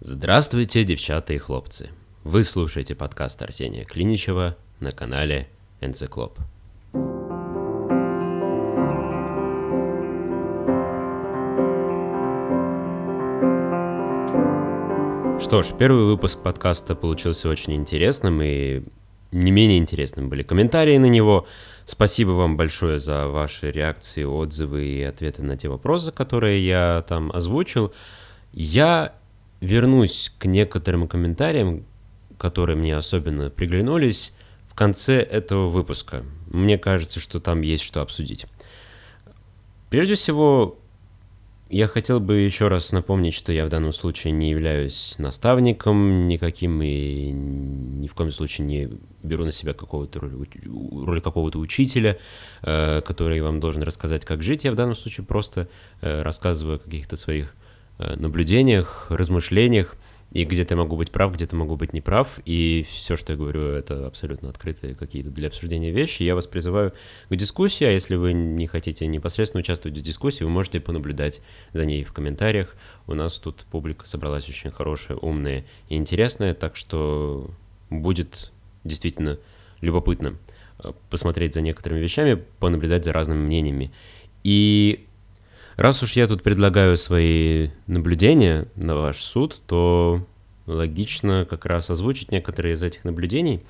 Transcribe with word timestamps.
Здравствуйте, 0.00 0.84
девчата 0.84 1.32
и 1.32 1.38
хлопцы! 1.38 1.90
Вы 2.22 2.44
слушаете 2.44 2.94
подкаст 2.94 3.42
Арсения 3.42 3.84
Клиничева 3.84 4.56
на 4.78 4.92
канале 4.92 5.48
Энциклоп. 5.80 6.38
Что 15.42 15.64
ж, 15.64 15.72
первый 15.76 16.04
выпуск 16.04 16.38
подкаста 16.44 16.94
получился 16.94 17.48
очень 17.48 17.74
интересным 17.74 18.40
и 18.40 18.84
не 19.32 19.50
менее 19.50 19.78
интересным 19.78 20.28
были 20.28 20.44
комментарии 20.44 20.96
на 20.96 21.06
него. 21.06 21.48
Спасибо 21.84 22.30
вам 22.30 22.56
большое 22.56 23.00
за 23.00 23.26
ваши 23.26 23.72
реакции, 23.72 24.22
отзывы 24.22 24.86
и 24.86 25.02
ответы 25.02 25.42
на 25.42 25.56
те 25.56 25.68
вопросы, 25.68 26.12
которые 26.12 26.64
я 26.64 27.04
там 27.08 27.32
озвучил. 27.32 27.92
Я 28.52 29.17
вернусь 29.60 30.32
к 30.38 30.46
некоторым 30.46 31.08
комментариям, 31.08 31.84
которые 32.38 32.76
мне 32.76 32.96
особенно 32.96 33.50
приглянулись 33.50 34.32
в 34.68 34.74
конце 34.74 35.20
этого 35.20 35.68
выпуска. 35.68 36.24
Мне 36.46 36.78
кажется, 36.78 37.20
что 37.20 37.40
там 37.40 37.62
есть 37.62 37.82
что 37.82 38.00
обсудить. 38.00 38.46
Прежде 39.90 40.14
всего, 40.14 40.78
я 41.70 41.86
хотел 41.86 42.20
бы 42.20 42.36
еще 42.36 42.68
раз 42.68 42.92
напомнить, 42.92 43.34
что 43.34 43.52
я 43.52 43.66
в 43.66 43.68
данном 43.68 43.92
случае 43.92 44.32
не 44.32 44.50
являюсь 44.50 45.16
наставником 45.18 46.26
никаким 46.26 46.80
и 46.82 47.30
ни 47.30 48.06
в 48.06 48.14
коем 48.14 48.30
случае 48.30 48.66
не 48.66 48.90
беру 49.22 49.44
на 49.44 49.52
себя 49.52 49.74
какого-то 49.74 50.20
роль, 50.20 50.32
роль 50.64 51.20
какого-то 51.20 51.58
учителя, 51.58 52.18
э, 52.62 53.02
который 53.02 53.40
вам 53.42 53.60
должен 53.60 53.82
рассказать, 53.82 54.24
как 54.24 54.42
жить. 54.42 54.64
Я 54.64 54.72
в 54.72 54.76
данном 54.76 54.94
случае 54.94 55.26
просто 55.26 55.68
э, 56.00 56.22
рассказываю 56.22 56.76
о 56.76 56.78
каких-то 56.78 57.16
своих 57.16 57.54
наблюдениях, 57.98 59.06
размышлениях, 59.10 59.96
и 60.30 60.44
где-то 60.44 60.76
могу 60.76 60.96
быть 60.96 61.10
прав, 61.10 61.32
где-то 61.32 61.56
могу 61.56 61.76
быть 61.76 61.94
неправ, 61.94 62.38
и 62.44 62.84
все, 62.88 63.16
что 63.16 63.32
я 63.32 63.38
говорю, 63.38 63.62
это 63.62 64.06
абсолютно 64.06 64.50
открытые 64.50 64.94
какие-то 64.94 65.30
для 65.30 65.48
обсуждения 65.48 65.90
вещи. 65.90 66.22
Я 66.22 66.34
вас 66.34 66.46
призываю 66.46 66.92
к 67.30 67.36
дискуссии, 67.36 67.84
а 67.84 67.90
если 67.90 68.14
вы 68.14 68.34
не 68.34 68.66
хотите 68.66 69.06
непосредственно 69.06 69.60
участвовать 69.60 69.96
в 69.96 70.02
дискуссии, 70.02 70.44
вы 70.44 70.50
можете 70.50 70.80
понаблюдать 70.80 71.40
за 71.72 71.86
ней 71.86 72.04
в 72.04 72.12
комментариях. 72.12 72.76
У 73.06 73.14
нас 73.14 73.38
тут 73.38 73.64
публика 73.70 74.06
собралась 74.06 74.48
очень 74.48 74.70
хорошая, 74.70 75.16
умная 75.16 75.64
и 75.88 75.96
интересная, 75.96 76.52
так 76.52 76.76
что 76.76 77.50
будет 77.88 78.52
действительно 78.84 79.38
любопытно 79.80 80.36
э, 80.78 80.92
посмотреть 81.08 81.54
за 81.54 81.62
некоторыми 81.62 82.00
вещами, 82.00 82.44
понаблюдать 82.58 83.06
за 83.06 83.14
разными 83.14 83.38
мнениями. 83.38 83.92
И 84.44 85.07
Раз 85.78 86.02
уж 86.02 86.14
я 86.14 86.26
тут 86.26 86.42
предлагаю 86.42 86.96
свои 86.96 87.68
наблюдения 87.86 88.66
на 88.74 88.96
ваш 88.96 89.22
суд, 89.22 89.62
то 89.64 90.26
логично 90.66 91.46
как 91.48 91.66
раз 91.66 91.88
озвучить 91.88 92.32
некоторые 92.32 92.74
из 92.74 92.82
этих 92.82 93.04
наблюдений. 93.04 93.62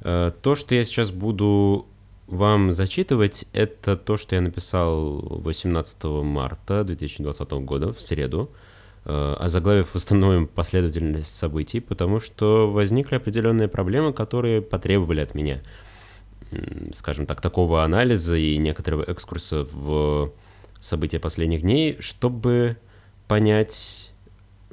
Э, 0.00 0.32
то, 0.40 0.54
что 0.54 0.74
я 0.74 0.84
сейчас 0.84 1.10
буду 1.10 1.86
вам 2.28 2.72
зачитывать, 2.72 3.44
это 3.52 3.98
то, 3.98 4.16
что 4.16 4.36
я 4.36 4.40
написал 4.40 5.20
18 5.20 6.04
марта 6.24 6.82
2020 6.82 7.50
года, 7.50 7.92
в 7.92 8.00
среду, 8.00 8.50
э, 9.04 9.36
озаглавив 9.38 9.92
восстановим 9.92 10.46
последовательность 10.46 11.36
событий, 11.36 11.80
потому 11.80 12.20
что 12.20 12.70
возникли 12.70 13.16
определенные 13.16 13.68
проблемы, 13.68 14.14
которые 14.14 14.62
потребовали 14.62 15.20
от 15.20 15.34
меня, 15.34 15.60
скажем 16.94 17.26
так, 17.26 17.42
такого 17.42 17.84
анализа 17.84 18.34
и 18.34 18.56
некоторого 18.56 19.02
экскурса 19.02 19.66
в 19.70 20.32
события 20.80 21.20
последних 21.20 21.62
дней, 21.62 21.96
чтобы 22.00 22.76
понять, 23.28 24.12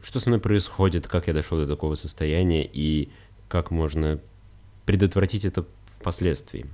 что 0.02 0.19
со 0.19 0.30
мной 0.30 0.39
происходит, 0.39 1.08
как 1.08 1.27
я 1.27 1.33
дошел 1.33 1.58
до 1.58 1.67
такого 1.67 1.95
состояния 1.95 2.66
и 2.66 3.11
как 3.49 3.72
можно 3.72 4.19
предотвратить 4.86 5.45
это 5.45 5.66
впоследствии. 5.99 6.66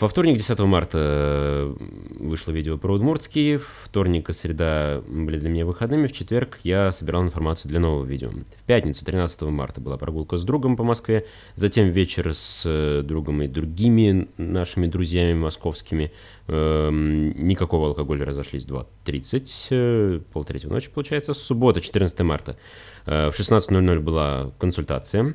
Во 0.00 0.06
вторник, 0.06 0.36
10 0.36 0.60
марта, 0.60 0.98
э, 1.00 1.74
вышло 2.20 2.52
видео 2.52 2.78
про 2.78 2.94
Удмуртский, 2.94 3.56
вторник 3.56 4.30
и 4.30 4.32
среда 4.32 5.02
были 5.08 5.40
для 5.40 5.48
меня 5.48 5.66
выходными, 5.66 6.06
в 6.06 6.12
четверг 6.12 6.60
я 6.62 6.92
собирал 6.92 7.24
информацию 7.24 7.68
для 7.68 7.80
нового 7.80 8.04
видео. 8.04 8.30
В 8.30 8.62
пятницу, 8.64 9.04
13 9.04 9.50
марта, 9.50 9.80
была 9.80 9.98
прогулка 9.98 10.36
с 10.36 10.44
другом 10.44 10.76
по 10.76 10.84
Москве, 10.84 11.26
затем 11.56 11.88
вечер 11.90 12.32
с 12.32 12.62
э, 12.64 13.02
другом 13.02 13.42
и 13.42 13.48
другими 13.48 14.28
нашими 14.36 14.86
друзьями 14.86 15.36
московскими. 15.36 16.12
Эм, 16.46 17.30
никакого 17.48 17.88
алкоголя 17.88 18.24
разошлись 18.24 18.66
2.30, 18.66 19.66
э, 19.70 20.20
полтретьего 20.32 20.74
ночи, 20.74 20.90
получается. 20.94 21.34
Суббота, 21.34 21.80
14 21.80 22.20
марта, 22.20 22.56
в 23.04 23.32
16.00 23.36 23.98
была 23.98 24.52
консультация. 24.60 25.34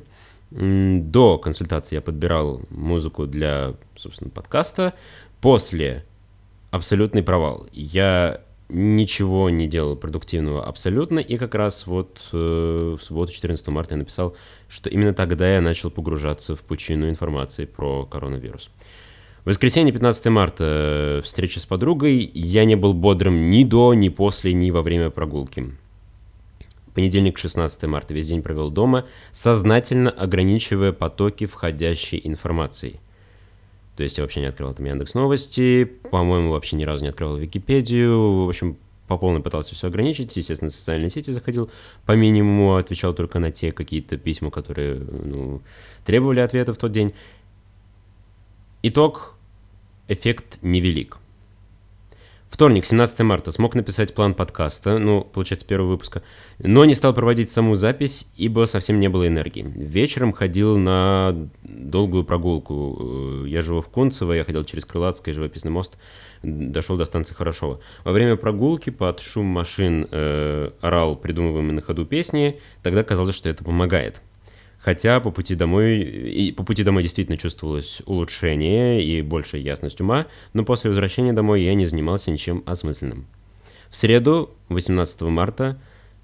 До 0.54 1.38
консультации 1.38 1.96
я 1.96 2.00
подбирал 2.00 2.60
музыку 2.70 3.26
для, 3.26 3.74
собственно, 3.96 4.30
подкаста. 4.30 4.94
После 5.40 6.04
абсолютный 6.70 7.24
провал. 7.24 7.66
Я 7.72 8.40
ничего 8.68 9.50
не 9.50 9.66
делал 9.66 9.96
продуктивного 9.96 10.64
абсолютно, 10.64 11.18
и 11.18 11.36
как 11.36 11.56
раз 11.56 11.86
вот 11.86 12.28
э, 12.32 12.96
в 12.98 13.02
субботу, 13.02 13.32
14 13.32 13.66
марта, 13.68 13.94
я 13.94 13.98
написал, 13.98 14.36
что 14.68 14.88
именно 14.88 15.12
тогда 15.12 15.52
я 15.52 15.60
начал 15.60 15.90
погружаться 15.90 16.54
в 16.54 16.62
пучину 16.62 17.08
информации 17.10 17.64
про 17.64 18.06
коронавирус. 18.06 18.70
В 19.44 19.48
воскресенье, 19.48 19.92
15 19.92 20.26
марта, 20.26 20.64
э, 20.64 21.20
встреча 21.22 21.60
с 21.60 21.66
подругой, 21.66 22.30
я 22.32 22.64
не 22.64 22.76
был 22.76 22.94
бодрым 22.94 23.50
ни 23.50 23.64
до, 23.64 23.92
ни 23.92 24.08
после, 24.08 24.52
ни 24.52 24.70
во 24.70 24.82
время 24.82 25.10
прогулки. 25.10 25.72
Понедельник, 26.94 27.38
16 27.38 27.82
марта, 27.84 28.14
весь 28.14 28.28
день 28.28 28.42
провел 28.42 28.70
дома, 28.70 29.06
сознательно 29.32 30.10
ограничивая 30.10 30.92
потоки 30.92 31.46
входящей 31.46 32.20
информации. 32.22 33.00
То 33.96 34.02
есть 34.02 34.16
я 34.18 34.24
вообще 34.24 34.40
не 34.40 34.46
открывал 34.46 34.74
там 34.74 34.86
Яндекс 34.86 35.14
Новости, 35.14 35.84
по-моему, 35.84 36.50
вообще 36.50 36.76
ни 36.76 36.84
разу 36.84 37.04
не 37.04 37.10
открывал 37.10 37.36
Википедию, 37.36 38.44
в 38.44 38.48
общем, 38.48 38.76
по 39.08 39.18
полной 39.18 39.42
пытался 39.42 39.74
все 39.74 39.88
ограничить, 39.88 40.36
естественно, 40.36 40.70
в 40.70 40.74
социальные 40.74 41.10
сети 41.10 41.30
заходил 41.30 41.70
по 42.06 42.12
минимуму, 42.12 42.76
отвечал 42.76 43.12
только 43.12 43.38
на 43.38 43.50
те 43.50 43.72
какие-то 43.72 44.16
письма, 44.16 44.50
которые 44.50 44.94
ну, 44.94 45.62
требовали 46.04 46.40
ответа 46.40 46.72
в 46.72 46.78
тот 46.78 46.92
день. 46.92 47.12
Итог, 48.82 49.34
эффект 50.08 50.58
невелик. 50.62 51.18
Вторник, 52.54 52.84
17 52.84 53.18
марта, 53.22 53.50
смог 53.50 53.74
написать 53.74 54.14
план 54.14 54.32
подкаста, 54.32 54.98
ну, 54.98 55.22
получается, 55.22 55.66
первого 55.66 55.88
выпуска, 55.88 56.22
но 56.60 56.84
не 56.84 56.94
стал 56.94 57.12
проводить 57.12 57.50
саму 57.50 57.74
запись, 57.74 58.28
ибо 58.36 58.66
совсем 58.66 59.00
не 59.00 59.08
было 59.08 59.26
энергии. 59.26 59.66
Вечером 59.74 60.30
ходил 60.30 60.78
на 60.78 61.48
долгую 61.64 62.22
прогулку. 62.22 63.44
Я 63.44 63.60
живу 63.60 63.80
в 63.80 63.88
Кунцево, 63.88 64.34
я 64.34 64.44
ходил 64.44 64.62
через 64.62 64.84
Крылатское, 64.84 65.34
живописный 65.34 65.72
мост, 65.72 65.98
дошел 66.44 66.96
до 66.96 67.06
станции 67.06 67.34
Хорошова. 67.34 67.80
Во 68.04 68.12
время 68.12 68.36
прогулки 68.36 68.90
под 68.90 69.18
шум 69.18 69.46
машин 69.46 70.06
э, 70.12 70.70
орал 70.80 71.16
придумываемые 71.16 71.74
на 71.74 71.82
ходу 71.82 72.06
песни, 72.06 72.60
тогда 72.84 73.02
казалось, 73.02 73.34
что 73.34 73.48
это 73.48 73.64
помогает. 73.64 74.22
Хотя 74.84 75.18
по 75.20 75.30
пути 75.30 75.54
домой, 75.54 76.00
и 76.00 76.52
по 76.52 76.62
пути 76.62 76.82
домой 76.82 77.02
действительно 77.02 77.38
чувствовалось 77.38 78.02
улучшение 78.04 79.02
и 79.02 79.22
большая 79.22 79.62
ясность 79.62 79.98
ума, 80.02 80.26
но 80.52 80.62
после 80.62 80.90
возвращения 80.90 81.32
домой 81.32 81.62
я 81.62 81.72
не 81.72 81.86
занимался 81.86 82.30
ничем 82.30 82.62
осмысленным. 82.66 83.26
В 83.88 83.96
среду, 83.96 84.50
18 84.68 85.22
марта, 85.22 85.78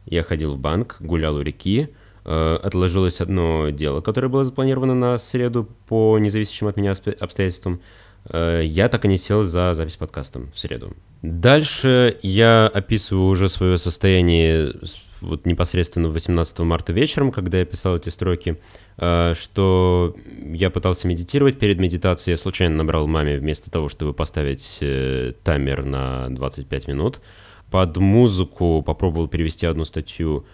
я 0.04 0.22
ходил 0.22 0.52
в 0.52 0.58
банк, 0.58 0.96
гулял 1.00 1.36
у 1.36 1.40
реки, 1.40 1.88
э, 2.26 2.58
отложилось 2.62 3.22
одно 3.22 3.70
дело, 3.70 4.02
которое 4.02 4.28
было 4.28 4.44
запланировано 4.44 4.94
на 4.94 5.16
среду 5.16 5.66
по 5.88 6.18
независящим 6.18 6.66
от 6.66 6.76
меня 6.76 6.92
обстоятельствам. 7.18 7.80
Э, 8.28 8.60
я 8.62 8.90
так 8.90 9.06
и 9.06 9.08
не 9.08 9.16
сел 9.16 9.42
за 9.42 9.72
запись 9.72 9.96
подкаста 9.96 10.40
в 10.52 10.58
среду. 10.58 10.94
Дальше 11.22 12.18
я 12.20 12.66
описываю 12.66 13.28
уже 13.28 13.48
свое 13.48 13.78
состояние 13.78 14.74
вот 15.20 15.46
непосредственно 15.46 16.08
18 16.08 16.60
марта 16.60 16.92
вечером, 16.92 17.32
когда 17.32 17.58
я 17.58 17.64
писал 17.64 17.96
эти 17.96 18.08
строки, 18.08 18.58
э, 18.98 19.34
что 19.36 20.14
я 20.44 20.70
пытался 20.70 21.08
медитировать. 21.08 21.58
Перед 21.58 21.78
медитацией 21.78 22.32
я 22.32 22.38
случайно 22.38 22.76
набрал 22.76 23.06
маме 23.06 23.38
вместо 23.38 23.70
того, 23.70 23.88
чтобы 23.88 24.12
поставить 24.14 24.78
э, 24.80 25.32
таймер 25.42 25.84
на 25.84 26.28
25 26.30 26.88
минут. 26.88 27.20
Под 27.70 27.96
музыку 27.96 28.82
попробовал 28.82 29.28
перевести 29.28 29.66
одну 29.66 29.84
статью 29.84 30.44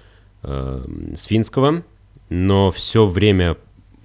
э, 0.43 0.85
с 1.15 1.25
финского, 1.25 1.83
но 2.29 2.71
все 2.71 3.07
время, 3.07 3.57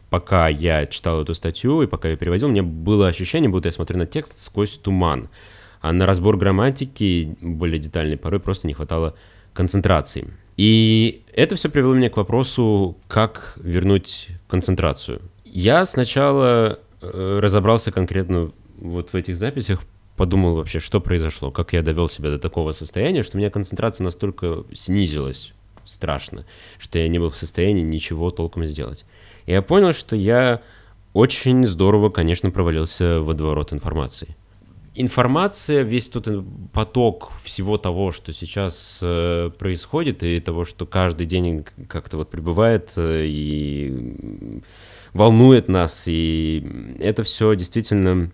пока 0.09 0.47
я 0.47 0.85
читал 0.85 1.21
эту 1.21 1.33
статью 1.33 1.81
и 1.81 1.87
пока 1.87 2.09
я 2.09 2.15
переводил, 2.15 2.47
мне 2.47 2.61
было 2.61 3.07
ощущение, 3.07 3.49
будто 3.49 3.67
я 3.67 3.73
смотрю 3.73 3.97
на 3.97 4.05
текст 4.05 4.39
сквозь 4.39 4.77
туман. 4.77 5.29
А 5.81 5.91
на 5.91 6.05
разбор 6.05 6.37
грамматики 6.37 7.35
более 7.41 7.79
детальный 7.79 8.17
порой 8.17 8.39
просто 8.39 8.67
не 8.67 8.73
хватало 8.73 9.15
концентрации. 9.53 10.31
И 10.61 11.23
это 11.33 11.55
все 11.55 11.69
привело 11.69 11.95
меня 11.95 12.11
к 12.11 12.17
вопросу, 12.17 12.95
как 13.07 13.53
вернуть 13.55 14.27
концентрацию. 14.47 15.19
Я 15.43 15.83
сначала 15.85 16.77
э, 17.01 17.39
разобрался 17.41 17.91
конкретно 17.91 18.51
вот 18.77 19.11
в 19.11 19.15
этих 19.15 19.37
записях, 19.37 19.81
подумал 20.17 20.53
вообще, 20.53 20.77
что 20.77 21.01
произошло, 21.01 21.49
как 21.49 21.73
я 21.73 21.81
довел 21.81 22.07
себя 22.07 22.29
до 22.29 22.37
такого 22.37 22.73
состояния, 22.73 23.23
что 23.23 23.37
у 23.37 23.39
меня 23.39 23.49
концентрация 23.49 24.05
настолько 24.05 24.63
снизилась 24.71 25.53
страшно, 25.85 26.45
что 26.77 26.99
я 26.99 27.07
не 27.07 27.17
был 27.17 27.31
в 27.31 27.35
состоянии 27.35 27.81
ничего 27.81 28.29
толком 28.29 28.63
сделать. 28.63 29.03
И 29.47 29.53
я 29.53 29.63
понял, 29.63 29.93
что 29.93 30.15
я 30.15 30.61
очень 31.13 31.65
здорово, 31.65 32.11
конечно, 32.11 32.51
провалился 32.51 33.19
в 33.19 33.25
водоворот 33.25 33.73
информации. 33.73 34.35
Информация, 34.93 35.83
весь 35.83 36.09
тот 36.09 36.27
поток 36.73 37.31
всего 37.43 37.77
того, 37.77 38.11
что 38.11 38.33
сейчас 38.33 38.99
э, 39.01 39.49
происходит, 39.57 40.21
и 40.21 40.39
того, 40.41 40.65
что 40.65 40.85
каждый 40.85 41.25
день 41.27 41.65
как-то 41.87 42.17
вот 42.17 42.29
прибывает 42.29 42.91
э, 42.97 43.23
и 43.25 44.61
волнует 45.13 45.69
нас, 45.69 46.09
и 46.09 46.97
это 46.99 47.23
все 47.23 47.55
действительно 47.55 48.31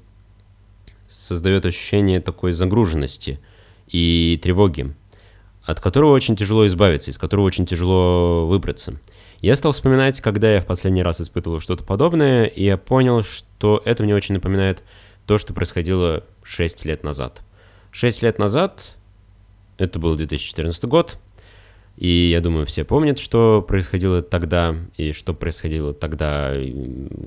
создает 1.07 1.67
ощущение 1.67 2.21
такой 2.21 2.53
загруженности 2.53 3.39
и 3.87 4.39
тревоги, 4.41 4.95
от 5.61 5.79
которого 5.79 6.11
очень 6.11 6.35
тяжело 6.35 6.65
избавиться, 6.65 7.11
из 7.11 7.19
которого 7.19 7.45
очень 7.45 7.67
тяжело 7.67 8.47
выбраться. 8.47 8.99
Я 9.41 9.55
стал 9.55 9.73
вспоминать, 9.73 10.19
когда 10.21 10.51
я 10.51 10.61
в 10.61 10.65
последний 10.65 11.03
раз 11.03 11.21
испытывал 11.21 11.59
что-то 11.59 11.83
подобное, 11.83 12.45
и 12.45 12.63
я 12.63 12.77
понял, 12.77 13.21
что 13.21 13.79
это 13.85 14.03
мне 14.03 14.15
очень 14.15 14.33
напоминает 14.33 14.83
то, 15.27 15.37
что 15.37 15.53
происходило 15.53 16.23
6 16.43 16.85
лет 16.85 17.03
назад. 17.03 17.41
6 17.91 18.23
лет 18.23 18.39
назад, 18.39 18.95
это 19.77 19.99
был 19.99 20.15
2014 20.15 20.85
год, 20.85 21.19
и 21.97 22.29
я 22.29 22.41
думаю, 22.41 22.65
все 22.65 22.83
помнят, 22.85 23.19
что 23.19 23.61
происходило 23.67 24.21
тогда, 24.21 24.75
и 24.97 25.11
что 25.11 25.33
происходило 25.33 25.93
тогда, 25.93 26.53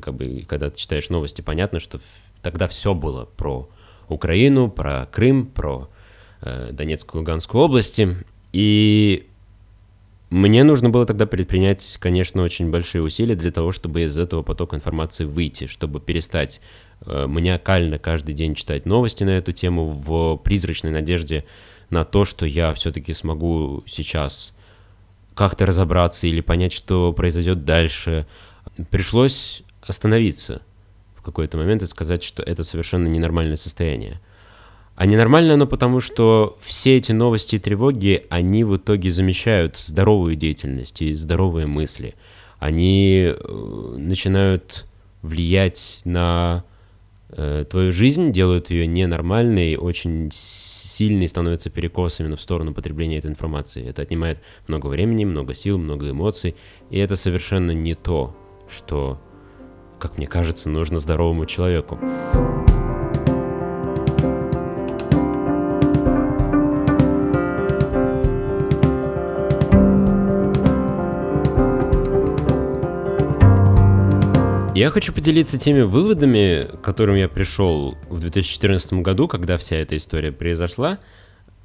как 0.01 0.15
бы, 0.15 0.45
когда 0.49 0.71
ты 0.71 0.79
читаешь 0.79 1.11
новости, 1.11 1.43
понятно, 1.43 1.81
что 1.81 2.01
тогда 2.41 2.69
все 2.69 2.95
было 2.95 3.27
про 3.27 3.69
Украину, 4.09 4.71
про 4.71 5.07
Крым, 5.07 5.47
про 5.47 5.89
э, 6.41 6.71
Донецкую, 6.73 7.21
Луганскую 7.21 7.63
области. 7.63 8.17
И 8.53 9.30
мне 10.31 10.63
нужно 10.63 10.91
было 10.91 11.07
тогда 11.07 11.27
предпринять, 11.27 11.97
конечно, 11.99 12.43
очень 12.43 12.71
большие 12.71 13.03
усилия 13.03 13.35
для 13.35 13.51
того, 13.51 13.73
чтобы 13.73 14.03
из 14.03 14.17
этого 14.17 14.43
потока 14.45 14.77
информации 14.77 15.25
выйти, 15.25 15.67
чтобы 15.67 16.01
перестать 16.01 16.61
э, 17.05 17.27
маниакально 17.27 17.99
каждый 17.99 18.33
день 18.35 18.55
читать 18.55 18.87
новости 18.87 19.25
на 19.25 19.31
эту 19.31 19.53
тему 19.53 19.87
в 19.87 20.37
призрачной 20.37 20.93
надежде 20.93 21.45
на 21.91 22.05
то, 22.05 22.25
что 22.25 22.47
я 22.47 22.73
все-таки 22.75 23.13
смогу 23.13 23.83
сейчас 23.87 24.57
как-то 25.35 25.67
разобраться 25.67 26.29
или 26.29 26.41
понять, 26.41 26.73
что 26.73 27.13
произойдет 27.13 27.65
дальше. 27.65 28.27
Пришлось 28.91 29.65
остановиться 29.83 30.63
в 31.17 31.23
какой-то 31.23 31.59
момент 31.59 31.83
и 31.83 31.87
сказать, 31.87 32.23
что 32.23 32.45
это 32.45 32.63
совершенно 32.63 33.09
ненормальное 33.09 33.57
состояние. 33.57 34.21
А 35.01 35.07
ненормально 35.07 35.55
оно 35.55 35.67
потому, 35.67 36.01
что 36.01 36.59
все 36.61 36.99
эти 36.99 37.13
новости 37.13 37.57
и 37.57 37.59
тревоги, 37.59 38.27
они 38.29 38.65
в 38.65 38.77
итоге 38.77 39.11
замещают 39.11 39.79
здоровую 39.79 40.37
деятельность 40.37 41.01
и 41.01 41.15
здоровые 41.15 41.67
мысли. 41.67 42.17
Они 42.59 43.33
э, 43.35 43.95
начинают 43.97 44.85
влиять 45.23 46.03
на 46.05 46.65
э, 47.31 47.65
твою 47.71 47.93
жизнь, 47.93 48.31
делают 48.31 48.69
ее 48.69 48.87
ненормальной, 48.87 49.77
очень 49.77 50.29
сильный 50.35 51.29
становится 51.29 51.71
перекос 51.71 52.21
именно 52.21 52.37
в 52.37 52.43
сторону 52.43 52.75
потребления 52.75 53.17
этой 53.17 53.31
информации. 53.31 53.83
Это 53.83 54.03
отнимает 54.03 54.39
много 54.67 54.89
времени, 54.89 55.25
много 55.25 55.55
сил, 55.55 55.79
много 55.79 56.11
эмоций, 56.11 56.57
и 56.91 56.99
это 56.99 57.17
совершенно 57.17 57.71
не 57.71 57.95
то, 57.95 58.37
что, 58.69 59.19
как 59.99 60.19
мне 60.19 60.27
кажется, 60.27 60.69
нужно 60.69 60.99
здоровому 60.99 61.47
человеку. 61.47 61.99
Я 74.81 74.89
хочу 74.89 75.13
поделиться 75.13 75.59
теми 75.59 75.83
выводами, 75.83 76.65
к 76.65 76.81
которым 76.81 77.15
я 77.15 77.29
пришел 77.29 77.99
в 78.09 78.19
2014 78.19 78.95
году, 78.95 79.29
когда 79.29 79.59
вся 79.59 79.77
эта 79.77 79.95
история 79.95 80.33
произошла. 80.33 81.01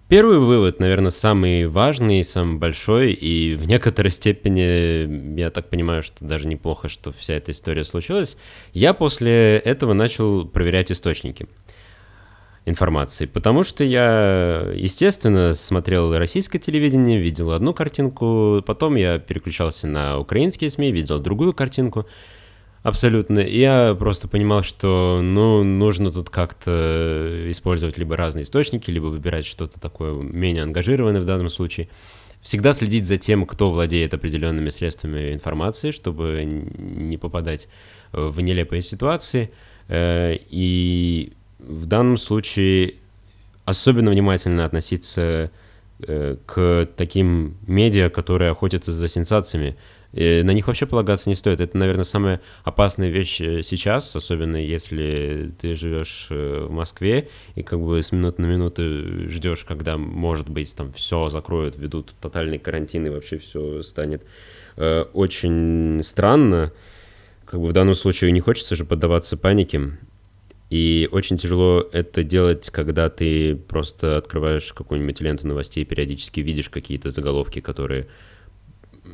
Первый 0.09 0.38
вывод, 0.38 0.81
наверное, 0.81 1.12
самый 1.12 1.65
важный, 1.65 2.25
самый 2.25 2.57
большой, 2.57 3.13
и 3.13 3.56
в 3.56 3.67
некоторой 3.67 4.12
степени, 4.12 5.39
я 5.39 5.50
так 5.50 5.69
понимаю, 5.69 6.03
что 6.03 6.25
даже 6.25 6.45
неплохо, 6.45 6.89
что 6.89 7.13
вся 7.13 7.35
эта 7.35 7.53
история 7.53 7.85
случилась. 7.85 8.35
Я 8.73 8.94
после 8.94 9.59
этого 9.59 9.94
начал 9.94 10.45
проверять 10.45 10.91
источники 10.91 11.47
информации, 12.65 13.27
потому 13.27 13.63
что 13.63 13.85
я, 13.85 14.73
естественно, 14.75 15.53
смотрел 15.53 16.17
российское 16.17 16.59
телевидение, 16.59 17.17
видел 17.17 17.51
одну 17.51 17.73
картинку, 17.73 18.62
потом 18.65 18.95
я 18.95 19.19
переключался 19.19 19.88
на 19.88 20.19
украинские 20.19 20.69
СМИ, 20.69 20.91
видел 20.91 21.19
другую 21.19 21.53
картинку, 21.53 22.07
Абсолютно. 22.86 23.40
Я 23.40 23.96
просто 23.98 24.28
понимал, 24.28 24.62
что, 24.62 25.20
ну, 25.24 25.64
нужно 25.64 26.12
тут 26.12 26.30
как-то 26.30 27.50
использовать 27.50 27.98
либо 27.98 28.16
разные 28.16 28.44
источники, 28.44 28.92
либо 28.92 29.08
выбирать 29.08 29.48
что-то 29.48 29.80
такое 29.80 30.14
менее 30.14 30.62
ангажированное 30.62 31.20
в 31.20 31.26
данном 31.26 31.50
случае. 31.50 31.90
Всегда 32.44 32.74
следить 32.74 33.08
за 33.08 33.18
тем, 33.18 33.48
кто 33.48 33.72
владеет 33.72 34.14
определенными 34.14 34.70
средствами 34.70 35.34
информации, 35.34 35.90
чтобы 35.90 36.44
не 36.46 37.18
попадать 37.18 37.70
в 38.12 38.40
нелепые 38.40 38.84
ситуации. 38.84 39.50
Э, 39.88 40.36
и 40.52 41.34
в 41.58 41.88
данном 41.88 42.18
случае 42.18 42.94
особенно 43.66 44.12
внимательно 44.12 44.64
относиться 44.64 45.50
э, 46.02 46.38
к 46.46 46.88
таким 46.96 47.58
медиа, 47.66 48.12
которые 48.12 48.52
охотятся 48.52 48.92
за 48.92 49.08
сенсациями, 49.08 49.76
и 50.15 50.44
на 50.44 50.51
них 50.51 50.67
вообще 50.67 50.85
полагаться 50.85 51.29
не 51.29 51.35
стоит. 51.35 51.59
Это, 51.59 51.77
наверное, 51.77 52.06
самая 52.06 52.39
опасная 52.63 53.09
вещь 53.09 53.41
э, 53.41 53.63
сейчас, 53.63 54.15
особенно 54.15 54.56
если 54.56 55.51
ты 55.59 55.75
живешь 55.75 56.27
э, 56.29 56.67
в 56.69 56.71
Москве 56.71 57.27
и 57.56 57.63
как 57.63 57.81
бы 57.81 58.01
с 58.01 58.13
минуты 58.13 58.41
на 58.41 58.45
минуту 58.45 59.29
ждешь, 59.29 59.65
когда, 59.65 59.97
может 59.97 60.50
быть, 60.50 60.73
там 60.73 60.94
все 60.94 61.27
закроют, 61.27 61.77
ведут 61.77 62.13
тотальный 62.21 62.59
карантин 62.59 63.06
и 63.07 63.09
вообще 63.09 63.39
все 63.39 63.83
станет 63.83 64.23
э, 64.77 65.01
очень 65.12 66.00
странно. 66.01 66.71
Как 67.44 67.59
бы 67.59 67.67
в 67.67 67.73
данном 67.73 67.95
случае 67.95 68.31
не 68.31 68.39
хочется 68.39 68.77
же 68.77 68.85
поддаваться 68.85 69.35
панике. 69.35 69.97
И 70.69 71.09
очень 71.12 71.38
тяжело 71.38 71.85
это 71.91 72.23
делать, 72.23 72.69
когда 72.69 73.09
ты 73.09 73.56
просто 73.56 74.15
открываешь 74.15 74.71
какую-нибудь 74.71 75.19
ленту 75.19 75.45
новостей, 75.45 75.83
периодически 75.83 76.39
видишь 76.39 76.69
какие-то 76.69 77.12
заголовки, 77.12 77.59
которые 77.59 78.07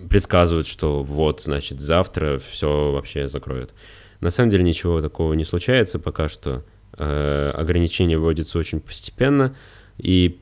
предсказывают, 0.10 0.68
что 0.68 1.04
вот, 1.04 1.42
значит, 1.42 1.82
завтра 1.82 2.39
все 2.39 2.92
вообще 2.92 3.27
закроют. 3.27 3.74
На 4.20 4.30
самом 4.30 4.50
деле 4.50 4.63
ничего 4.63 5.01
такого 5.01 5.34
не 5.34 5.44
случается 5.44 6.00
пока 6.00 6.27
что. 6.27 6.63
Э, 6.98 7.51
ограничения 7.56 8.18
вводятся 8.18 8.60
очень 8.60 8.80
постепенно, 8.80 9.56
и 9.98 10.39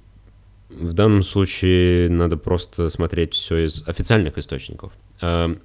в 0.70 0.94
данном 0.94 1.22
случае 1.22 2.10
надо 2.10 2.38
просто 2.38 2.90
смотреть 2.90 3.34
все 3.34 3.66
из 3.66 3.88
официальных 3.88 4.38
источников. 4.38 4.92
Э, 5.22 5.56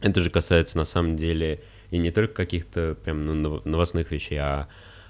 это 0.00 0.20
же 0.20 0.30
касается 0.30 0.78
на 0.78 0.84
самом 0.84 1.16
деле 1.16 1.62
и 1.90 1.98
не 1.98 2.10
только 2.10 2.34
каких-то 2.34 2.96
прям 3.02 3.26
ну, 3.26 3.60
новостных 3.64 4.10
вещей, 4.10 4.38
а 4.38 4.68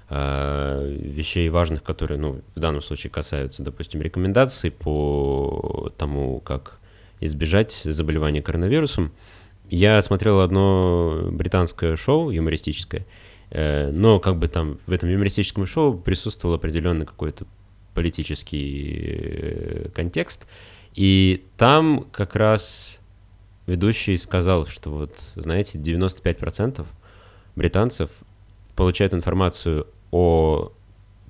э, 0.09 0.97
вещей 0.99 1.47
важных, 1.49 1.83
которые, 1.83 2.19
ну, 2.19 2.41
в 2.55 2.59
данном 2.59 2.81
случае 2.81 3.11
касаются, 3.11 3.63
допустим, 3.63 4.01
рекомендаций 4.01 4.71
по 4.71 5.91
тому, 5.97 6.39
как 6.39 6.80
избежать 7.21 7.71
заболевания 7.71 8.41
коронавирусом. 8.41 9.13
Я 9.69 10.01
смотрел 10.01 10.41
одно 10.41 11.29
британское 11.31 11.95
шоу 11.95 12.31
юмористическое, 12.31 13.05
э, 13.51 13.89
но 13.91 14.19
как 14.19 14.37
бы 14.37 14.47
там 14.47 14.79
в 14.85 14.91
этом 14.91 15.09
юмористическом 15.09 15.65
шоу 15.65 15.97
присутствовал 15.97 16.55
определенный 16.55 17.05
какой-то 17.05 17.45
политический 17.93 18.99
э, 18.99 19.89
контекст, 19.93 20.47
и 20.93 21.45
там 21.57 22.05
как 22.11 22.35
раз 22.35 22.99
ведущий 23.67 24.17
сказал, 24.17 24.65
что 24.65 24.89
вот, 24.89 25.17
знаете, 25.35 25.79
95% 25.79 26.85
британцев 27.55 28.09
получают 28.75 29.13
информацию 29.13 29.87
о 30.11 30.73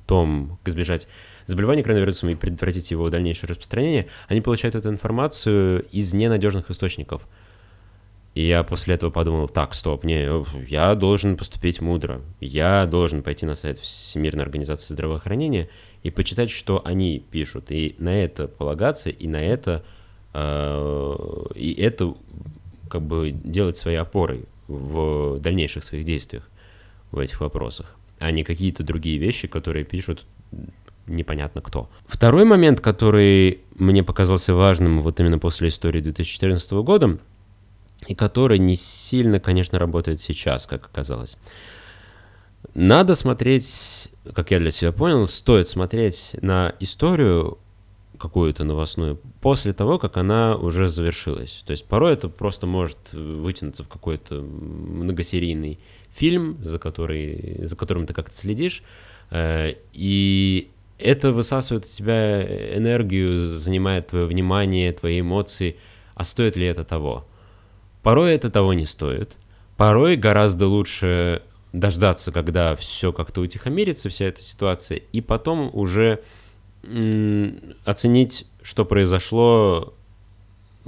том, 0.07 0.57
как 0.63 0.73
избежать 0.73 1.07
заболевания 1.51 1.83
коронавирусом 1.83 2.29
и 2.29 2.35
предотвратить 2.35 2.91
его 2.91 3.09
дальнейшее 3.09 3.49
распространение, 3.49 4.07
они 4.27 4.41
получают 4.41 4.75
эту 4.75 4.89
информацию 4.89 5.85
из 5.91 6.13
ненадежных 6.13 6.71
источников. 6.71 7.27
И 8.33 8.47
я 8.47 8.63
после 8.63 8.95
этого 8.95 9.09
подумал, 9.09 9.49
так, 9.49 9.73
стоп, 9.73 10.05
не, 10.05 10.27
я 10.69 10.95
должен 10.95 11.35
поступить 11.35 11.81
мудро. 11.81 12.21
Я 12.39 12.85
должен 12.85 13.23
пойти 13.23 13.45
на 13.45 13.55
сайт 13.55 13.77
Всемирной 13.79 14.43
организации 14.43 14.93
здравоохранения 14.93 15.69
и 16.03 16.11
почитать, 16.11 16.49
что 16.49 16.81
они 16.85 17.19
пишут. 17.19 17.71
И 17.71 17.95
на 17.99 18.23
это 18.23 18.47
полагаться, 18.47 19.09
и 19.09 19.27
на 19.27 19.43
это, 19.43 19.83
э, 20.33 21.15
и 21.55 21.73
это 21.73 22.15
как 22.89 23.01
бы 23.01 23.31
делать 23.31 23.75
своей 23.75 23.97
опорой 23.97 24.45
в 24.69 25.39
дальнейших 25.39 25.83
своих 25.83 26.05
действиях 26.05 26.49
в 27.11 27.19
этих 27.19 27.41
вопросах, 27.41 27.97
а 28.19 28.31
не 28.31 28.43
какие-то 28.43 28.83
другие 28.83 29.17
вещи, 29.17 29.47
которые 29.47 29.83
пишут 29.83 30.25
непонятно 31.07 31.61
кто. 31.61 31.89
Второй 32.05 32.45
момент, 32.45 32.81
который 32.81 33.61
мне 33.75 34.03
показался 34.03 34.53
важным 34.53 34.99
вот 34.99 35.19
именно 35.19 35.39
после 35.39 35.69
истории 35.69 36.01
2014 36.01 36.71
года, 36.71 37.17
и 38.07 38.15
который 38.15 38.59
не 38.59 38.75
сильно, 38.75 39.39
конечно, 39.39 39.79
работает 39.79 40.19
сейчас, 40.19 40.65
как 40.65 40.85
оказалось. 40.85 41.37
Надо 42.73 43.15
смотреть, 43.15 44.09
как 44.33 44.51
я 44.51 44.59
для 44.59 44.71
себя 44.71 44.91
понял, 44.91 45.27
стоит 45.27 45.67
смотреть 45.67 46.35
на 46.41 46.73
историю 46.79 47.57
какую-то 48.17 48.63
новостную 48.63 49.19
после 49.41 49.73
того, 49.73 49.97
как 49.97 50.17
она 50.17 50.55
уже 50.55 50.87
завершилась. 50.87 51.63
То 51.65 51.71
есть 51.71 51.85
порой 51.85 52.13
это 52.13 52.29
просто 52.29 52.67
может 52.67 52.97
вытянуться 53.13 53.83
в 53.83 53.87
какой-то 53.87 54.35
многосерийный 54.35 55.79
фильм, 56.13 56.57
за, 56.63 56.77
который, 56.77 57.65
за 57.65 57.75
которым 57.75 58.05
ты 58.05 58.13
как-то 58.13 58.35
следишь, 58.35 58.83
э, 59.31 59.73
и 59.91 60.69
это 61.01 61.31
высасывает 61.31 61.85
у 61.85 61.87
тебя 61.87 62.41
энергию, 62.77 63.47
занимает 63.47 64.07
твое 64.07 64.25
внимание, 64.25 64.91
твои 64.93 65.21
эмоции. 65.21 65.77
А 66.15 66.23
стоит 66.23 66.55
ли 66.55 66.65
это 66.65 66.83
того? 66.83 67.25
Порой 68.03 68.33
это 68.33 68.49
того 68.49 68.73
не 68.73 68.85
стоит. 68.85 69.37
Порой 69.77 70.15
гораздо 70.15 70.67
лучше 70.67 71.41
дождаться, 71.73 72.31
когда 72.31 72.75
все 72.75 73.13
как-то 73.13 73.41
утихомирится, 73.41 74.09
вся 74.09 74.25
эта 74.25 74.41
ситуация, 74.41 74.97
и 74.97 75.21
потом 75.21 75.69
уже 75.73 76.21
оценить, 77.85 78.47
что 78.61 78.85
произошло, 78.85 79.93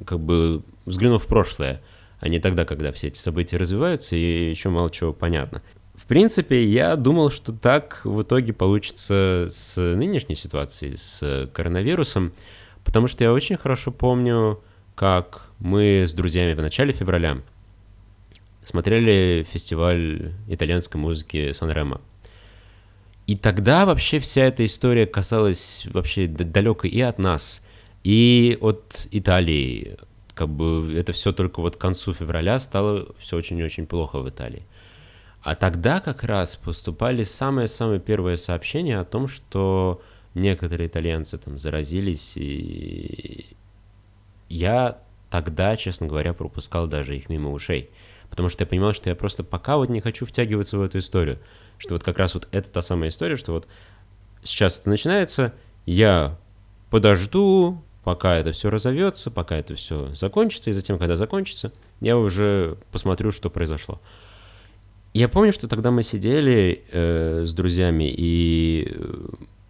как 0.05 0.19
бы 0.19 0.63
взглянув 0.85 1.23
в 1.23 1.27
прошлое, 1.27 1.81
а 2.19 2.29
не 2.29 2.39
тогда, 2.39 2.65
когда 2.65 2.91
все 2.91 3.07
эти 3.07 3.17
события 3.17 3.57
развиваются 3.57 4.15
и 4.15 4.49
еще 4.49 4.69
мало 4.69 4.89
чего 4.89 5.13
понятно. 5.13 5.61
В 5.93 6.05
принципе, 6.07 6.65
я 6.65 6.95
думал, 6.95 7.29
что 7.29 7.53
так 7.53 8.01
в 8.03 8.23
итоге 8.23 8.51
получится 8.51 9.47
с 9.49 9.79
нынешней 9.79 10.35
ситуацией, 10.35 10.97
с 10.97 11.49
коронавирусом, 11.53 12.33
потому 12.83 13.07
что 13.07 13.23
я 13.23 13.31
очень 13.31 13.57
хорошо 13.57 13.91
помню, 13.91 14.61
как 14.95 15.49
мы 15.59 16.05
с 16.07 16.13
друзьями 16.13 16.53
в 16.53 16.61
начале 16.61 16.93
февраля 16.93 17.41
смотрели 18.63 19.45
фестиваль 19.51 20.33
итальянской 20.47 20.99
музыки 20.99 21.51
Сан-Ремо. 21.51 22.01
И 23.27 23.35
тогда 23.35 23.85
вообще 23.85 24.19
вся 24.19 24.43
эта 24.43 24.65
история 24.65 25.05
касалась 25.05 25.85
вообще 25.93 26.27
далекой 26.27 26.89
и 26.89 27.01
от 27.01 27.19
нас, 27.19 27.61
и 28.03 28.57
от 28.59 29.07
Италии. 29.11 29.97
Как 30.33 30.49
бы 30.49 30.93
это 30.97 31.13
все 31.13 31.31
только 31.31 31.61
вот 31.61 31.77
к 31.77 31.79
концу 31.79 32.13
февраля 32.13 32.59
стало 32.59 33.13
все 33.19 33.37
очень-очень 33.37 33.85
плохо 33.85 34.19
в 34.19 34.27
Италии. 34.27 34.63
А 35.43 35.55
тогда 35.55 35.99
как 35.99 36.23
раз 36.23 36.55
поступали 36.55 37.23
самые-самые 37.23 37.99
первые 37.99 38.37
сообщения 38.37 38.97
о 38.97 39.03
том, 39.03 39.27
что 39.27 40.01
некоторые 40.33 40.87
итальянцы 40.87 41.37
там 41.37 41.57
заразились, 41.57 42.31
и 42.35 43.45
я 44.47 44.99
тогда, 45.29 45.75
честно 45.75 46.07
говоря, 46.07 46.33
пропускал 46.33 46.87
даже 46.87 47.17
их 47.17 47.27
мимо 47.27 47.51
ушей. 47.51 47.89
Потому 48.29 48.47
что 48.47 48.63
я 48.63 48.67
понимал, 48.67 48.93
что 48.93 49.09
я 49.09 49.15
просто 49.15 49.43
пока 49.43 49.75
вот 49.75 49.89
не 49.89 49.99
хочу 49.99 50.25
втягиваться 50.25 50.77
в 50.77 50.81
эту 50.81 50.99
историю. 50.99 51.39
Что 51.77 51.95
вот 51.95 52.03
как 52.03 52.17
раз 52.17 52.35
вот 52.35 52.47
это 52.51 52.69
та 52.69 52.81
самая 52.81 53.09
история, 53.09 53.35
что 53.35 53.51
вот 53.51 53.67
сейчас 54.43 54.79
это 54.79 54.89
начинается, 54.89 55.53
я 55.85 56.37
подожду, 56.89 57.83
пока 58.05 58.35
это 58.35 58.53
все 58.53 58.69
разовьется, 58.69 59.29
пока 59.29 59.57
это 59.57 59.75
все 59.75 60.15
закончится, 60.15 60.69
и 60.69 60.73
затем, 60.73 60.97
когда 60.97 61.17
закончится, 61.17 61.73
я 61.99 62.17
уже 62.17 62.77
посмотрю, 62.91 63.31
что 63.31 63.49
произошло. 63.49 63.99
Я 65.13 65.29
помню, 65.29 65.53
что 65.53 65.67
тогда 65.67 65.91
мы 65.91 66.01
сидели 66.01 66.83
э, 66.91 67.43
с 67.45 67.53
друзьями, 67.53 68.11
и 68.11 68.91
э, 68.91 69.25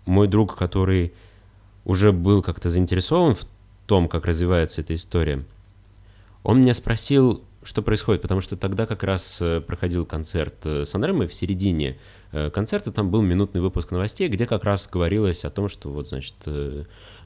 мой 0.05 0.29
друг, 0.29 0.55
который 0.55 1.13
уже 1.83 2.13
был 2.13 2.41
как-то 2.41 2.69
заинтересован 2.69 3.35
в 3.35 3.45
том, 3.85 4.07
как 4.07 4.25
развивается 4.25 4.79
эта 4.79 4.95
история, 4.95 5.43
он 6.43 6.61
меня 6.61 6.73
спросил, 6.73 7.43
что 7.61 7.81
происходит, 7.81 8.21
потому 8.21 8.39
что 8.39 8.55
тогда 8.55 8.85
как 8.85 9.03
раз 9.03 9.39
э, 9.41 9.59
проходил 9.59 10.05
концерт 10.05 10.55
э, 10.63 10.85
Санремо, 10.85 11.27
в 11.27 11.33
середине 11.33 11.97
концерта 12.51 12.91
там 12.91 13.11
был 13.11 13.21
минутный 13.21 13.61
выпуск 13.61 13.91
новостей, 13.91 14.27
где 14.27 14.47
как 14.47 14.63
раз 14.63 14.89
говорилось 14.91 15.45
о 15.45 15.51
том, 15.51 15.69
что 15.69 15.91
вот, 15.91 16.07
значит, 16.07 16.33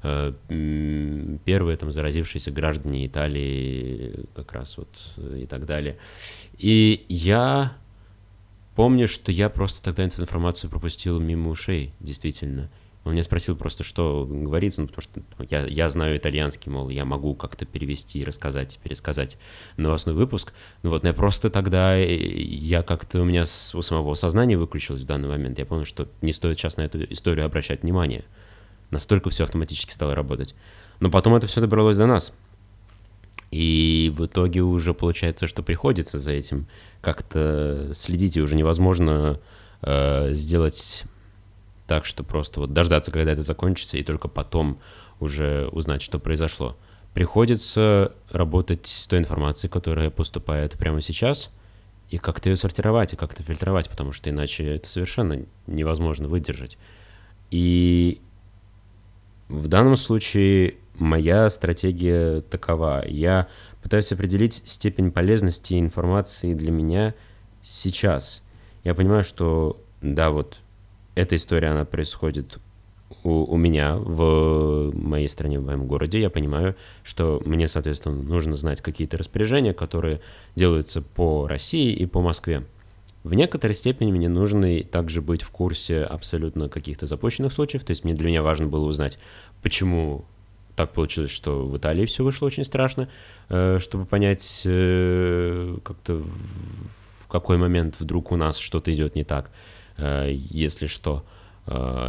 первые 0.01 1.77
там 1.77 1.91
заразившиеся 1.91 2.51
граждане 2.51 3.07
Италии 3.07 4.25
как 4.35 4.51
раз 4.51 4.77
вот 4.77 4.89
и 5.33 5.45
так 5.45 5.65
далее. 5.65 5.97
И 6.57 7.05
я 7.07 7.77
помню, 8.77 9.07
что 9.07 9.31
я 9.31 9.49
просто 9.49 9.81
тогда 9.81 10.03
эту 10.03 10.21
информацию 10.21 10.69
пропустил 10.69 11.19
мимо 11.19 11.49
ушей, 11.49 11.93
действительно. 11.99 12.69
Он 13.03 13.13
меня 13.13 13.23
спросил 13.23 13.55
просто, 13.55 13.83
что 13.83 14.27
говорится, 14.29 14.81
ну, 14.81 14.87
потому 14.87 15.01
что 15.01 15.21
я, 15.49 15.65
я 15.65 15.89
знаю 15.89 16.15
итальянский, 16.17 16.71
мол, 16.71 16.89
я 16.89 17.03
могу 17.03 17.33
как-то 17.33 17.65
перевести, 17.65 18.23
рассказать, 18.23 18.79
пересказать 18.83 19.39
новостной 19.77 20.13
выпуск. 20.13 20.53
Ну 20.83 20.91
вот, 20.91 21.03
я 21.05 21.13
просто 21.13 21.49
тогда, 21.49 21.97
э, 21.97 22.15
я 22.15 22.83
как-то, 22.83 23.21
у 23.21 23.25
меня 23.25 23.47
с, 23.47 23.73
у 23.73 23.81
самого 23.81 24.13
сознания 24.13 24.57
выключилось 24.57 25.01
в 25.01 25.05
данный 25.05 25.29
момент. 25.29 25.57
Я 25.57 25.65
понял, 25.65 25.85
что 25.85 26.07
не 26.21 26.31
стоит 26.31 26.59
сейчас 26.59 26.77
на 26.77 26.81
эту 26.81 27.03
историю 27.11 27.47
обращать 27.47 27.81
внимание. 27.81 28.25
Настолько 28.91 29.31
все 29.31 29.45
автоматически 29.45 29.91
стало 29.91 30.13
работать. 30.13 30.53
Но 30.99 31.09
потом 31.09 31.33
это 31.33 31.47
все 31.47 31.61
добралось 31.61 31.97
до 31.97 32.05
нас. 32.05 32.31
И 33.51 34.13
в 34.15 34.25
итоге 34.25 34.61
уже 34.61 34.93
получается, 34.93 35.47
что 35.47 35.63
приходится 35.63 36.19
за 36.19 36.31
этим 36.31 36.67
как-то 37.01 37.91
следить, 37.93 38.37
и 38.37 38.41
уже 38.41 38.55
невозможно 38.55 39.39
э, 39.81 40.33
сделать 40.33 41.05
так, 41.87 42.03
что 42.05 42.23
просто 42.23 42.59
вот 42.59 42.73
дождаться, 42.73 43.11
когда 43.11 43.31
это 43.31 43.41
закончится, 43.41 43.97
и 43.97 44.03
только 44.03 44.27
потом 44.27 44.79
уже 45.19 45.69
узнать, 45.71 46.01
что 46.01 46.19
произошло. 46.19 46.77
Приходится 47.13 48.13
работать 48.29 48.85
с 48.85 49.07
той 49.07 49.19
информацией, 49.19 49.71
которая 49.71 50.09
поступает 50.09 50.73
прямо 50.73 51.01
сейчас, 51.01 51.49
и 52.09 52.17
как-то 52.17 52.49
ее 52.49 52.57
сортировать, 52.57 53.13
и 53.13 53.17
как-то 53.17 53.43
фильтровать, 53.43 53.89
потому 53.89 54.11
что 54.11 54.29
иначе 54.29 54.65
это 54.75 54.87
совершенно 54.87 55.45
невозможно 55.65 56.27
выдержать. 56.27 56.77
И 57.49 58.21
в 59.49 59.67
данном 59.67 59.95
случае 59.95 60.75
моя 60.99 61.49
стратегия 61.49 62.41
такова. 62.41 63.03
Я 63.07 63.47
пытаюсь 63.81 64.11
определить 64.11 64.61
степень 64.65 65.11
полезности 65.11 65.79
информации 65.79 66.53
для 66.53 66.71
меня 66.71 67.13
сейчас. 67.61 68.43
Я 68.83 68.93
понимаю, 68.95 69.23
что 69.23 69.81
да, 70.01 70.29
вот 70.29 70.59
эта 71.15 71.35
история, 71.35 71.69
она 71.69 71.85
происходит 71.85 72.59
у, 73.23 73.43
у 73.43 73.57
меня 73.57 73.95
в 73.95 74.91
моей 74.93 75.29
стране, 75.29 75.59
в 75.59 75.65
моем 75.65 75.87
городе. 75.87 76.19
Я 76.19 76.29
понимаю, 76.29 76.75
что 77.03 77.41
мне, 77.45 77.67
соответственно, 77.67 78.21
нужно 78.21 78.55
знать 78.55 78.81
какие-то 78.81 79.17
распоряжения, 79.17 79.73
которые 79.73 80.21
делаются 80.55 81.01
по 81.01 81.47
России 81.47 81.93
и 81.93 82.05
по 82.05 82.21
Москве. 82.21 82.65
В 83.23 83.33
некоторой 83.33 83.73
степени 83.75 84.11
мне 84.11 84.29
нужно 84.29 84.83
также 84.83 85.21
быть 85.21 85.41
в 85.41 85.49
курсе 85.51 86.03
абсолютно 86.03 86.69
каких-то 86.69 87.07
запущенных 87.07 87.51
случаев. 87.51 87.83
То 87.83 87.91
есть 87.91 88.03
мне 88.03 88.13
для 88.13 88.27
меня 88.27 88.41
важно 88.41 88.67
было 88.67 88.85
узнать, 88.85 89.19
почему 89.61 90.25
так 90.77 90.93
получилось, 90.93 91.31
что 91.31 91.65
в 91.65 91.75
Италии 91.75 92.05
все 92.05 92.23
вышло 92.23 92.45
очень 92.45 92.63
страшно, 92.63 93.09
э, 93.49 93.79
чтобы 93.81 94.05
понять 94.05 94.61
э, 94.63 95.75
как-то 95.83 96.21
в 97.21 97.27
какой 97.27 97.57
момент 97.57 97.95
вдруг 97.99 98.31
у 98.31 98.35
нас 98.35 98.59
что-то 98.59 98.93
идет 98.93 99.15
не 99.15 99.23
так. 99.23 99.49
Э, 99.97 100.29
если 100.31 100.85
что, 100.85 101.25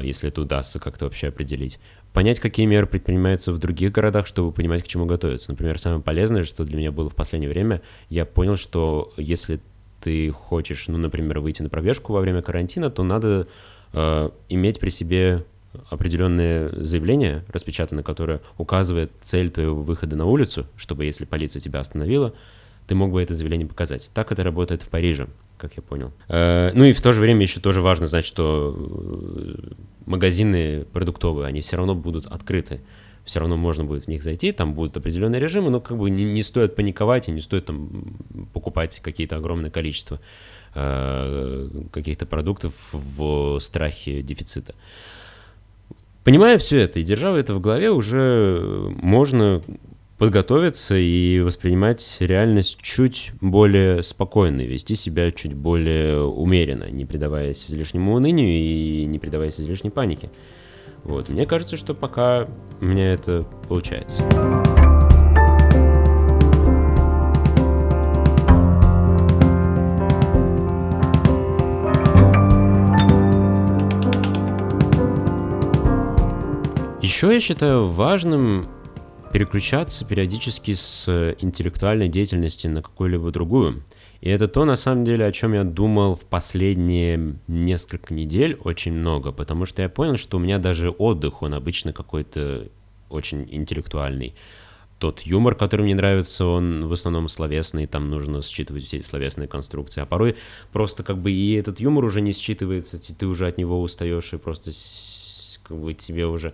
если 0.05 0.29
это 0.29 0.43
удастся 0.43 0.79
как-то 0.79 1.07
вообще 1.07 1.29
определить. 1.29 1.81
Понять, 2.13 2.39
какие 2.39 2.65
меры 2.65 2.87
предпринимаются 2.87 3.53
в 3.53 3.59
других 3.59 3.91
городах, 3.91 4.29
чтобы 4.29 4.53
понимать, 4.53 4.85
к 4.85 4.87
чему 4.87 5.05
готовиться. 5.05 5.51
Например, 5.51 5.81
самое 5.81 6.01
полезное, 6.01 6.45
что 6.45 6.63
для 6.63 6.77
меня 6.77 6.93
было 6.93 7.11
в 7.11 7.17
последнее 7.17 7.51
время, 7.51 7.83
я 8.09 8.25
понял, 8.25 8.57
что 8.57 9.13
если 9.17 9.61
ты 10.01 10.31
хочешь, 10.31 10.87
ну, 10.87 10.97
например, 10.97 11.41
выйти 11.41 11.63
на 11.63 11.71
пробежку 11.71 12.13
во 12.13 12.21
время 12.21 12.41
карантина, 12.41 12.89
то 12.89 13.03
надо 13.03 13.49
э, 13.93 14.31
иметь 14.49 14.79
при 14.79 14.91
себе 14.91 15.45
определенное 15.91 16.71
заявление, 16.85 17.45
распечатанное, 17.53 18.03
которое 18.03 18.41
указывает 18.57 19.13
цель 19.21 19.51
твоего 19.51 19.83
выхода 19.83 20.17
на 20.17 20.27
улицу, 20.27 20.67
чтобы 20.77 21.05
если 21.05 21.25
полиция 21.25 21.61
тебя 21.61 21.81
остановила, 21.81 22.35
ты 22.87 22.95
мог 22.95 23.13
бы 23.13 23.23
это 23.23 23.35
заявление 23.35 23.67
показать. 23.67 24.11
Так 24.15 24.33
это 24.33 24.43
работает 24.43 24.83
в 24.83 24.89
Париже 24.89 25.29
как 25.59 25.77
я 25.77 25.83
понял. 25.83 26.13
Э, 26.29 26.71
ну 26.73 26.85
и 26.85 26.93
в 26.93 27.03
то 27.03 27.13
же 27.13 27.21
время 27.21 27.43
еще 27.43 27.61
тоже 27.61 27.83
важно 27.83 28.07
знать, 28.07 28.25
что 28.25 28.75
э, 28.79 29.73
магазины 30.07 30.87
продуктовые, 30.93 31.47
они 31.47 31.61
все 31.61 31.77
равно 31.77 31.95
будут 31.95 32.27
открыты. 32.27 32.81
Все 33.25 33.41
равно 33.41 33.59
можно 33.59 33.85
будет 33.85 34.05
в 34.05 34.09
них 34.09 34.23
зайти, 34.23 34.53
там 34.53 34.73
будут 34.73 34.97
определенные 34.97 35.39
режимы, 35.39 35.69
но 35.69 35.83
как 35.83 35.99
бы 35.99 36.09
не, 36.09 36.25
не 36.25 36.43
стоит 36.43 36.75
паниковать 36.75 37.29
и 37.29 37.33
не 37.33 37.41
стоит 37.41 37.67
там 37.67 38.17
покупать 38.55 39.01
какие-то 39.01 39.37
огромное 39.37 39.71
количество 39.71 40.19
э, 40.75 41.69
каких-то 41.93 42.25
продуктов 42.25 42.73
в 42.93 43.59
страхе 43.61 44.23
дефицита. 44.23 44.75
Понимая 46.29 46.59
все 46.59 46.81
это 46.81 47.01
и 47.01 47.05
держа 47.05 47.35
это 47.39 47.55
в 47.55 47.61
голове, 47.63 47.91
уже 47.91 48.93
можно 49.01 49.63
подготовиться 50.19 50.95
и 50.95 51.41
воспринимать 51.41 52.19
реальность 52.21 52.77
чуть 52.83 53.33
более 53.41 54.03
спокойно, 54.03 54.61
вести 54.61 54.95
себя 54.95 55.31
чуть 55.31 55.55
более 55.55 56.23
умеренно, 56.23 56.91
не 56.91 57.07
предаваясь 57.07 57.65
излишнему 57.65 58.13
унынию 58.13 58.47
и 58.47 59.07
не 59.07 59.19
предаваясь 59.19 59.59
излишней 59.59 59.91
панике. 59.91 60.31
Вот, 61.03 61.31
мне 61.31 61.47
кажется, 61.47 61.79
что 61.79 61.95
пока 61.95 62.47
у 62.83 62.85
меня 62.85 63.15
это 63.15 63.47
получается. 63.67 64.23
Еще 77.09 77.33
я 77.33 77.41
считаю 77.41 77.87
важным 77.87 78.69
переключаться 79.33 80.05
периодически 80.05 80.75
с 80.75 81.09
интеллектуальной 81.41 82.11
деятельности 82.11 82.67
на 82.67 82.83
какую-либо 82.83 83.31
другую. 83.31 83.83
И 84.21 84.29
это 84.29 84.47
то, 84.47 84.67
на 84.67 84.77
самом 84.77 85.05
деле, 85.05 85.25
о 85.25 85.33
чем 85.33 85.55
я 85.55 85.65
думал 85.65 86.17
в 86.17 86.27
последние 86.27 87.39
несколько 87.47 88.13
недель 88.13 88.59
очень 88.63 88.93
много, 88.93 89.33
потому 89.33 89.65
что 89.65 89.81
я 89.81 89.89
понял, 89.89 90.19
что 90.19 90.37
у 90.37 90.41
меня 90.41 90.59
даже 90.59 90.91
отдых, 90.91 91.41
он 91.41 91.55
обычно 91.55 91.95
какой-то 91.95 92.69
очень 93.09 93.49
интеллектуальный. 93.51 94.35
Тот 94.99 95.23
юмор, 95.23 95.55
который 95.55 95.85
мне 95.85 95.95
нравится, 95.95 96.45
он 96.45 96.89
в 96.89 96.93
основном 96.93 97.31
словесный, 97.31 97.87
там 97.87 98.11
нужно 98.11 98.43
считывать 98.43 98.85
все 98.85 98.99
эти 98.99 99.07
словесные 99.07 99.49
конструкции. 99.49 100.03
А 100.03 100.07
порой 100.07 100.37
просто 100.73 101.03
как 101.05 101.17
бы 101.17 101.33
и 101.33 101.55
этот 101.55 101.81
юмор 101.81 102.05
уже 102.05 102.21
не 102.21 102.33
считывается, 102.33 102.99
ты 102.99 103.27
уже 103.27 103.47
от 103.47 103.57
него 103.57 103.81
устаешь, 103.81 104.35
и 104.35 104.37
просто 104.37 104.73
как 105.63 105.79
бы 105.79 105.95
тебе 105.95 106.27
уже 106.27 106.53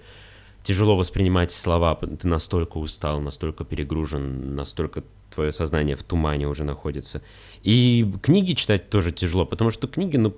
тяжело 0.64 0.96
воспринимать 0.96 1.52
слова, 1.52 1.94
ты 1.94 2.26
настолько 2.26 2.78
устал, 2.78 3.20
настолько 3.20 3.64
перегружен, 3.64 4.56
настолько 4.56 5.04
твое 5.32 5.52
сознание 5.52 5.94
в 5.94 6.02
тумане 6.02 6.48
уже 6.48 6.64
находится. 6.64 7.22
И 7.62 8.10
книги 8.22 8.54
читать 8.54 8.88
тоже 8.88 9.12
тяжело, 9.12 9.44
потому 9.44 9.70
что 9.70 9.86
книги, 9.86 10.16
ну, 10.16 10.34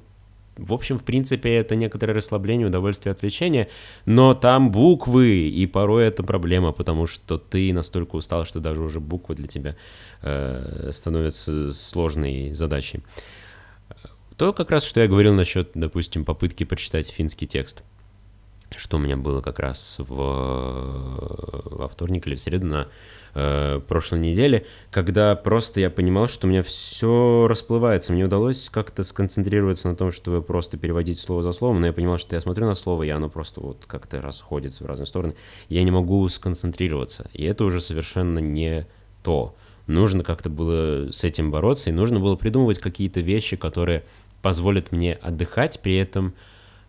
в 0.56 0.72
общем, 0.72 0.98
в 0.98 1.04
принципе, 1.04 1.54
это 1.54 1.76
некоторое 1.76 2.12
расслабление, 2.14 2.66
удовольствие, 2.66 3.12
отвлечение, 3.12 3.68
но 4.04 4.34
там 4.34 4.72
буквы, 4.72 5.48
и 5.48 5.66
порой 5.66 6.06
это 6.06 6.22
проблема, 6.22 6.72
потому 6.72 7.06
что 7.06 7.38
ты 7.38 7.72
настолько 7.72 8.16
устал, 8.16 8.44
что 8.44 8.58
даже 8.58 8.80
уже 8.80 8.98
буквы 8.98 9.36
для 9.36 9.46
тебя 9.46 9.76
э, 10.22 10.90
становятся 10.92 11.72
сложной 11.72 12.52
задачей. 12.52 13.00
То 14.36 14.52
как 14.52 14.70
раз, 14.70 14.84
что 14.84 15.00
я 15.00 15.08
говорил 15.08 15.34
насчет, 15.34 15.70
допустим, 15.74 16.24
попытки 16.24 16.64
прочитать 16.64 17.08
финский 17.08 17.46
текст– 17.46 17.84
что 18.74 18.96
у 18.96 19.00
меня 19.00 19.16
было 19.16 19.40
как 19.40 19.58
раз 19.58 19.96
в, 19.98 20.06
во 20.06 21.88
вторник 21.88 22.26
или 22.26 22.34
в 22.34 22.40
среду 22.40 22.66
на 22.66 22.88
э, 23.34 23.80
прошлой 23.86 24.18
неделе, 24.18 24.66
когда 24.90 25.36
просто 25.36 25.80
я 25.80 25.90
понимал, 25.90 26.26
что 26.26 26.46
у 26.46 26.50
меня 26.50 26.62
все 26.62 27.46
расплывается. 27.48 28.12
Мне 28.12 28.24
удалось 28.24 28.68
как-то 28.70 29.04
сконцентрироваться 29.04 29.88
на 29.88 29.96
том, 29.96 30.10
чтобы 30.10 30.42
просто 30.42 30.76
переводить 30.78 31.18
слово 31.18 31.42
за 31.42 31.52
словом, 31.52 31.80
но 31.80 31.86
я 31.86 31.92
понимал, 31.92 32.18
что 32.18 32.34
я 32.34 32.40
смотрю 32.40 32.66
на 32.66 32.74
слово, 32.74 33.04
и 33.04 33.10
оно 33.10 33.28
просто 33.28 33.60
вот 33.60 33.84
как-то 33.86 34.20
расходится 34.20 34.84
в 34.84 34.86
разные 34.86 35.06
стороны. 35.06 35.34
Я 35.68 35.84
не 35.84 35.90
могу 35.90 36.28
сконцентрироваться, 36.28 37.30
и 37.32 37.44
это 37.44 37.64
уже 37.64 37.80
совершенно 37.80 38.40
не 38.40 38.86
то. 39.22 39.54
Нужно 39.86 40.24
как-то 40.24 40.50
было 40.50 41.12
с 41.12 41.22
этим 41.22 41.52
бороться, 41.52 41.90
и 41.90 41.92
нужно 41.92 42.18
было 42.18 42.34
придумывать 42.34 42.80
какие-то 42.80 43.20
вещи, 43.20 43.56
которые 43.56 44.02
позволят 44.42 44.90
мне 44.90 45.14
отдыхать, 45.14 45.80
при 45.80 45.96
этом 45.96 46.34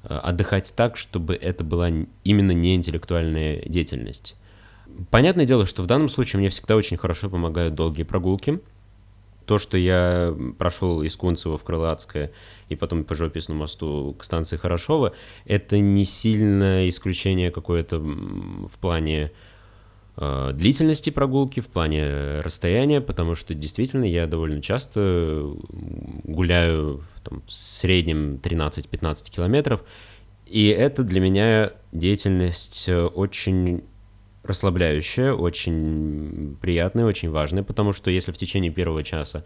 отдыхать 0.08 0.74
так, 0.76 0.98
чтобы 0.98 1.36
это 1.36 1.64
была 1.64 1.90
именно 2.24 2.52
не 2.52 2.76
интеллектуальная 2.76 3.62
деятельность. 3.66 4.36
Понятное 5.12 5.46
дело, 5.46 5.66
что 5.66 5.84
в 5.84 5.86
данном 5.86 6.10
случае 6.10 6.40
мне 6.40 6.50
всегда 6.50 6.76
очень 6.76 6.98
хорошо 6.98 7.30
помогают 7.30 7.76
долгие 7.76 8.04
прогулки. 8.04 8.60
То, 9.46 9.58
что 9.58 9.78
я 9.78 10.36
прошел 10.58 11.02
из 11.04 11.16
Кунцева 11.16 11.58
в 11.58 11.64
Крылатское 11.64 12.32
и 12.68 12.76
потом 12.76 13.06
по 13.06 13.16
живописному 13.16 13.62
мосту 13.62 14.16
к 14.18 14.24
станции 14.24 14.58
Хорошова, 14.58 15.14
это 15.46 15.80
не 15.80 16.04
сильно 16.04 16.90
исключение 16.90 17.52
какое-то 17.52 18.00
в 18.00 18.78
плане 18.82 19.32
Э, 20.20 20.52
длительности 20.52 21.12
прогулки, 21.12 21.60
в 21.60 21.68
плане 21.68 22.40
расстояния, 22.40 23.02
потому 23.02 23.36
что 23.36 23.54
действительно 23.54 24.04
я 24.04 24.26
довольно 24.26 24.64
часто 24.64 25.56
гуляю 26.24 27.04
там, 27.28 27.44
в 27.46 27.54
среднем 27.54 28.36
13-15 28.36 29.32
километров, 29.32 29.84
и 30.46 30.68
это 30.68 31.04
для 31.04 31.20
меня 31.20 31.72
деятельность 31.92 32.88
очень 32.90 33.84
расслабляющая, 34.44 35.34
очень 35.34 36.58
приятная, 36.62 37.06
очень 37.06 37.30
важная, 37.30 37.64
потому 37.64 37.92
что 37.92 38.10
если 38.10 38.32
в 38.32 38.38
течение 38.38 38.72
первого 38.72 39.04
часа 39.04 39.44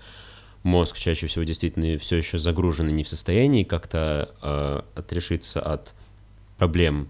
мозг 0.64 0.98
чаще 0.98 1.28
всего 1.28 1.44
действительно 1.44 1.98
все 1.98 2.18
еще 2.18 2.38
загружен 2.38 2.88
и 2.90 2.94
не 2.94 3.04
в 3.04 3.10
состоянии 3.10 3.64
как-то 3.64 4.36
э, 4.42 4.82
отрешиться 5.00 5.60
от 5.60 5.96
проблем 6.58 7.10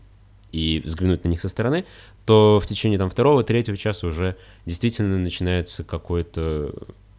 и 0.54 0.82
взглянуть 0.86 1.26
на 1.26 1.30
них 1.30 1.42
со 1.42 1.50
стороны, 1.50 1.86
то 2.26 2.62
в 2.64 2.68
течение 2.68 2.98
там 2.98 3.10
второго, 3.10 3.44
третьего 3.44 3.76
часа 3.76 4.08
уже 4.08 4.38
действительно 4.66 5.18
начинается 5.18 5.84
какой-то 5.84 6.74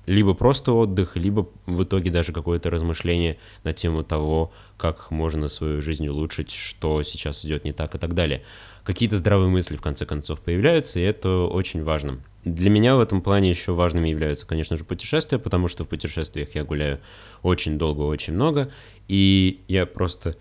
либо 0.07 0.35
просто 0.35 0.73
отдых, 0.73 1.17
либо 1.17 1.49
в 1.67 1.85
итоге 1.85 2.11
даже 2.11 2.33
какое-то 2.33 2.71
размышление 2.71 3.39
на 3.65 3.73
тему 3.73 4.03
того, 4.03 4.53
как 4.77 5.11
можно 5.11 5.49
свою 5.49 5.81
жизнь 5.81 6.09
улучшить, 6.09 6.51
что 6.51 7.03
сейчас 7.03 7.45
идет 7.45 7.65
не 7.65 7.73
так 7.73 7.95
и 7.95 7.99
так 7.99 8.15
далее. 8.15 8.43
Какие-то 8.85 9.17
здравые 9.17 9.49
мысли 9.49 9.77
в 9.77 9.81
конце 9.81 10.05
концов 10.07 10.41
появляются, 10.41 10.99
и 10.99 11.03
это 11.03 11.45
очень 11.45 11.85
важно. 11.85 12.21
Для 12.45 12.69
меня 12.69 12.97
в 12.97 13.01
этом 13.01 13.23
плане 13.23 13.51
еще 13.51 13.73
важными 13.73 14.09
являются, 14.09 14.45
конечно 14.45 14.77
же, 14.77 14.85
путешествия, 14.85 15.39
потому 15.39 15.69
что 15.69 15.85
в 15.85 15.89
путешествиях 15.89 16.55
я 16.57 16.65
гуляю 16.65 16.99
очень 17.43 17.79
долго, 17.79 18.01
очень 18.03 18.35
много, 18.35 18.73
и 19.07 19.61
я 19.69 19.87
просто 19.87 20.37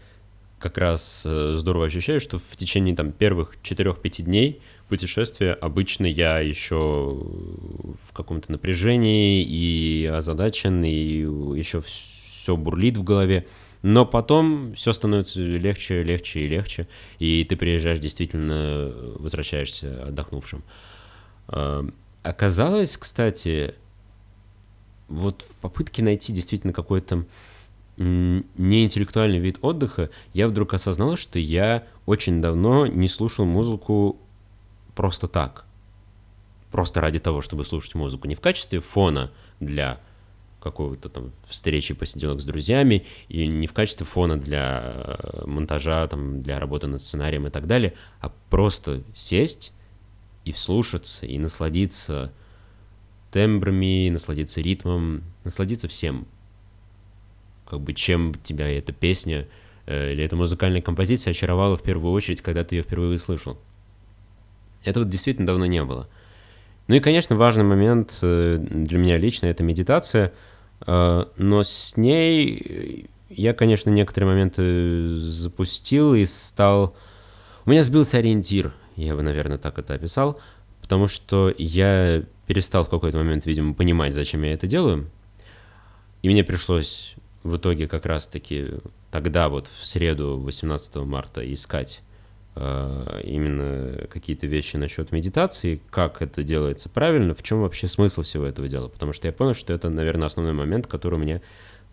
как 0.58 0.78
раз 0.78 1.24
э, 1.26 1.56
здорово 1.58 1.88
ощущаю, 1.88 2.20
что 2.20 2.40
в 2.40 2.56
течение 2.56 2.96
там 2.96 3.12
первых 3.12 3.58
4-5 3.64 4.24
дней 4.24 4.62
путешествия 4.92 5.54
обычно 5.54 6.06
я 6.06 6.40
еще 6.40 6.76
в 6.76 8.12
каком-то 8.12 8.52
напряжении 8.52 9.42
и 9.42 10.06
озадачен, 10.06 10.84
и 10.84 11.22
еще 11.58 11.80
все 11.80 12.58
бурлит 12.58 12.98
в 12.98 13.04
голове. 13.04 13.48
Но 13.84 14.06
потом 14.06 14.74
все 14.74 14.92
становится 14.92 15.40
легче, 15.40 16.04
легче 16.04 16.42
и 16.42 16.48
легче, 16.50 16.90
и 17.20 17.46
ты 17.46 17.56
приезжаешь 17.56 18.00
действительно, 18.00 18.92
возвращаешься 19.18 20.08
отдохнувшим. 20.08 20.62
Э, 21.48 21.84
оказалось, 22.22 22.98
кстати, 22.98 23.76
вот 25.08 25.44
в 25.44 25.56
попытке 25.56 26.04
найти 26.04 26.34
действительно 26.34 26.74
какой-то 26.74 27.26
неинтеллектуальный 27.96 29.40
вид 29.40 29.58
отдыха, 29.62 30.10
я 30.34 30.50
вдруг 30.50 30.74
осознал, 30.74 31.16
что 31.16 31.40
я 31.40 31.86
очень 32.06 32.42
давно 32.42 32.88
не 32.88 33.08
слушал 33.08 33.46
музыку 33.46 34.18
просто 34.96 35.28
так. 35.28 35.66
Просто 36.72 37.02
ради 37.02 37.20
того, 37.20 37.42
чтобы 37.42 37.66
слушать 37.66 37.96
музыку. 37.96 38.28
Не 38.28 38.36
в 38.36 38.40
качестве 38.40 38.80
фона 38.80 39.32
для 39.60 40.00
какого-то 40.62 41.10
там 41.10 41.32
встречи, 41.48 41.94
посиделок 41.94 42.40
с 42.40 42.46
друзьями, 42.46 43.06
и 43.30 43.48
не 43.48 43.68
в 43.68 43.74
качестве 43.74 44.06
фона 44.06 44.40
для 44.40 44.82
э, 44.84 45.46
монтажа, 45.46 46.08
там, 46.08 46.44
для 46.44 46.60
работы 46.60 46.88
над 46.88 47.02
сценарием 47.02 47.48
и 47.48 47.50
так 47.50 47.66
далее, 47.66 47.94
а 48.20 48.32
просто 48.50 49.04
сесть 49.14 49.74
и 50.46 50.52
вслушаться, 50.52 51.26
и 51.26 51.40
насладиться 51.40 52.32
тембрами, 53.32 54.10
насладиться 54.10 54.62
ритмом, 54.62 55.24
насладиться 55.44 55.88
всем 55.88 56.28
как 57.72 57.80
бы 57.80 57.94
чем 57.94 58.34
тебя 58.44 58.68
эта 58.68 58.92
песня 58.92 59.48
э, 59.86 60.12
или 60.12 60.26
эта 60.26 60.36
музыкальная 60.36 60.82
композиция 60.82 61.32
очаровала 61.32 61.78
в 61.78 61.82
первую 61.82 62.12
очередь, 62.12 62.42
когда 62.42 62.66
ты 62.66 62.76
ее 62.76 62.84
впервые 62.84 63.16
услышал. 63.16 63.58
Это 64.84 65.00
вот 65.00 65.10
действительно 65.10 65.48
давно 65.48 65.66
не 65.66 65.84
было. 65.84 66.08
Ну 66.88 66.96
и, 66.96 67.00
конечно, 67.00 67.36
важный 67.36 67.64
момент 67.64 68.20
э, 68.22 68.58
для 68.60 68.98
меня 68.98 69.18
лично— 69.18 69.46
это 69.48 69.64
медитация, 69.64 70.34
э, 70.86 71.26
но 71.38 71.64
с 71.64 71.96
ней 71.96 73.10
я, 73.30 73.54
конечно, 73.54 73.90
некоторые 73.90 74.30
моменты 74.32 75.08
запустил 75.18 76.14
и 76.16 76.26
стал... 76.26 76.96
У 77.66 77.70
меня 77.70 77.84
сбился 77.84 78.18
ориентир, 78.18 78.74
я 78.96 79.16
бы, 79.16 79.22
наверное, 79.22 79.58
так 79.58 79.80
это 79.80 79.94
описал, 79.94 80.40
потому 80.82 81.08
что 81.08 81.54
я 81.58 82.24
перестал 82.48 82.84
в 82.84 82.90
какой-то 82.90 83.18
момент, 83.18 83.46
видимо, 83.46 83.74
понимать, 83.74 84.14
зачем 84.14 84.42
я 84.42 84.54
это 84.54 84.68
делаю, 84.68 85.10
и 86.24 86.30
мне 86.30 86.44
пришлось 86.44 87.16
в 87.44 87.58
итоге 87.58 87.88
как 87.88 88.06
раз-таки 88.06 88.68
тогда 89.12 89.50
вот 89.50 89.68
в 89.68 89.86
среду 89.86 90.38
18 90.40 90.98
марта 90.98 91.54
искать 91.54 92.02
именно 92.56 94.08
какие-то 94.10 94.46
вещи 94.46 94.76
насчет 94.76 95.12
медитации, 95.12 95.82
как 95.90 96.22
это 96.22 96.44
делается 96.44 96.90
правильно, 96.90 97.34
в 97.34 97.42
чем 97.44 97.62
вообще 97.62 97.88
смысл 97.88 98.24
всего 98.24 98.46
этого 98.46 98.68
дела. 98.68 98.90
Потому 98.90 99.14
что 99.14 99.28
я 99.28 99.34
понял, 99.34 99.54
что 99.54 99.74
это, 99.74 99.90
наверное, 99.90 100.28
основной 100.28 100.54
момент, 100.54 100.86
который 100.86 101.16
у 101.16 101.22
меня 101.22 101.42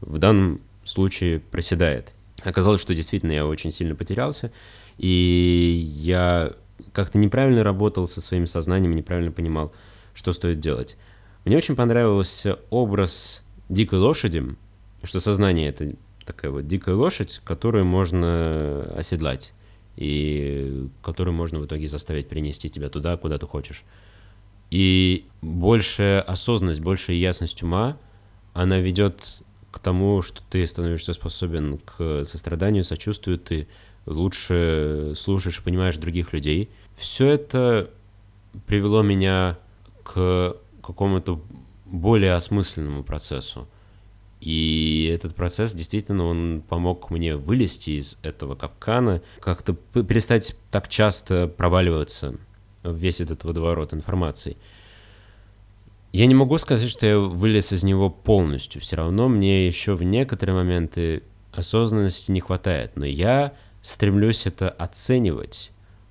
в 0.00 0.18
данном 0.18 0.60
случае 0.84 1.38
проседает. 1.38 2.14
Оказалось, 2.42 2.80
что 2.80 2.94
действительно 2.94 3.32
я 3.32 3.46
очень 3.46 3.70
сильно 3.70 3.94
потерялся, 3.94 4.50
и 4.96 5.88
я 5.92 6.54
как-то 6.92 7.18
неправильно 7.18 7.62
работал 7.62 8.08
со 8.08 8.20
своим 8.20 8.46
сознанием, 8.46 8.94
неправильно 8.94 9.32
понимал, 9.32 9.72
что 10.14 10.32
стоит 10.32 10.60
делать. 10.60 10.96
Мне 11.44 11.56
очень 11.56 11.76
понравился 11.76 12.58
образ 12.70 13.44
дикой 13.68 14.00
лошади, 14.00 14.56
что 15.02 15.20
сознание— 15.20 15.68
это 15.70 15.94
такая 16.24 16.50
вот 16.50 16.66
дикая 16.66 16.94
лошадь, 16.94 17.40
которую 17.44 17.84
можно 17.84 18.82
оседлать. 18.96 19.52
И 19.98 20.88
который 21.02 21.32
можно 21.32 21.58
в 21.58 21.66
итоге 21.66 21.88
заставить 21.88 22.28
перенести 22.28 22.68
тебя 22.68 22.88
туда, 22.88 23.16
куда 23.16 23.36
ты 23.36 23.46
хочешь. 23.46 23.82
И 24.70 25.26
большая 25.42 26.22
осознанность, 26.22 26.80
большая 26.80 27.16
ясность 27.16 27.64
ума, 27.64 27.98
она 28.52 28.78
ведет 28.78 29.42
к 29.72 29.80
тому, 29.80 30.22
что 30.22 30.40
ты 30.48 30.64
становишься 30.68 31.14
способен 31.14 31.78
к 31.78 32.24
состраданию, 32.24 32.84
сочувствию, 32.84 33.38
ты 33.38 33.66
лучше 34.06 35.14
слушаешь 35.16 35.58
и 35.58 35.62
понимаешь 35.62 35.96
других 35.96 36.32
людей. 36.32 36.70
Все 36.96 37.26
это 37.26 37.90
привело 38.68 39.02
меня 39.02 39.58
к 40.04 40.56
какому-то 40.80 41.42
более 41.86 42.34
осмысленному 42.34 43.02
процессу. 43.02 43.66
И 44.40 45.10
этот 45.12 45.34
процесс 45.34 45.72
действительно, 45.72 46.24
он 46.24 46.62
помог 46.68 47.10
мне 47.10 47.36
вылезти 47.36 47.90
из 47.90 48.18
этого 48.22 48.54
капкана, 48.54 49.20
как-то 49.40 49.74
перестать 49.74 50.56
так 50.70 50.88
часто 50.88 51.48
проваливаться 51.48 52.36
в 52.84 52.94
весь 52.94 53.20
этот 53.20 53.44
водоворот 53.44 53.92
информации. 53.94 54.56
Я 56.12 56.26
не 56.26 56.34
могу 56.34 56.56
сказать, 56.58 56.88
что 56.88 57.06
я 57.06 57.18
вылез 57.18 57.72
из 57.72 57.84
него 57.84 58.10
полностью. 58.10 58.80
Все 58.80 58.96
равно 58.96 59.28
мне 59.28 59.66
еще 59.66 59.94
в 59.94 60.02
некоторые 60.02 60.56
моменты 60.56 61.22
осознанности 61.52 62.30
не 62.30 62.40
хватает. 62.40 62.92
Но 62.96 63.04
я 63.04 63.52
стремлюсь 63.82 64.46
это 64.46 64.70
оценивать, 64.70 65.70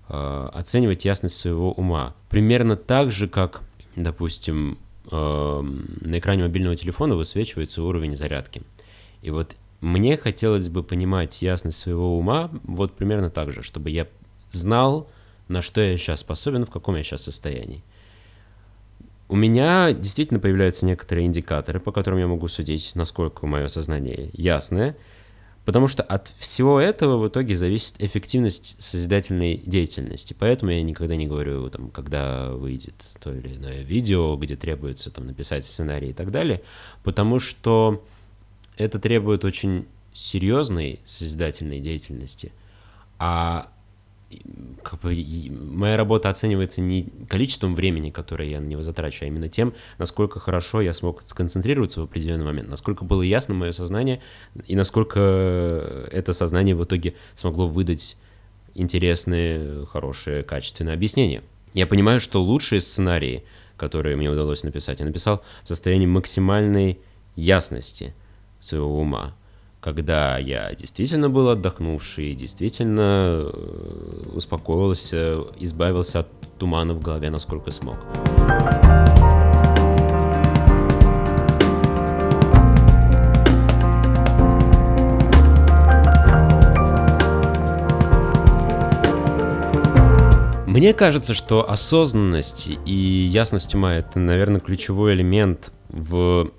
э, 0.09 0.49
оценивать 0.53 1.05
ясность 1.05 1.37
своего 1.37 1.71
ума. 1.71 2.15
Примерно 2.29 2.75
так 2.75 3.11
же, 3.11 3.27
как, 3.27 3.61
допустим, 3.95 4.77
на 5.11 6.19
экране 6.19 6.43
мобильного 6.43 6.75
телефона 6.75 7.15
высвечивается 7.15 7.83
уровень 7.83 8.15
зарядки. 8.15 8.61
И 9.21 9.29
вот 9.29 9.55
мне 9.81 10.17
хотелось 10.17 10.69
бы 10.69 10.83
понимать 10.83 11.41
ясность 11.41 11.77
своего 11.77 12.17
ума 12.17 12.51
вот 12.63 12.95
примерно 12.95 13.29
так 13.29 13.51
же, 13.51 13.61
чтобы 13.61 13.89
я 13.89 14.07
знал, 14.51 15.09
на 15.47 15.61
что 15.61 15.81
я 15.81 15.97
сейчас 15.97 16.21
способен, 16.21 16.65
в 16.65 16.71
каком 16.71 16.95
я 16.95 17.03
сейчас 17.03 17.23
состоянии. 17.23 17.83
У 19.29 19.35
меня 19.35 19.91
действительно 19.91 20.39
появляются 20.39 20.85
некоторые 20.85 21.27
индикаторы, 21.27 21.79
по 21.79 21.91
которым 21.91 22.19
я 22.19 22.27
могу 22.27 22.47
судить, 22.47 22.91
насколько 22.95 23.45
мое 23.45 23.67
сознание 23.67 24.29
ясное, 24.33 24.95
Потому 25.67 25.89
что 25.89 26.01
от 26.01 26.29
всего 26.37 26.79
этого 26.79 27.17
в 27.17 27.27
итоге 27.27 27.57
зависит 27.57 28.01
эффективность 28.01 28.81
созидательной 28.81 29.57
деятельности. 29.57 30.33
Поэтому 30.39 30.71
я 30.71 30.81
никогда 30.81 31.17
не 31.17 31.27
говорю, 31.27 31.69
там, 31.69 31.89
когда 31.89 32.51
выйдет 32.51 32.93
то 33.19 33.33
или 33.33 33.57
иное 33.57 33.81
видео, 33.81 34.37
где 34.37 34.55
требуется 34.55 35.11
там, 35.11 35.27
написать 35.27 35.65
сценарий 35.65 36.11
и 36.11 36.13
так 36.13 36.31
далее, 36.31 36.61
потому 37.03 37.39
что 37.39 38.01
это 38.77 38.97
требует 38.97 39.43
очень 39.43 39.87
серьезной 40.13 41.01
созидательной 41.05 41.81
деятельности. 41.81 42.53
А 43.19 43.67
как 44.83 45.01
бы, 45.01 45.15
моя 45.51 45.95
работа 45.95 46.29
оценивается 46.29 46.81
не 46.81 47.07
количеством 47.29 47.75
времени, 47.75 48.09
которое 48.09 48.49
я 48.49 48.59
на 48.59 48.65
него 48.65 48.81
затрачу, 48.81 49.23
а 49.25 49.27
именно 49.27 49.47
тем, 49.47 49.73
насколько 49.97 50.39
хорошо 50.39 50.81
я 50.81 50.93
смог 50.93 51.21
сконцентрироваться 51.21 52.01
в 52.01 52.03
определенный 52.05 52.45
момент, 52.45 52.69
насколько 52.69 53.05
было 53.05 53.21
ясно 53.21 53.53
мое 53.53 53.71
сознание 53.71 54.21
и 54.65 54.75
насколько 54.75 56.07
это 56.11 56.33
сознание 56.33 56.75
в 56.75 56.83
итоге 56.83 57.15
смогло 57.35 57.67
выдать 57.67 58.17
интересные, 58.75 59.85
хорошие, 59.85 60.43
качественные 60.43 60.93
объяснения. 60.93 61.41
Я 61.73 61.87
понимаю, 61.87 62.19
что 62.19 62.43
лучшие 62.43 62.81
сценарии, 62.81 63.43
которые 63.77 64.15
мне 64.15 64.29
удалось 64.29 64.63
написать, 64.63 64.99
я 64.99 65.05
написал 65.05 65.43
в 65.63 65.67
состоянии 65.67 66.05
максимальной 66.05 66.99
ясности 67.35 68.13
своего 68.59 68.99
ума 68.99 69.36
когда 69.87 70.37
я 70.37 70.75
действительно 70.75 71.29
был 71.29 71.47
отдохнувший, 71.47 72.35
действительно 72.35 73.45
э, 73.45 74.31
успокоился, 74.35 75.45
избавился 75.59 76.19
от 76.19 76.27
тумана 76.59 76.93
в 76.93 77.01
голове, 77.01 77.29
насколько 77.29 77.71
смог. 77.71 77.95
Мне 90.65 90.93
кажется, 90.93 91.33
что 91.33 91.67
осознанность 91.69 92.71
и 92.85 92.93
ясность 92.93 93.73
ума— 93.73 93.93
это, 93.95 94.19
наверное, 94.19 94.59
ключевой 94.59 95.13
элемент 95.13 95.71
в 95.87 96.51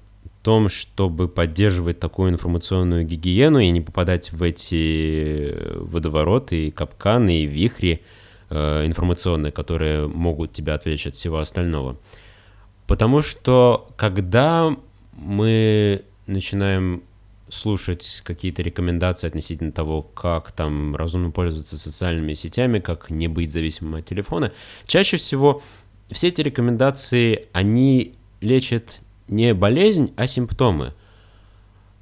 том, 0.42 0.68
чтобы 0.68 1.28
поддерживать 1.28 2.00
такую 2.00 2.30
информационную 2.30 3.04
гигиену 3.04 3.58
и 3.58 3.70
не 3.70 3.80
попадать 3.80 4.32
в 4.32 4.42
эти 4.42 5.54
водовороты 5.76 6.66
и 6.66 6.70
капканы 6.70 7.42
и 7.42 7.46
вихри 7.46 8.02
э, 8.50 8.86
информационные, 8.86 9.52
которые 9.52 10.06
могут 10.06 10.52
тебя 10.52 10.74
отвлечь 10.74 11.06
от 11.06 11.14
всего 11.14 11.38
остального. 11.38 11.96
Потому 12.86 13.20
что 13.20 13.88
когда 13.96 14.74
мы 15.12 16.02
начинаем 16.26 17.02
слушать 17.50 18.22
какие-то 18.24 18.62
рекомендации 18.62 19.26
относительно 19.26 19.72
того, 19.72 20.02
как 20.02 20.52
там 20.52 20.94
разумно 20.94 21.30
пользоваться 21.30 21.78
социальными 21.78 22.34
сетями, 22.34 22.78
как 22.78 23.10
не 23.10 23.28
быть 23.28 23.52
зависимым 23.52 23.96
от 23.96 24.04
телефона, 24.04 24.52
чаще 24.86 25.16
всего 25.16 25.62
все 26.10 26.28
эти 26.28 26.40
рекомендации, 26.40 27.46
они 27.52 28.14
лечат 28.40 29.00
не 29.28 29.54
болезнь, 29.54 30.12
а 30.16 30.26
симптомы. 30.26 30.94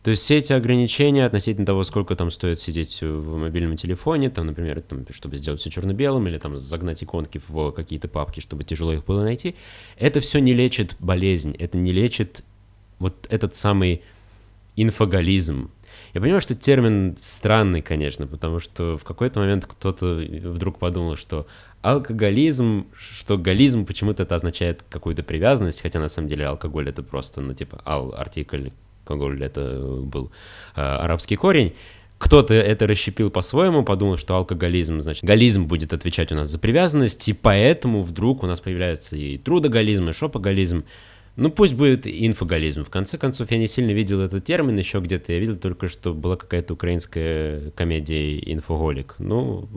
То 0.02 0.10
есть 0.10 0.22
все 0.22 0.36
эти 0.36 0.52
ограничения 0.52 1.26
относительно 1.26 1.66
того, 1.66 1.82
сколько 1.82 2.14
там 2.14 2.30
стоит 2.30 2.60
сидеть 2.60 3.02
в 3.02 3.36
мобильном 3.38 3.76
телефоне, 3.76 4.30
там, 4.30 4.46
например, 4.46 4.80
там, 4.80 5.04
чтобы 5.10 5.36
сделать 5.36 5.60
все 5.60 5.68
черно-белым, 5.68 6.28
или 6.28 6.38
там 6.38 6.60
загнать 6.60 7.02
иконки 7.02 7.40
в 7.48 7.72
какие-то 7.72 8.06
папки, 8.06 8.38
чтобы 8.38 8.62
тяжело 8.62 8.92
их 8.92 9.04
было 9.04 9.24
найти, 9.24 9.56
это 9.98 10.20
все 10.20 10.38
не 10.38 10.54
лечит 10.54 10.94
болезнь, 11.00 11.56
это 11.58 11.76
не 11.76 11.90
лечит 11.90 12.44
вот 13.00 13.26
этот 13.30 13.56
самый 13.56 14.02
инфоголизм. 14.76 15.72
Я 16.14 16.20
понимаю, 16.20 16.40
что 16.40 16.54
термин 16.54 17.16
странный, 17.18 17.82
конечно, 17.82 18.28
потому 18.28 18.60
что 18.60 18.96
в 18.96 19.02
какой-то 19.02 19.40
момент 19.40 19.66
кто-то 19.66 20.24
вдруг 20.44 20.78
подумал, 20.78 21.16
что 21.16 21.48
алкоголизм, 21.92 22.86
что 22.98 23.38
гализм 23.38 23.86
почему-то 23.86 24.24
это 24.24 24.34
означает 24.34 24.84
какую-то 24.88 25.22
привязанность, 25.22 25.80
хотя 25.80 26.00
на 26.00 26.08
самом 26.08 26.28
деле 26.28 26.46
алкоголь 26.46 26.88
это 26.88 27.02
просто, 27.02 27.40
ну, 27.40 27.54
типа, 27.54 27.80
ал, 27.84 28.14
артикль, 28.16 28.70
алкоголь 29.04 29.42
это 29.42 29.80
был 30.02 30.32
э, 30.74 30.80
арабский 30.80 31.36
корень. 31.36 31.74
Кто-то 32.18 32.54
это 32.54 32.86
расщепил 32.86 33.30
по-своему, 33.30 33.84
подумал, 33.84 34.16
что 34.16 34.34
алкоголизм, 34.36 35.00
значит, 35.00 35.22
гализм 35.24 35.66
будет 35.66 35.92
отвечать 35.92 36.32
у 36.32 36.34
нас 36.34 36.48
за 36.48 36.58
привязанность, 36.58 37.28
и 37.28 37.34
поэтому 37.34 38.02
вдруг 38.02 38.42
у 38.42 38.46
нас 38.46 38.60
появляется 38.60 39.16
и 39.16 39.36
трудоголизм, 39.36 40.08
и 40.08 40.12
шопоголизм. 40.12 40.84
Ну, 41.36 41.50
пусть 41.50 41.74
будет 41.74 42.06
инфоголизм. 42.06 42.82
В 42.82 42.88
конце 42.88 43.18
концов, 43.18 43.50
я 43.50 43.58
не 43.58 43.66
сильно 43.66 43.90
видел 43.90 44.22
этот 44.22 44.44
термин 44.44 44.78
еще 44.78 45.00
где-то. 45.00 45.32
Я 45.34 45.38
видел 45.38 45.56
только, 45.56 45.88
что 45.88 46.14
была 46.14 46.36
какая-то 46.36 46.72
украинская 46.72 47.70
комедия 47.72 48.38
«Инфоголик». 48.38 49.16
Ну, 49.18 49.68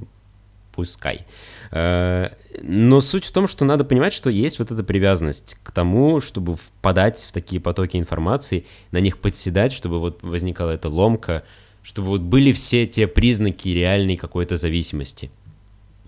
пускай. 0.73 1.25
Э, 1.71 2.29
но 2.62 3.01
суть 3.01 3.25
в 3.25 3.32
том, 3.32 3.47
что 3.47 3.65
надо 3.65 3.84
понимать, 3.84 4.13
что 4.13 4.29
есть 4.29 4.60
вот 4.60 4.71
эта 4.71 4.84
привязанность 4.84 5.58
к 5.63 5.71
тому, 5.71 6.21
чтобы 6.21 6.55
впадать 6.55 7.19
в 7.29 7.32
такие 7.32 7.62
потоки 7.62 7.97
информации, 7.97 8.65
на 8.91 8.99
них 8.99 9.19
подседать, 9.19 9.71
чтобы 9.71 9.99
вот 9.99 10.23
возникала 10.23 10.71
эта 10.71 10.89
ломка, 10.89 11.43
чтобы 11.84 12.10
вот 12.10 12.21
были 12.21 12.51
все 12.51 12.86
те 12.86 13.08
признаки 13.08 13.69
реальной 13.69 14.17
какой-то 14.17 14.58
зависимости. 14.58 15.32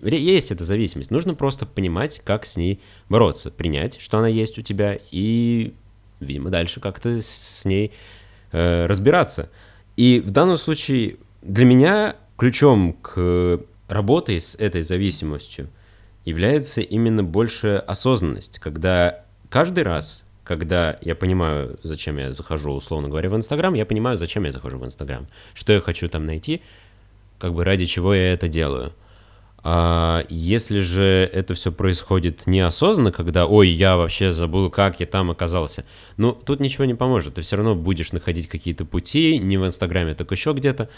Есть 0.02 0.50
эта 0.50 0.64
зависимость. 0.64 1.10
Нужно 1.12 1.34
просто 1.34 1.64
понимать, 1.64 2.20
как 2.24 2.44
с 2.44 2.56
ней 2.56 2.80
бороться, 3.08 3.50
принять, 3.50 4.00
что 4.00 4.18
она 4.18 4.26
есть 4.26 4.58
у 4.58 4.62
тебя, 4.62 4.98
и, 5.12 5.74
видимо, 6.18 6.50
дальше 6.50 6.80
как-то 6.80 7.22
с 7.22 7.64
ней 7.64 7.92
э, 8.50 8.86
разбираться. 8.86 9.48
И 9.96 10.20
в 10.20 10.30
данном 10.32 10.56
случае 10.56 11.16
для 11.42 11.64
меня 11.64 12.16
ключом 12.36 12.94
к 12.94 13.60
работой 13.92 14.40
с 14.40 14.54
этой 14.54 14.82
зависимостью 14.82 15.68
является 16.24 16.80
именно 16.80 17.22
большая 17.24 17.78
осознанность, 17.78 18.58
когда 18.58 19.24
каждый 19.50 19.84
раз, 19.84 20.24
когда 20.44 20.98
я 21.00 21.14
понимаю, 21.14 21.78
зачем 21.82 22.18
я 22.18 22.32
захожу, 22.32 22.72
условно 22.72 23.08
говоря, 23.08 23.28
в 23.30 23.36
Инстаграм, 23.36 23.74
я 23.74 23.86
понимаю, 23.86 24.16
зачем 24.16 24.44
я 24.44 24.52
захожу 24.52 24.78
в 24.78 24.84
Инстаграм, 24.84 25.26
что 25.54 25.72
я 25.72 25.80
хочу 25.80 26.08
там 26.08 26.26
найти, 26.26 26.62
как 27.38 27.54
бы 27.54 27.64
ради 27.64 27.86
чего 27.86 28.14
я 28.14 28.32
это 28.32 28.48
делаю. 28.48 28.92
А 29.64 30.24
если 30.28 30.80
же 30.80 31.30
это 31.32 31.54
все 31.54 31.70
происходит 31.70 32.48
неосознанно, 32.48 33.12
когда, 33.12 33.46
ой, 33.46 33.68
я 33.68 33.96
вообще 33.96 34.32
забыл, 34.32 34.70
как 34.70 34.98
я 34.98 35.06
там 35.06 35.30
оказался, 35.30 35.84
ну, 36.16 36.32
тут 36.32 36.58
ничего 36.58 36.84
не 36.84 36.94
поможет. 36.94 37.34
Ты 37.34 37.42
все 37.42 37.54
равно 37.56 37.76
будешь 37.76 38.10
находить 38.10 38.48
какие-то 38.48 38.84
пути, 38.84 39.38
не 39.38 39.58
в 39.58 39.64
Инстаграме, 39.64 40.14
так 40.14 40.32
еще 40.32 40.52
где-то, 40.52 40.88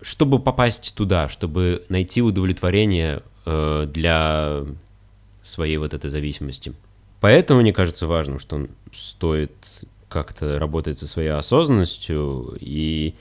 чтобы 0.00 0.38
попасть 0.38 0.94
туда, 0.94 1.28
чтобы 1.28 1.84
найти 1.88 2.22
удовлетворение 2.22 3.22
э, 3.46 3.86
для 3.92 4.64
своей 5.42 5.76
вот 5.78 5.94
этой 5.94 6.10
зависимости. 6.10 6.72
Поэтому 7.20 7.60
мне 7.60 7.72
кажется 7.72 8.06
важным, 8.06 8.38
что 8.38 8.68
стоит 8.92 9.52
как-то 10.08 10.58
работать 10.58 10.98
со 10.98 11.06
своей 11.06 11.30
осознанностью 11.30 12.56
и 12.60 13.14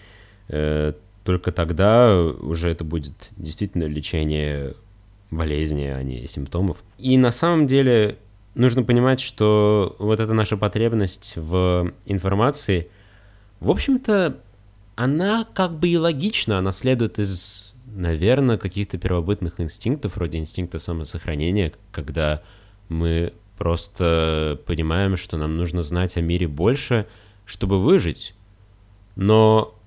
э, 0.49 0.93
только 1.23 1.51
тогда 1.51 2.15
уже 2.23 2.69
это 2.69 2.83
будет 2.83 3.31
действительно 3.35 3.83
лечение 3.85 4.75
болезни, 5.31 5.83
а 5.83 6.01
не 6.03 6.25
симптомов. 6.27 6.77
И 6.97 7.17
на 7.17 7.31
самом 7.31 7.67
деле 7.67 8.17
нужно 8.55 8.83
понимать, 8.83 9.19
что 9.19 9.95
вот 9.99 10.19
эта 10.19 10.33
наша 10.33 10.57
потребность 10.57 11.33
в 11.35 11.91
информации, 12.05 12.89
в 13.59 13.69
общем-то, 13.69 14.37
она 14.97 15.47
как 15.53 15.79
бы 15.79 15.87
и 15.87 15.97
логична, 15.97 16.57
она 16.57 16.71
следует 16.71 17.19
из, 17.19 17.73
наверное, 17.85 18.57
каких-то 18.57 18.97
первобытных 18.97 19.61
инстинктов, 19.61 20.15
вроде 20.15 20.39
инстинкта 20.39 20.79
самосохранения, 20.79 21.71
когда 21.91 22.41
мы 22.89 23.31
просто 23.57 24.59
понимаем, 24.65 25.15
что 25.15 25.37
нам 25.37 25.55
нужно 25.55 25.83
знать 25.83 26.17
о 26.17 26.21
мире 26.21 26.47
больше, 26.47 27.07
чтобы 27.45 27.81
выжить. 27.81 28.33
Но 29.15 29.77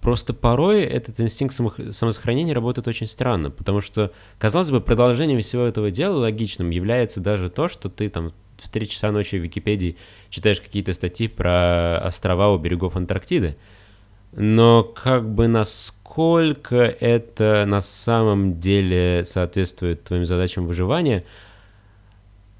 Просто 0.00 0.32
порой 0.32 0.82
этот 0.82 1.20
инстинкт 1.20 1.54
самосохранения 1.54 2.54
работает 2.54 2.88
очень 2.88 3.06
странно, 3.06 3.50
потому 3.50 3.82
что, 3.82 4.12
казалось 4.38 4.70
бы, 4.70 4.80
продолжением 4.80 5.40
всего 5.42 5.64
этого 5.64 5.90
дела 5.90 6.20
логичным 6.20 6.70
является 6.70 7.20
даже 7.20 7.50
то, 7.50 7.68
что 7.68 7.90
ты 7.90 8.08
там 8.08 8.32
в 8.56 8.68
3 8.70 8.88
часа 8.88 9.12
ночи 9.12 9.36
в 9.36 9.42
Википедии 9.42 9.98
читаешь 10.30 10.60
какие-то 10.60 10.94
статьи 10.94 11.28
про 11.28 11.98
острова 12.02 12.48
у 12.50 12.56
берегов 12.56 12.96
Антарктиды. 12.96 13.56
Но 14.32 14.84
как 14.84 15.28
бы 15.28 15.48
насколько 15.48 16.76
это 16.76 17.64
на 17.66 17.80
самом 17.80 18.58
деле 18.58 19.24
соответствует 19.24 20.04
твоим 20.04 20.24
задачам 20.24 20.66
выживания, 20.66 21.24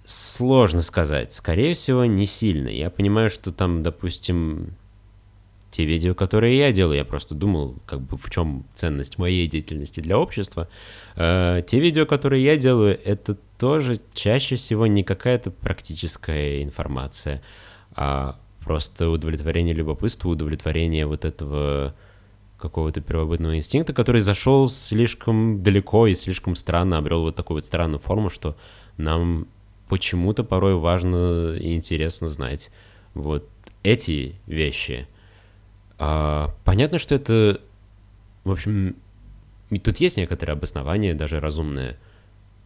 сложно 0.05 0.83
сказать. 0.83 1.33
Скорее 1.33 1.75
всего, 1.75 2.05
не 2.05 2.27
сильно. 2.27 2.69
Я 2.69 2.91
понимаю, 2.91 3.31
что 3.31 3.53
там, 3.53 3.83
допустим, 3.83 4.75
те 5.71 5.85
видео, 5.85 6.15
которые 6.15 6.59
я 6.59 6.73
делаю, 6.73 6.97
я 6.97 7.05
просто 7.05 7.35
думал, 7.35 7.77
как 7.87 8.01
бы 8.01 8.17
в 8.17 8.29
чем 8.31 8.67
ценность 8.75 9.19
моей 9.19 9.47
деятельности 9.47 10.01
для 10.01 10.19
общества. 10.19 10.69
Э, 11.15 11.63
те 11.65 11.79
видео, 11.79 12.07
которые 12.07 12.43
я 12.43 12.57
делаю, 12.57 12.99
это 13.05 13.37
тоже 13.59 14.01
чаще 14.13 14.57
всего 14.57 14.87
не 14.89 15.05
какая-то 15.05 15.53
практическая 15.53 16.63
информация, 16.63 17.41
а 17.95 18.40
просто 18.65 19.09
удовлетворение 19.11 19.75
любопытства, 19.75 20.29
удовлетворение 20.29 21.07
вот 21.07 21.25
этого 21.25 21.95
какого-то 22.59 23.01
первобытного 23.01 23.57
инстинкта, 23.57 23.93
который 23.93 24.21
зашел 24.21 24.69
слишком 24.69 25.63
далеко 25.63 26.07
и 26.07 26.15
слишком 26.15 26.55
странно, 26.55 26.99
обрел 26.99 27.23
вот 27.23 27.37
такую 27.37 27.57
вот 27.57 27.65
странную 27.65 27.99
форму, 27.99 28.29
что 28.29 28.57
нам 28.97 29.49
почему-то 29.89 30.45
порой 30.45 30.77
важно 30.77 31.55
и 31.55 31.75
интересно 31.75 32.29
знать 32.29 32.71
вот 33.15 33.49
эти 33.83 34.37
вещи— 34.47 35.07
а, 36.03 36.55
понятно, 36.65 36.99
что 36.99 37.15
это, 37.15 37.61
в 38.45 38.51
общем, 38.51 38.97
тут 39.85 39.99
есть 39.99 40.17
некоторое 40.17 40.55
обоснование, 40.55 41.13
даже 41.13 41.41
разумное, 41.41 41.99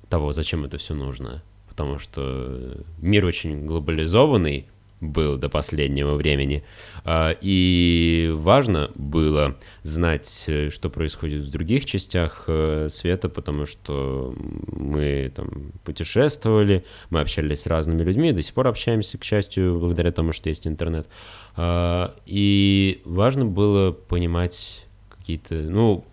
того, 0.08 0.30
зачем 0.30 0.64
это 0.64 0.78
все 0.78 0.94
нужно. 0.94 1.42
Потому 1.68 1.98
что 1.98 2.84
мир 2.98 3.24
очень 3.24 3.66
глобализованный 3.66 4.68
был 5.10 5.36
до 5.36 5.48
последнего 5.48 6.14
времени. 6.14 6.64
А, 7.04 7.36
и 7.40 8.30
важно 8.34 8.90
было 8.94 9.56
знать, 9.82 10.48
что 10.70 10.90
происходит 10.90 11.42
в 11.42 11.50
других 11.50 11.84
частях 11.84 12.44
э, 12.46 12.88
света, 12.88 13.28
потому 13.28 13.66
что 13.66 14.34
мы 14.36 15.32
там 15.34 15.72
путешествовали, 15.84 16.84
мы 17.10 17.20
общались 17.20 17.62
с 17.62 17.66
разными 17.66 18.02
людьми, 18.02 18.32
до 18.32 18.42
сих 18.42 18.54
пор 18.54 18.68
общаемся, 18.68 19.18
к 19.18 19.24
счастью, 19.24 19.78
благодаря 19.78 20.12
тому, 20.12 20.32
что 20.32 20.48
есть 20.48 20.66
интернет. 20.66 21.08
А, 21.56 22.14
и 22.26 23.02
важно 23.04 23.44
было 23.44 23.92
понимать 23.92 24.86
какие-то, 25.24 25.54
ну, 25.54 26.04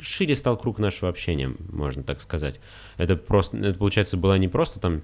шире 0.00 0.34
стал 0.34 0.56
круг 0.56 0.78
нашего 0.78 1.08
общения, 1.08 1.54
можно 1.70 2.02
так 2.02 2.20
сказать. 2.20 2.60
Это 2.96 3.14
просто, 3.16 3.56
это, 3.58 3.78
получается, 3.78 4.16
была 4.16 4.36
не 4.36 4.48
просто 4.48 4.80
там, 4.80 5.02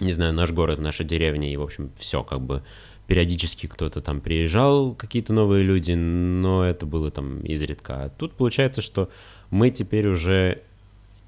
не 0.00 0.12
знаю, 0.12 0.32
наш 0.32 0.50
город, 0.52 0.78
наша 0.78 1.04
деревня, 1.04 1.52
и, 1.52 1.56
в 1.56 1.62
общем, 1.62 1.90
все 1.96 2.22
как 2.22 2.40
бы 2.40 2.62
периодически 3.06 3.66
кто-то 3.66 4.00
там 4.00 4.20
приезжал, 4.20 4.94
какие-то 4.94 5.32
новые 5.32 5.64
люди, 5.64 5.92
но 5.92 6.64
это 6.64 6.86
было 6.86 7.10
там 7.10 7.40
изредка. 7.40 8.04
А 8.04 8.08
тут 8.08 8.32
получается, 8.32 8.82
что 8.82 9.10
мы 9.50 9.70
теперь 9.70 10.08
уже 10.08 10.62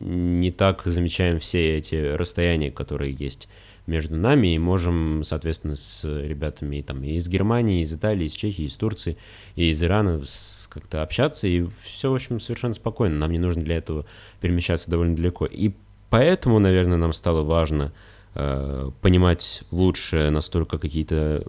не 0.00 0.50
так 0.50 0.83
замечаем 0.85 1.38
все 1.38 1.76
эти 1.76 1.94
расстояния, 1.94 2.70
которые 2.70 3.12
есть 3.12 3.48
между 3.87 4.16
нами 4.16 4.54
и 4.54 4.59
можем, 4.59 5.24
соответственно, 5.24 5.74
с 5.74 6.04
ребятами 6.04 6.83
там, 6.83 7.02
и 7.02 7.14
из 7.14 7.26
Германии, 7.26 7.81
и 7.81 7.83
из 7.83 7.92
Италии, 7.92 8.26
из 8.26 8.33
Чехии, 8.33 8.66
из 8.66 8.76
Турции, 8.76 9.16
и 9.57 9.70
из 9.70 9.83
Ирана 9.83 10.22
как-то 10.68 11.02
общаться, 11.02 11.48
и 11.48 11.64
все, 11.83 12.11
в 12.11 12.14
общем, 12.14 12.38
совершенно 12.38 12.74
спокойно. 12.74 13.16
Нам 13.16 13.33
не 13.33 13.38
нужно 13.38 13.62
для 13.62 13.78
этого 13.78 14.04
перемещаться 14.40 14.90
довольно 14.90 15.16
далеко. 15.16 15.46
И 15.46 15.72
поэтому, 16.11 16.59
наверное, 16.59 16.98
нам 16.98 17.14
стало 17.14 17.42
важно 17.42 17.92
э, 18.38 18.90
понимать 19.03 19.62
лучше 19.70 20.31
настолько 20.31 20.79
какие-то 20.79 21.44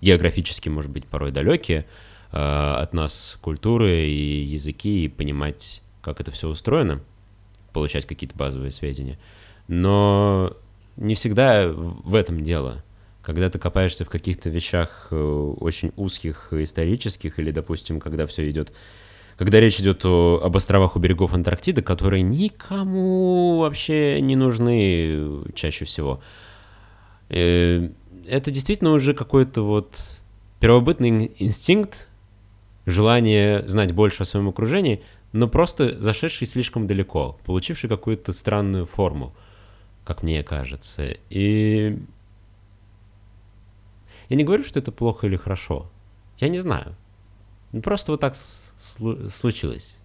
географически, 0.00 0.68
может 0.68 0.90
быть, 0.90 1.06
порой 1.06 1.30
далекие 1.30 1.86
э, 2.32 2.36
от 2.36 2.92
нас 2.92 3.38
культуры 3.40 4.06
и 4.06 4.42
языки, 4.42 5.04
и 5.04 5.08
понимать, 5.08 5.82
как 6.02 6.20
это 6.20 6.30
все 6.30 6.48
устроено, 6.48 7.00
получать 7.72 8.06
какие-то 8.06 8.36
базовые 8.36 8.70
сведения. 8.70 9.18
Но 9.68 10.56
не 10.96 11.14
всегда 11.14 11.68
в 11.68 12.14
этом 12.14 12.42
дело. 12.42 12.84
Когда 13.22 13.50
ты 13.50 13.58
копаешься 13.58 14.04
в 14.04 14.08
каких-то 14.08 14.50
вещах 14.50 15.08
э, 15.10 15.16
очень 15.16 15.92
узких, 15.96 16.48
исторических, 16.52 17.38
или, 17.38 17.50
допустим, 17.50 18.00
когда 18.00 18.26
все 18.26 18.50
идет 18.50 18.72
когда 19.38 19.60
речь 19.60 19.80
идет 19.80 20.04
о, 20.04 20.40
об 20.42 20.56
островах 20.56 20.96
у 20.96 20.98
берегов 20.98 21.32
Антарктиды, 21.32 21.80
которые 21.80 22.22
никому 22.22 23.58
вообще 23.58 24.20
не 24.20 24.36
нужны 24.36 25.44
чаще 25.54 25.84
всего. 25.86 26.20
Э, 27.30 27.88
это 28.28 28.50
действительно 28.50 28.92
уже 28.92 29.14
какой-то 29.14 29.62
вот 29.62 29.98
первобытный 30.60 31.32
инстинкт, 31.38 32.08
желание 32.84 33.66
знать 33.66 33.92
больше 33.92 34.24
о 34.24 34.26
своем 34.26 34.48
окружении, 34.48 35.02
но 35.32 35.48
просто 35.48 36.02
зашедший 36.02 36.46
слишком 36.46 36.86
далеко, 36.86 37.38
получивший 37.46 37.88
какую-то 37.88 38.32
странную 38.32 38.84
форму 38.84 39.34
как 40.08 40.22
мне 40.22 40.42
кажется. 40.42 41.16
И 41.28 41.98
я 44.30 44.36
не 44.36 44.44
говорю, 44.44 44.64
что 44.64 44.78
это 44.78 44.90
плохо 44.90 45.26
или 45.26 45.36
хорошо. 45.36 45.90
Я 46.38 46.48
не 46.48 46.58
знаю. 46.58 46.96
Ну, 47.72 47.82
просто 47.82 48.12
вот 48.12 48.20
так 48.22 48.34
случилось. 48.78 49.96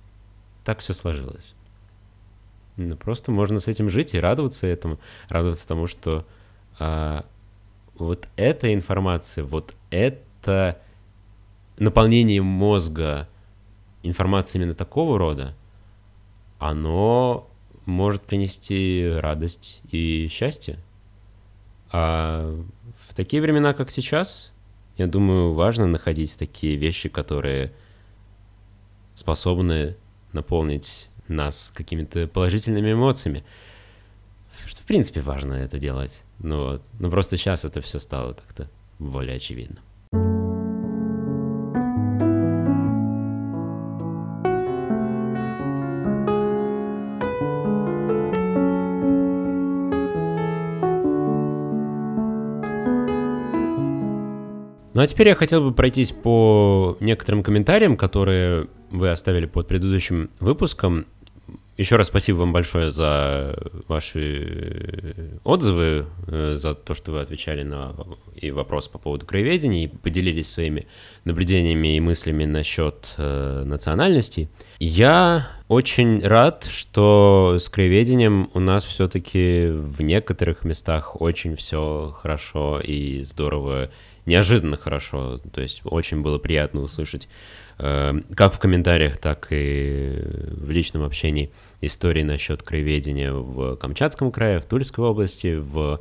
Так 0.63 0.79
все 0.79 0.93
сложилось. 0.93 1.55
Ну, 2.75 2.95
просто 2.95 3.31
можно 3.31 3.59
с 3.59 3.67
этим 3.67 3.89
жить 3.89 4.13
и 4.13 4.19
радоваться 4.19 4.65
этому, 4.65 4.99
радоваться 5.29 5.67
тому, 5.67 5.87
что 5.87 6.25
а, 6.79 7.25
вот 7.95 8.27
эта 8.35 8.73
информация, 8.73 9.43
вот 9.43 9.75
это 9.91 10.79
наполнение 11.77 12.41
мозга 12.41 13.29
информацией 14.01 14.63
именно 14.63 14.73
такого 14.73 15.17
рода, 15.17 15.55
оно 16.59 17.49
может 17.85 18.23
принести 18.23 19.07
радость 19.17 19.81
и 19.91 20.27
счастье. 20.31 20.79
А 21.91 22.59
в 22.97 23.13
такие 23.13 23.41
времена, 23.41 23.73
как 23.73 23.91
сейчас, 23.91 24.51
я 24.97 25.07
думаю, 25.07 25.53
важно 25.53 25.85
находить 25.85 26.37
такие 26.39 26.75
вещи, 26.75 27.09
которые 27.09 27.71
способны 29.15 29.95
наполнить 30.31 31.09
нас 31.27 31.71
какими-то 31.73 32.27
положительными 32.27 32.93
эмоциями. 32.93 33.43
Что, 34.65 34.81
в 34.81 34.85
принципе, 34.85 35.21
важно 35.21 35.53
это 35.53 35.79
делать. 35.79 36.23
Ну, 36.39 36.71
вот. 36.71 36.83
Но 36.99 37.09
просто 37.09 37.37
сейчас 37.37 37.65
это 37.65 37.81
все 37.81 37.99
стало 37.99 38.33
как-то 38.33 38.69
более 38.99 39.37
очевидно. 39.37 39.79
Ну 55.03 55.05
а 55.05 55.07
теперь 55.09 55.27
я 55.27 55.35
хотел 55.35 55.61
бы 55.61 55.73
пройтись 55.73 56.13
по 56.13 56.95
некоторым 57.01 57.43
комментариям, 57.43 57.97
которые 57.97 58.67
вы 58.89 59.09
оставили 59.09 59.47
под 59.47 59.67
предыдущим 59.67 60.29
выпуском. 60.39 61.07
Еще 61.75 61.97
раз 61.97 62.07
спасибо 62.07 62.37
вам 62.37 62.53
большое 62.53 62.89
за 62.89 63.53
ваши 63.89 65.39
отзывы, 65.43 66.05
э, 66.27 66.53
за 66.55 66.73
то, 66.73 66.93
что 66.93 67.11
вы 67.11 67.19
отвечали 67.19 67.63
на 67.63 67.93
и 68.37 68.51
вопрос 68.51 68.87
по 68.87 68.97
поводу 68.97 69.25
краеведения 69.25 69.83
и 69.83 69.87
поделились 69.87 70.49
своими 70.49 70.87
наблюдениями 71.25 71.97
и 71.97 71.99
мыслями 71.99 72.45
насчет 72.45 73.13
э, 73.17 73.63
национальностей. 73.65 74.47
Я 74.79 75.49
очень 75.67 76.25
рад, 76.25 76.63
что 76.63 77.57
с 77.59 77.67
краеведением 77.67 78.49
у 78.53 78.61
нас 78.61 78.85
все-таки 78.85 79.67
в 79.67 80.01
некоторых 80.01 80.63
местах 80.63 81.19
очень 81.19 81.57
все 81.57 82.15
хорошо 82.21 82.79
и 82.79 83.23
здорово 83.23 83.89
неожиданно 84.25 84.77
хорошо. 84.77 85.39
То 85.53 85.61
есть 85.61 85.81
очень 85.83 86.21
было 86.21 86.37
приятно 86.37 86.81
услышать 86.81 87.27
э, 87.77 88.13
как 88.35 88.53
в 88.53 88.59
комментариях, 88.59 89.17
так 89.17 89.47
и 89.51 90.21
в 90.51 90.69
личном 90.69 91.03
общении 91.03 91.51
истории 91.81 92.23
насчет 92.23 92.63
краеведения 92.63 93.33
в 93.33 93.75
Камчатском 93.75 94.31
крае, 94.31 94.59
в 94.59 94.65
Тульской 94.65 95.05
области, 95.05 95.55
в 95.55 95.99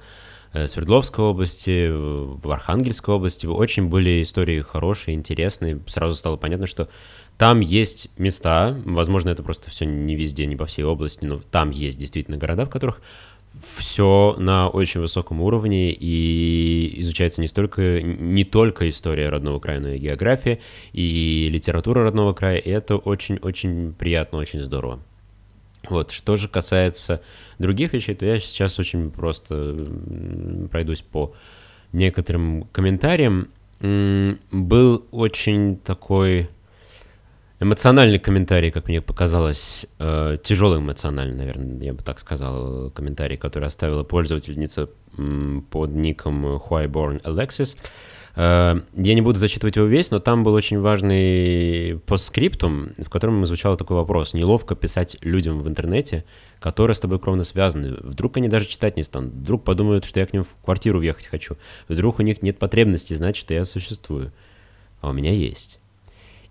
э, 0.52 0.68
Свердловской 0.68 1.24
области, 1.24 1.90
в 1.90 2.50
Архангельской 2.50 3.14
области. 3.14 3.46
Очень 3.46 3.88
были 3.88 4.22
истории 4.22 4.60
хорошие, 4.60 5.14
интересные. 5.14 5.80
Сразу 5.86 6.14
стало 6.14 6.36
понятно, 6.36 6.66
что 6.66 6.88
там 7.38 7.60
есть 7.60 8.08
места, 8.18 8.76
возможно, 8.84 9.30
это 9.30 9.42
просто 9.42 9.70
все 9.70 9.84
не 9.84 10.14
везде, 10.14 10.46
не 10.46 10.54
по 10.54 10.66
всей 10.66 10.84
области, 10.84 11.24
но 11.24 11.40
там 11.40 11.70
есть 11.70 11.98
действительно 11.98 12.36
города, 12.36 12.66
в 12.66 12.70
которых 12.70 13.00
все 13.60 14.34
на 14.38 14.68
очень 14.68 15.00
высоком 15.00 15.40
уровне 15.40 15.92
и 15.92 17.00
изучается 17.00 17.40
не 17.40 17.48
столько 17.48 18.00
не 18.02 18.44
только 18.44 18.88
история 18.88 19.28
родного 19.28 19.60
края, 19.60 19.80
но 19.80 19.90
и 19.90 19.98
география 19.98 20.60
и 20.92 21.48
литература 21.50 22.02
родного 22.02 22.32
края. 22.32 22.56
И 22.58 22.70
это 22.70 22.96
очень-очень 22.96 23.92
приятно, 23.92 24.38
очень 24.38 24.60
здорово. 24.62 25.00
Вот, 25.88 26.12
что 26.12 26.36
же 26.36 26.48
касается 26.48 27.22
других 27.58 27.92
вещей, 27.92 28.14
то 28.14 28.24
я 28.24 28.38
сейчас 28.38 28.78
очень 28.78 29.10
просто 29.10 29.76
пройдусь 30.70 31.02
по 31.02 31.34
некоторым 31.92 32.68
комментариям. 32.72 33.48
Был 33.80 35.04
очень 35.10 35.76
такой 35.76 36.48
эмоциональный 37.62 38.18
комментарий, 38.18 38.70
как 38.70 38.88
мне 38.88 39.00
показалось, 39.00 39.86
э, 39.98 40.38
тяжелый 40.42 40.80
эмоциональный, 40.80 41.36
наверное, 41.36 41.80
я 41.80 41.92
бы 41.94 42.02
так 42.02 42.18
сказал, 42.18 42.90
комментарий, 42.90 43.36
который 43.36 43.68
оставила 43.68 44.02
пользовательница 44.02 44.88
под 45.70 45.90
ником 45.94 46.56
Whyborn 46.56 47.22
Alexis. 47.22 47.76
Э, 48.34 48.80
я 48.94 49.14
не 49.14 49.20
буду 49.20 49.38
зачитывать 49.38 49.76
его 49.76 49.86
весь, 49.86 50.10
но 50.10 50.18
там 50.18 50.42
был 50.42 50.54
очень 50.54 50.80
важный 50.80 52.00
постскриптум, 52.06 52.90
в 52.98 53.10
котором 53.10 53.44
звучал 53.46 53.76
такой 53.76 53.96
вопрос. 53.96 54.34
Неловко 54.34 54.74
писать 54.74 55.16
людям 55.20 55.60
в 55.60 55.68
интернете, 55.68 56.24
которые 56.58 56.94
с 56.94 57.00
тобой 57.00 57.18
кровно 57.18 57.44
связаны. 57.44 57.96
Вдруг 58.00 58.38
они 58.38 58.48
даже 58.48 58.66
читать 58.66 58.96
не 58.96 59.02
станут. 59.02 59.34
Вдруг 59.34 59.64
подумают, 59.64 60.04
что 60.04 60.20
я 60.20 60.26
к 60.26 60.32
ним 60.32 60.44
в 60.44 60.64
квартиру 60.64 60.98
въехать 60.98 61.26
хочу. 61.26 61.56
Вдруг 61.88 62.18
у 62.18 62.22
них 62.22 62.42
нет 62.42 62.58
потребности 62.58 63.14
знать, 63.14 63.36
что 63.36 63.54
я 63.54 63.64
существую. 63.64 64.32
А 65.00 65.10
у 65.10 65.12
меня 65.12 65.32
есть. 65.32 65.78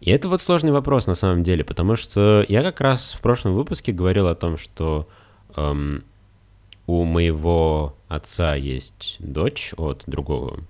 И 0.02 0.10
это 0.10 0.28
вот 0.28 0.42
сложный 0.42 0.72
вопрос 0.72 1.06
на 1.06 1.14
самом 1.14 1.44
деле, 1.44 1.64
потому 1.64 1.96
что 1.96 2.44
я 2.50 2.64
как 2.64 2.82
раз 2.82 3.14
в 3.14 3.22
прошлом 3.22 3.54
выпуске 3.54 3.92
говорил 3.92 4.28
о 4.28 4.36
том, 4.36 4.58
что 4.58 5.08
эм, 5.56 6.04
у 6.88 7.04
моего 7.04 7.96
отца 8.08 8.56
есть 8.56 9.18
дочь 9.20 9.74
от 9.78 10.04
другого 10.08 10.62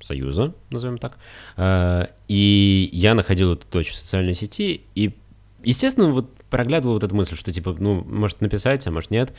союза, 0.00 0.54
назовем 0.70 0.96
так, 0.96 1.18
э, 1.56 2.06
и 2.28 2.88
я 2.92 3.14
находил 3.14 3.52
эту 3.52 3.66
дочь 3.70 3.90
в 3.90 3.96
социальной 3.96 4.32
сети, 4.32 4.80
и, 4.94 5.14
естественно, 5.62 6.10
вот 6.10 6.32
проглядывал 6.48 6.94
вот 6.94 7.04
эту 7.04 7.14
мысль, 7.14 7.36
что 7.36 7.52
типа, 7.52 7.76
ну, 7.78 8.02
может 8.04 8.40
написать, 8.40 8.86
а 8.86 8.90
может 8.90 9.10
нет, 9.10 9.34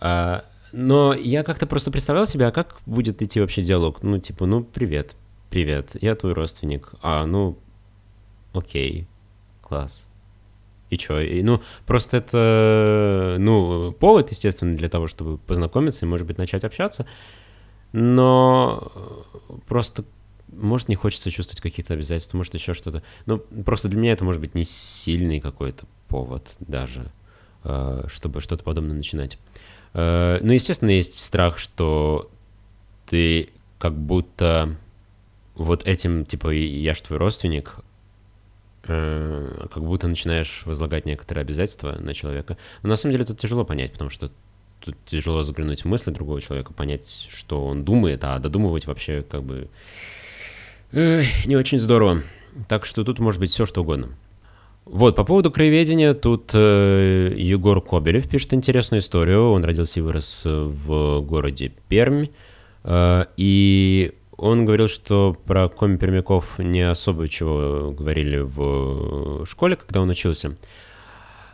э, 0.00 0.40
но 0.72 1.12
я 1.12 1.42
как-то 1.42 1.66
просто 1.66 1.90
представлял 1.90 2.26
себе, 2.26 2.46
а 2.46 2.52
как 2.52 2.80
будет 2.86 3.20
идти 3.20 3.40
вообще 3.40 3.60
диалог? 3.60 4.02
Ну, 4.02 4.18
типа, 4.18 4.46
ну, 4.46 4.62
привет, 4.62 5.14
привет, 5.50 5.96
я 6.00 6.14
твой 6.14 6.32
родственник, 6.32 6.92
а, 7.02 7.26
ну, 7.26 7.58
окей, 8.52 9.06
класс. 9.62 10.08
И 10.90 10.96
чё? 10.96 11.20
И, 11.20 11.42
ну, 11.42 11.62
просто 11.86 12.16
это, 12.16 13.36
ну, 13.38 13.92
повод, 13.92 14.30
естественно, 14.30 14.72
для 14.72 14.88
того, 14.88 15.06
чтобы 15.06 15.36
познакомиться 15.38 16.04
и, 16.04 16.08
может 16.08 16.26
быть, 16.26 16.38
начать 16.38 16.64
общаться. 16.64 17.06
Но 17.92 18.90
просто, 19.66 20.04
может, 20.48 20.88
не 20.88 20.94
хочется 20.94 21.30
чувствовать 21.30 21.60
какие-то 21.60 21.94
обязательства, 21.94 22.38
может, 22.38 22.54
еще 22.54 22.72
что-то. 22.72 23.02
Ну, 23.26 23.38
просто 23.38 23.88
для 23.88 23.98
меня 23.98 24.12
это 24.12 24.24
может 24.24 24.40
быть 24.40 24.54
не 24.54 24.64
сильный 24.64 25.40
какой-то 25.40 25.86
повод 26.08 26.54
даже, 26.60 27.12
э, 27.64 28.04
чтобы 28.08 28.40
что-то 28.40 28.64
подобное 28.64 28.96
начинать. 28.96 29.38
Э, 29.92 30.38
ну, 30.40 30.52
естественно, 30.52 30.90
есть 30.90 31.18
страх, 31.18 31.58
что 31.58 32.30
ты 33.06 33.50
как 33.78 33.94
будто 33.94 34.76
вот 35.54 35.86
этим, 35.86 36.24
типа, 36.24 36.48
я 36.50 36.94
ж 36.94 37.00
твой 37.02 37.18
родственник, 37.18 37.80
Э, 37.80 37.87
как 38.88 39.82
будто 39.82 40.08
начинаешь 40.08 40.62
возлагать 40.64 41.06
некоторые 41.06 41.42
обязательства 41.42 41.96
на 42.00 42.14
человека. 42.14 42.56
Но 42.82 42.88
на 42.88 42.96
самом 42.96 43.12
деле 43.12 43.24
тут 43.24 43.38
тяжело 43.38 43.64
понять, 43.64 43.92
потому 43.92 44.10
что 44.10 44.30
тут 44.80 44.96
тяжело 45.04 45.42
заглянуть 45.42 45.82
в 45.82 45.84
мысли 45.86 46.10
другого 46.10 46.40
человека, 46.40 46.72
понять, 46.72 47.28
что 47.30 47.66
он 47.66 47.84
думает, 47.84 48.24
а 48.24 48.38
додумывать 48.38 48.86
вообще 48.86 49.22
как 49.22 49.42
бы 49.42 49.68
э, 50.92 51.22
не 51.46 51.56
очень 51.56 51.78
здорово. 51.78 52.22
Так 52.68 52.84
что 52.84 53.04
тут 53.04 53.18
может 53.18 53.40
быть 53.40 53.50
все, 53.50 53.66
что 53.66 53.82
угодно. 53.82 54.10
Вот, 54.84 55.16
по 55.16 55.24
поводу 55.24 55.50
краеведения, 55.50 56.14
тут 56.14 56.50
э, 56.54 57.34
Егор 57.36 57.80
Кобелев 57.82 58.28
пишет 58.28 58.54
интересную 58.54 59.00
историю. 59.00 59.50
Он 59.50 59.62
родился 59.62 60.00
и 60.00 60.02
вырос 60.02 60.42
в 60.44 61.20
городе 61.20 61.72
Пермь. 61.88 62.28
Э, 62.84 63.26
и 63.36 64.14
он 64.38 64.64
говорил, 64.64 64.88
что 64.88 65.36
про 65.44 65.68
коми-пермяков 65.68 66.58
не 66.58 66.88
особо 66.88 67.28
чего 67.28 67.90
говорили 67.90 68.38
в 68.38 69.44
школе, 69.44 69.76
когда 69.76 70.00
он 70.00 70.08
учился. 70.08 70.56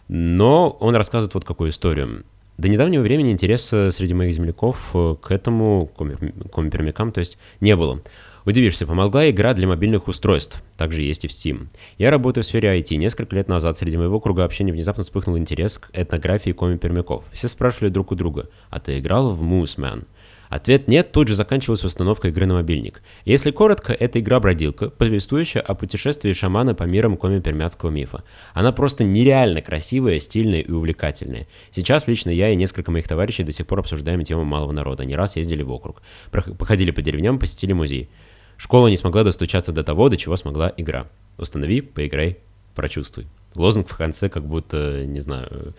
Но 0.06 0.70
он 0.70 0.94
рассказывает 0.94 1.34
вот 1.34 1.44
какую 1.44 1.70
историю. 1.70 2.24
До 2.58 2.68
недавнего 2.68 3.02
времени 3.02 3.32
интереса 3.32 3.90
среди 3.90 4.14
моих 4.14 4.34
земляков 4.34 4.92
к 4.92 5.30
этому 5.30 5.86
коми-пермякам, 5.96 7.10
то 7.10 7.20
есть, 7.20 7.38
не 7.60 7.74
было. 7.74 8.00
Удивишься, 8.44 8.86
помогла 8.86 9.30
игра 9.30 9.54
для 9.54 9.66
мобильных 9.66 10.06
устройств, 10.06 10.62
также 10.76 11.00
есть 11.00 11.24
и 11.24 11.28
в 11.28 11.30
Steam. 11.30 11.68
Я 11.96 12.10
работаю 12.10 12.44
в 12.44 12.46
сфере 12.46 12.78
IT. 12.78 12.94
Несколько 12.96 13.34
лет 13.34 13.48
назад 13.48 13.78
среди 13.78 13.96
моего 13.96 14.20
круга 14.20 14.44
общения 14.44 14.70
внезапно 14.70 15.02
вспыхнул 15.02 15.38
интерес 15.38 15.78
к 15.78 15.88
этнографии 15.94 16.50
коми-пермяков. 16.50 17.24
Все 17.32 17.48
спрашивали 17.48 17.88
друг 17.88 18.12
у 18.12 18.14
друга, 18.14 18.50
а 18.68 18.78
ты 18.78 18.98
играл 18.98 19.32
в 19.32 19.42
Mooseman? 19.42 20.04
Ответ 20.54 20.86
«нет» 20.86 21.10
тут 21.10 21.26
же 21.26 21.34
заканчивался 21.34 21.88
установкой 21.88 22.30
игры 22.30 22.46
на 22.46 22.54
мобильник. 22.54 23.02
Если 23.24 23.50
коротко, 23.50 23.92
это 23.92 24.20
игра-бродилка, 24.20 24.88
повествующая 24.88 25.60
о 25.60 25.74
путешествии 25.74 26.32
шамана 26.32 26.76
по 26.76 26.84
мирам 26.84 27.16
коми-пермяцкого 27.16 27.90
мифа. 27.90 28.22
Она 28.52 28.70
просто 28.70 29.02
нереально 29.02 29.62
красивая, 29.62 30.20
стильная 30.20 30.60
и 30.60 30.70
увлекательная. 30.70 31.48
Сейчас 31.72 32.06
лично 32.06 32.30
я 32.30 32.50
и 32.50 32.54
несколько 32.54 32.92
моих 32.92 33.08
товарищей 33.08 33.42
до 33.42 33.50
сих 33.50 33.66
пор 33.66 33.80
обсуждаем 33.80 34.22
тему 34.22 34.44
малого 34.44 34.70
народа, 34.70 35.04
не 35.04 35.16
раз 35.16 35.34
ездили 35.34 35.64
в 35.64 35.72
округ. 35.72 36.02
Походили 36.30 36.92
по 36.92 37.02
деревням, 37.02 37.40
посетили 37.40 37.72
музей. 37.72 38.08
Школа 38.56 38.86
не 38.86 38.96
смогла 38.96 39.24
достучаться 39.24 39.72
до 39.72 39.82
того, 39.82 40.08
до 40.08 40.16
чего 40.16 40.36
смогла 40.36 40.72
игра. 40.76 41.08
Установи, 41.36 41.80
поиграй, 41.80 42.38
прочувствуй. 42.76 43.26
Лозунг 43.56 43.88
в 43.88 43.96
конце 43.96 44.28
как 44.28 44.46
будто, 44.46 45.04
не 45.04 45.18
знаю, 45.18 45.74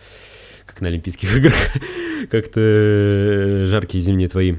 как 0.66 0.80
на 0.80 0.88
Олимпийских 0.88 1.34
играх, 1.36 1.54
как-то 2.30 2.60
э, 2.60 3.66
жаркие 3.68 4.02
зимние 4.02 4.28
твои. 4.28 4.56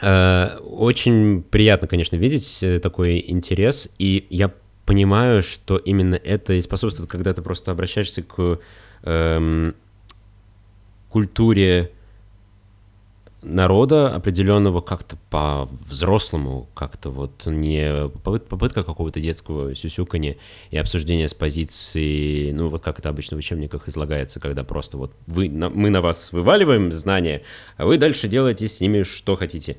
Э, 0.00 0.58
очень 0.58 1.42
приятно, 1.42 1.88
конечно, 1.88 2.16
видеть 2.16 2.58
э, 2.62 2.78
такой 2.78 3.24
интерес, 3.26 3.88
и 3.98 4.26
я 4.30 4.52
понимаю, 4.84 5.42
что 5.42 5.76
именно 5.76 6.16
это 6.16 6.54
и 6.54 6.60
способствует, 6.60 7.08
когда 7.08 7.32
ты 7.32 7.40
просто 7.40 7.70
обращаешься 7.70 8.22
к 8.22 8.58
эм, 9.04 9.74
культуре 11.08 11.92
народа 13.42 14.14
определенного 14.14 14.80
как-то 14.80 15.16
по-взрослому, 15.30 16.68
как-то 16.74 17.10
вот 17.10 17.46
не 17.46 18.08
попытка 18.08 18.82
какого-то 18.82 19.20
детского 19.20 19.74
сюсюкания 19.74 20.36
и 20.70 20.78
обсуждения 20.78 21.28
с 21.28 21.34
позиции, 21.34 22.52
ну 22.52 22.68
вот 22.68 22.82
как 22.82 23.00
это 23.00 23.08
обычно 23.08 23.36
в 23.36 23.38
учебниках 23.38 23.88
излагается, 23.88 24.40
когда 24.40 24.64
просто 24.64 24.96
вот 24.96 25.12
вы, 25.26 25.48
мы 25.48 25.90
на 25.90 26.00
вас 26.00 26.32
вываливаем 26.32 26.92
знания, 26.92 27.42
а 27.76 27.86
вы 27.86 27.98
дальше 27.98 28.28
делаете 28.28 28.68
с 28.68 28.80
ними 28.80 29.02
что 29.02 29.36
хотите. 29.36 29.78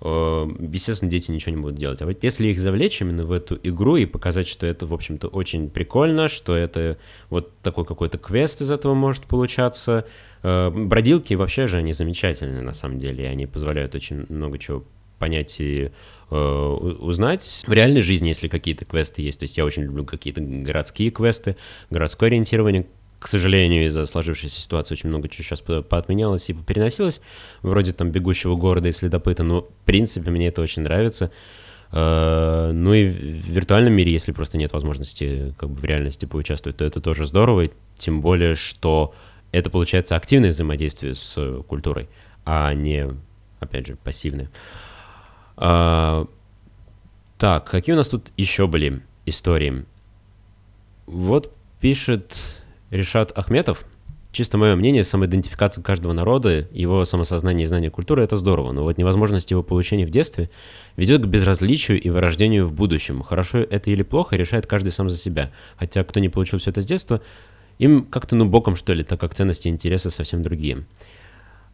Естественно, 0.00 1.10
дети 1.10 1.30
ничего 1.30 1.54
не 1.54 1.62
будут 1.62 1.78
делать. 1.78 2.02
А 2.02 2.06
вот 2.06 2.22
если 2.22 2.48
их 2.48 2.58
завлечь 2.58 3.00
именно 3.00 3.24
в 3.24 3.32
эту 3.32 3.58
игру 3.62 3.96
и 3.96 4.04
показать, 4.04 4.46
что 4.46 4.66
это, 4.66 4.86
в 4.86 4.92
общем-то, 4.92 5.28
очень 5.28 5.70
прикольно, 5.70 6.28
что 6.28 6.54
это 6.54 6.98
вот 7.30 7.56
такой 7.62 7.84
какой-то 7.84 8.18
квест 8.18 8.60
из 8.60 8.70
этого 8.70 8.94
может 8.94 9.24
получаться, 9.24 10.04
Э, 10.44 10.70
бродилки 10.70 11.32
вообще 11.34 11.66
же 11.66 11.78
они 11.78 11.94
замечательные 11.94 12.62
на 12.62 12.74
самом 12.74 12.98
деле, 12.98 13.24
и 13.24 13.26
они 13.26 13.46
позволяют 13.46 13.94
очень 13.94 14.26
много 14.28 14.58
чего 14.58 14.84
понять 15.18 15.56
и 15.58 15.90
э, 16.30 16.36
узнать 16.36 17.64
в 17.66 17.72
реальной 17.72 18.02
жизни, 18.02 18.28
если 18.28 18.48
какие-то 18.48 18.84
квесты 18.84 19.22
есть. 19.22 19.40
То 19.40 19.44
есть 19.44 19.56
я 19.56 19.64
очень 19.64 19.84
люблю 19.84 20.04
какие-то 20.04 20.42
городские 20.42 21.10
квесты, 21.10 21.56
городское 21.88 22.28
ориентирование. 22.28 22.86
К 23.24 23.26
сожалению, 23.26 23.86
из-за 23.86 24.04
сложившейся 24.04 24.60
ситуации 24.60 24.96
очень 24.96 25.08
много 25.08 25.30
чего 25.30 25.44
сейчас 25.44 25.62
поотменялось 25.62 26.50
и 26.50 26.52
переносилось, 26.52 27.22
вроде 27.62 27.94
там 27.94 28.10
«Бегущего 28.10 28.54
города» 28.54 28.88
и 28.88 28.92
«Следопыта», 28.92 29.42
но, 29.42 29.62
в 29.62 29.86
принципе, 29.86 30.30
мне 30.30 30.48
это 30.48 30.60
очень 30.60 30.82
нравится. 30.82 31.30
Uh, 31.90 32.70
ну 32.72 32.92
и 32.92 33.08
в 33.08 33.48
виртуальном 33.48 33.94
мире, 33.94 34.12
если 34.12 34.32
просто 34.32 34.58
нет 34.58 34.74
возможности 34.74 35.54
как 35.56 35.70
бы 35.70 35.80
в 35.80 35.84
реальности 35.84 36.26
поучаствовать, 36.26 36.76
то 36.76 36.84
это 36.84 37.00
тоже 37.00 37.24
здорово, 37.24 37.70
тем 37.96 38.20
более, 38.20 38.54
что 38.54 39.14
это 39.52 39.70
получается 39.70 40.16
активное 40.16 40.50
взаимодействие 40.50 41.14
с 41.14 41.34
э, 41.38 41.62
культурой, 41.66 42.10
а 42.44 42.74
не, 42.74 43.08
опять 43.58 43.86
же, 43.86 43.96
пассивное. 43.96 44.50
А, 45.56 46.26
Так, 47.38 47.70
какие 47.70 47.94
у 47.94 47.96
нас 47.96 48.10
тут 48.10 48.32
еще 48.36 48.66
были 48.66 49.00
истории? 49.24 49.86
Вот 51.06 51.54
пишет 51.80 52.36
Решат 52.94 53.36
Ахметов. 53.36 53.84
Чисто 54.30 54.56
мое 54.56 54.76
мнение, 54.76 55.02
самоидентификация 55.02 55.82
каждого 55.82 56.12
народа, 56.12 56.68
его 56.70 57.04
самосознание 57.04 57.64
и 57.64 57.66
знание 57.66 57.90
культуры— 57.90 58.22
это 58.24 58.36
здорово, 58.36 58.70
но 58.70 58.84
вот 58.84 58.98
невозможность 58.98 59.50
его 59.50 59.64
получения 59.64 60.06
в 60.06 60.10
детстве 60.10 60.48
ведет 60.96 61.22
к 61.22 61.26
безразличию 61.26 62.00
и 62.00 62.08
вырождению 62.08 62.68
в 62.68 62.72
будущем. 62.72 63.24
Хорошо 63.24 63.58
это 63.58 63.90
или 63.90 64.04
плохо, 64.04 64.36
решает 64.36 64.68
каждый 64.68 64.92
сам 64.92 65.10
за 65.10 65.16
себя. 65.16 65.50
Хотя 65.76 66.04
кто 66.04 66.20
не 66.20 66.28
получил 66.28 66.60
все 66.60 66.70
это 66.70 66.82
с 66.82 66.86
детства, 66.86 67.20
им 67.78 68.04
как-то 68.04 68.36
ну 68.36 68.44
боком, 68.44 68.76
что 68.76 68.92
ли, 68.92 69.02
так 69.02 69.18
как 69.18 69.34
ценности 69.34 69.66
и 69.66 69.72
интересы 69.72 70.10
совсем 70.10 70.44
другие. 70.44 70.84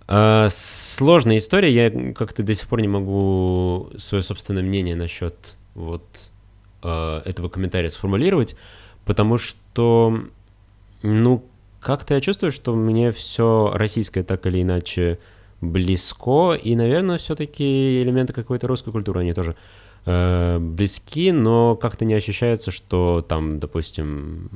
А, 0.08 0.48
сложная 0.50 1.36
история, 1.36 1.70
я 1.70 2.14
как-то 2.14 2.42
до 2.42 2.54
сих 2.54 2.66
пор 2.66 2.80
не 2.80 2.88
могу 2.88 3.90
свое 3.98 4.22
собственное 4.22 4.62
мнение 4.62 4.96
насчет 4.96 5.54
вот 5.74 6.30
а, 6.82 7.20
этого 7.26 7.50
комментария 7.50 7.90
сформулировать, 7.90 8.56
потому 9.04 9.36
что, 9.36 10.24
ну, 11.02 11.44
как-то 11.80 12.14
я 12.14 12.20
чувствую, 12.20 12.52
что 12.52 12.74
мне 12.74 13.10
все 13.12 13.72
российское 13.74 14.22
так 14.22 14.46
или 14.46 14.62
иначе 14.62 15.18
близко, 15.60 16.52
и, 16.52 16.74
наверное, 16.76 17.18
все-таки 17.18 18.02
элементы 18.02 18.32
какой-то 18.32 18.66
русской 18.66 18.92
культуры, 18.92 19.20
они 19.20 19.32
тоже 19.32 19.56
э, 20.06 20.58
близки, 20.58 21.32
но 21.32 21.76
как-то 21.76 22.04
не 22.04 22.14
ощущается, 22.14 22.70
что 22.70 23.24
там, 23.26 23.58
допустим, 23.58 24.50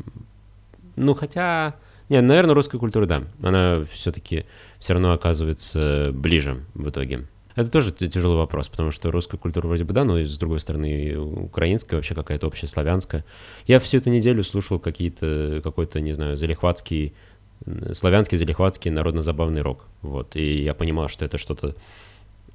ну, 0.97 1.15
хотя, 1.15 1.77
нет, 2.09 2.25
наверное, 2.25 2.55
русская 2.55 2.79
культура, 2.79 3.07
да, 3.07 3.25
она 3.43 3.85
все-таки 3.91 4.47
все 4.79 4.95
равно 4.95 5.13
оказывается 5.13 6.11
ближе 6.13 6.65
в 6.75 6.89
итоге. 6.89 7.27
Это 7.55 7.71
тоже 7.71 7.93
тяжелый 7.93 8.37
вопрос, 8.37 8.69
потому 8.69 8.91
что 8.91 9.11
русская 9.11 9.39
культура 9.39 9.67
вроде 9.67 9.85
бы 9.85 9.95
да, 9.95 10.05
но 10.05 10.19
с 10.19 10.39
другой 10.39 10.59
стороны 10.59 11.17
украинская, 11.17 11.99
вообще 11.99 12.15
какая-то 12.15 12.47
общая 12.49 12.67
славянская. 12.67 13.25
Я 13.67 13.79
всю 13.79 13.99
эту 13.99 14.11
неделю 14.11 14.43
слушал 14.43 14.81
какие-то, 14.81 15.61
какой-то, 15.63 16.01
не 16.01 16.13
знаю, 16.13 16.37
залихватский, 16.37 17.15
славянский, 17.93 18.39
залихватский 18.39 18.91
народно-забавный 18.91 19.63
рок. 19.63 19.87
Вот, 20.03 20.35
и 20.35 20.63
я 20.63 20.75
понимал, 20.75 21.09
что 21.09 21.25
это 21.25 21.39
что-то 21.39 21.77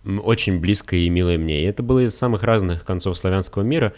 очень 0.06 0.60
близкое 0.60 1.02
и 1.02 1.10
милое 1.10 1.38
мне. 1.38 1.62
И 1.62 1.66
это 1.66 1.82
было 1.82 2.00
из 2.00 2.16
самых 2.16 2.43
разных 2.43 2.84
концов 2.86 3.18
славянского 3.18 3.64
мира, 3.64 3.93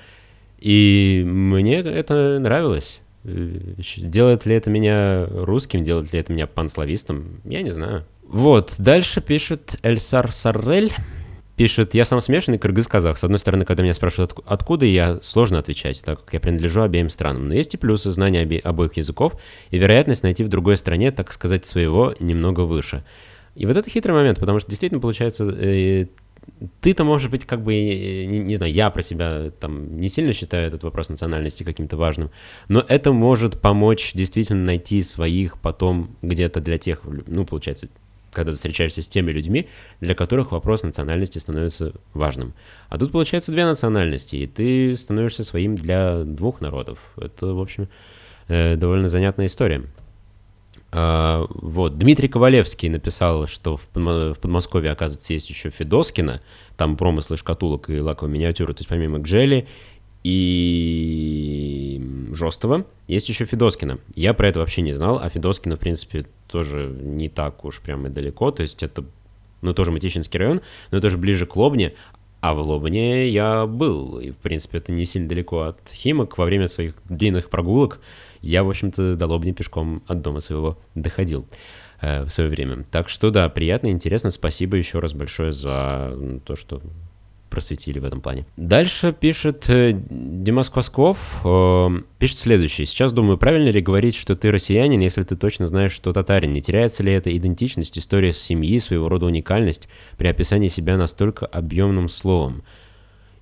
и 0.59 1.23
мне 1.25 1.79
это 1.79 2.37
нравилось. 2.39 3.01
Э, 3.23 3.59
делает 3.97 4.45
ли 4.45 4.55
это 4.55 4.69
меня 4.69 5.25
русским, 5.25 5.83
делает 5.83 6.13
ли 6.13 6.19
это 6.19 6.31
меня 6.33 6.47
панславистом, 6.47 7.41
я 7.43 7.61
не 7.61 7.71
знаю. 7.71 8.05
Вот, 8.31 8.75
дальше 8.77 9.19
пишет 9.19 9.77
Эльсар 9.83 10.31
Саррель. 10.31 10.93
Пишет, 11.57 11.93
я 11.93 12.05
сам 12.05 12.21
смешанный 12.21 12.57
кыргыз-казах. 12.57 13.17
С 13.17 13.25
одной 13.25 13.39
стороны, 13.39 13.65
когда 13.65 13.83
меня 13.83 13.93
спрашивают, 13.93 14.33
откуда 14.45 14.85
я, 14.85 15.19
сложно 15.21 15.59
отвечать, 15.59 16.01
так 16.05 16.23
как 16.23 16.33
я 16.33 16.39
принадлежу 16.39 16.81
обеим 16.81 17.09
странам. 17.09 17.49
Но 17.49 17.53
есть 17.53 17.73
и 17.73 17.77
плюсы 17.77 18.09
знания 18.09 18.43
обе- 18.43 18.59
обоих 18.59 18.95
языков, 18.95 19.33
и 19.69 19.77
вероятность 19.77 20.23
найти 20.23 20.45
в 20.45 20.47
другой 20.47 20.77
стране, 20.77 21.11
так 21.11 21.33
сказать, 21.33 21.65
своего 21.65 22.15
немного 22.21 22.61
выше. 22.61 23.03
И 23.55 23.65
вот 23.65 23.75
это 23.75 23.89
хитрый 23.89 24.15
момент, 24.15 24.39
потому 24.39 24.61
что 24.61 24.69
действительно 24.69 25.01
получается, 25.01 25.49
э, 25.49 26.05
ты-то, 26.79 27.03
может 27.03 27.29
быть, 27.31 27.43
как 27.43 27.61
бы, 27.61 27.73
не, 27.73 28.39
не 28.39 28.55
знаю, 28.55 28.71
я 28.71 28.89
про 28.91 29.03
себя 29.03 29.51
там 29.59 29.99
не 29.99 30.07
сильно 30.07 30.31
считаю 30.31 30.65
этот 30.67 30.83
вопрос 30.83 31.09
национальности 31.09 31.63
каким-то 31.63 31.97
важным, 31.97 32.31
но 32.69 32.79
это 32.87 33.11
может 33.11 33.59
помочь 33.59 34.13
действительно 34.13 34.63
найти 34.63 35.03
своих 35.03 35.59
потом 35.59 36.15
где-то 36.21 36.61
для 36.61 36.77
тех, 36.77 37.01
ну, 37.03 37.43
получается, 37.43 37.89
когда 38.31 38.51
ты 38.51 38.57
встречаешься 38.57 39.01
с 39.01 39.07
теми 39.07 39.31
людьми, 39.31 39.67
для 39.99 40.15
которых 40.15 40.51
вопрос 40.51 40.83
национальности 40.83 41.39
становится 41.39 41.93
важным. 42.13 42.53
А 42.89 42.97
тут 42.97 43.11
получается 43.11 43.51
две 43.51 43.65
национальности, 43.65 44.37
и 44.37 44.47
ты 44.47 44.95
становишься 44.95 45.43
своим 45.43 45.75
для 45.75 46.23
двух 46.23 46.61
народов. 46.61 46.99
Это, 47.17 47.47
в 47.47 47.59
общем, 47.59 47.87
э, 48.47 48.75
довольно 48.75 49.07
занятная 49.07 49.47
история. 49.47 49.83
А, 50.93 51.45
вот, 51.49 51.97
Дмитрий 51.97 52.27
Ковалевский 52.27 52.89
написал, 52.89 53.47
что 53.47 53.77
в, 53.77 53.87
Подмосковье, 53.87 54.91
оказывается, 54.91 55.33
есть 55.33 55.49
еще 55.49 55.69
Федоскина, 55.69 56.41
там 56.75 56.97
промыслы 56.97 57.37
шкатулок 57.37 57.89
и 57.89 57.99
лаковой 57.99 58.33
миниатюры, 58.33 58.73
то 58.73 58.79
есть 58.79 58.89
помимо 58.89 59.19
Гжели 59.19 59.67
и 60.23 61.60
Жостова, 62.33 62.85
есть 63.07 63.29
еще 63.29 63.45
Федоскина. 63.45 63.99
Я 64.15 64.33
про 64.33 64.47
это 64.47 64.59
вообще 64.59 64.81
не 64.81 64.93
знал, 64.93 65.19
а 65.21 65.29
Федоскина, 65.29 65.75
в 65.75 65.79
принципе, 65.79 66.25
тоже 66.47 66.87
не 66.87 67.29
так 67.29 67.63
уж 67.65 67.81
прямо 67.81 68.07
и 68.07 68.11
далеко, 68.11 68.51
то 68.51 68.61
есть 68.61 68.83
это, 68.83 69.03
ну, 69.61 69.73
тоже 69.73 69.91
Мытищинский 69.91 70.39
район, 70.39 70.61
но 70.91 70.97
это 70.97 71.09
же 71.09 71.17
ближе 71.17 71.45
к 71.45 71.55
Лобне, 71.55 71.93
а 72.41 72.55
в 72.55 72.61
Лобне 72.61 73.29
я 73.29 73.67
был, 73.67 74.19
и, 74.19 74.31
в 74.31 74.37
принципе, 74.37 74.79
это 74.79 74.91
не 74.91 75.05
сильно 75.05 75.29
далеко 75.29 75.61
от 75.61 75.89
Химок. 75.89 76.39
Во 76.39 76.45
время 76.45 76.67
своих 76.67 76.95
длинных 77.07 77.51
прогулок 77.51 77.99
я, 78.41 78.63
в 78.63 78.69
общем-то, 78.69 79.15
до 79.15 79.27
Лобни 79.27 79.51
пешком 79.51 80.01
от 80.07 80.21
дома 80.21 80.39
своего 80.39 80.79
доходил 80.95 81.45
э, 82.01 82.23
в 82.23 82.31
свое 82.31 82.49
время. 82.49 82.83
Так 82.89 83.09
что, 83.09 83.29
да, 83.29 83.47
приятно, 83.49 83.89
интересно. 83.89 84.31
Спасибо 84.31 84.75
еще 84.75 84.97
раз 84.97 85.13
большое 85.13 85.51
за 85.51 86.17
то, 86.43 86.55
что 86.55 86.81
просветили 87.51 87.99
в 87.99 88.05
этом 88.05 88.21
плане. 88.21 88.47
Дальше 88.57 89.13
пишет 89.13 89.69
э, 89.69 89.91
Димас 89.93 90.69
Квасков, 90.69 91.41
э, 91.43 91.89
пишет 92.17 92.37
следующее. 92.39 92.87
Сейчас 92.87 93.11
думаю, 93.11 93.37
правильно 93.37 93.69
ли 93.69 93.81
говорить, 93.81 94.15
что 94.15 94.35
ты 94.35 94.51
россиянин, 94.51 94.99
если 95.01 95.23
ты 95.23 95.35
точно 95.35 95.67
знаешь, 95.67 95.91
что 95.91 96.13
татарин? 96.13 96.53
Не 96.53 96.61
теряется 96.61 97.03
ли 97.03 97.11
эта 97.13 97.35
идентичность, 97.37 97.99
история 97.99 98.33
семьи, 98.33 98.79
своего 98.79 99.09
рода 99.09 99.27
уникальность 99.27 99.89
при 100.17 100.27
описании 100.27 100.69
себя 100.69 100.97
настолько 100.97 101.45
объемным 101.45 102.09
словом? 102.09 102.63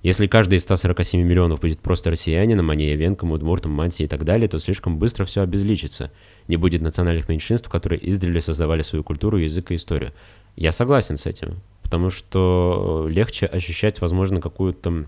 Если 0.02 0.26
каждый 0.26 0.56
из 0.56 0.62
147 0.62 1.22
миллионов 1.22 1.60
будет 1.60 1.80
просто 1.80 2.10
россиянином, 2.10 2.70
а 2.70 2.74
не 2.74 2.90
явенком, 2.90 3.32
удмуртом, 3.32 3.72
мантией 3.72 4.06
и 4.06 4.08
так 4.08 4.24
далее, 4.24 4.48
то 4.48 4.58
слишком 4.58 4.98
быстро 4.98 5.26
все 5.26 5.42
обезличится. 5.42 6.10
Не 6.48 6.56
будет 6.56 6.80
национальных 6.80 7.28
меньшинств, 7.28 7.68
которые 7.68 8.10
издревле 8.10 8.40
создавали 8.40 8.82
свою 8.82 9.04
культуру, 9.04 9.36
язык 9.36 9.70
и 9.70 9.76
историю. 9.76 10.12
Я 10.56 10.72
согласен 10.72 11.16
с 11.18 11.26
этим 11.26 11.60
потому 11.90 12.08
что 12.08 13.08
легче 13.10 13.46
ощущать, 13.46 14.00
возможно, 14.00 14.40
какую-то 14.40 15.06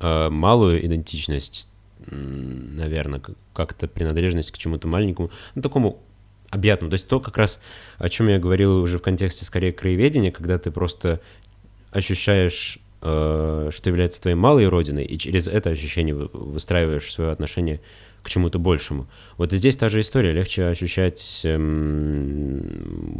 э, 0.00 0.28
малую 0.28 0.84
идентичность, 0.84 1.70
наверное, 2.10 3.22
как-то 3.54 3.88
принадлежность 3.88 4.50
к 4.50 4.58
чему-то 4.58 4.86
маленькому, 4.86 5.30
ну, 5.54 5.62
такому 5.62 6.02
объятному. 6.50 6.90
То 6.90 6.96
есть 6.96 7.08
то, 7.08 7.20
как 7.20 7.38
раз, 7.38 7.58
о 7.96 8.10
чем 8.10 8.28
я 8.28 8.38
говорил 8.38 8.82
уже 8.82 8.98
в 8.98 9.02
контексте 9.02 9.46
скорее 9.46 9.72
краеведения, 9.72 10.30
когда 10.30 10.58
ты 10.58 10.70
просто 10.70 11.22
ощущаешь, 11.90 12.78
э, 13.00 13.70
что 13.72 13.88
является 13.88 14.20
твоей 14.20 14.36
малой 14.36 14.68
родиной, 14.68 15.06
и 15.06 15.16
через 15.16 15.48
это 15.48 15.70
ощущение 15.70 16.14
выстраиваешь 16.14 17.10
свое 17.10 17.30
отношение 17.30 17.80
к 18.22 18.28
чему-то 18.28 18.58
большему. 18.58 19.08
Вот 19.38 19.52
здесь 19.52 19.78
та 19.78 19.88
же 19.88 20.00
история. 20.00 20.32
Легче 20.32 20.66
ощущать, 20.66 21.40
эм, 21.44 22.60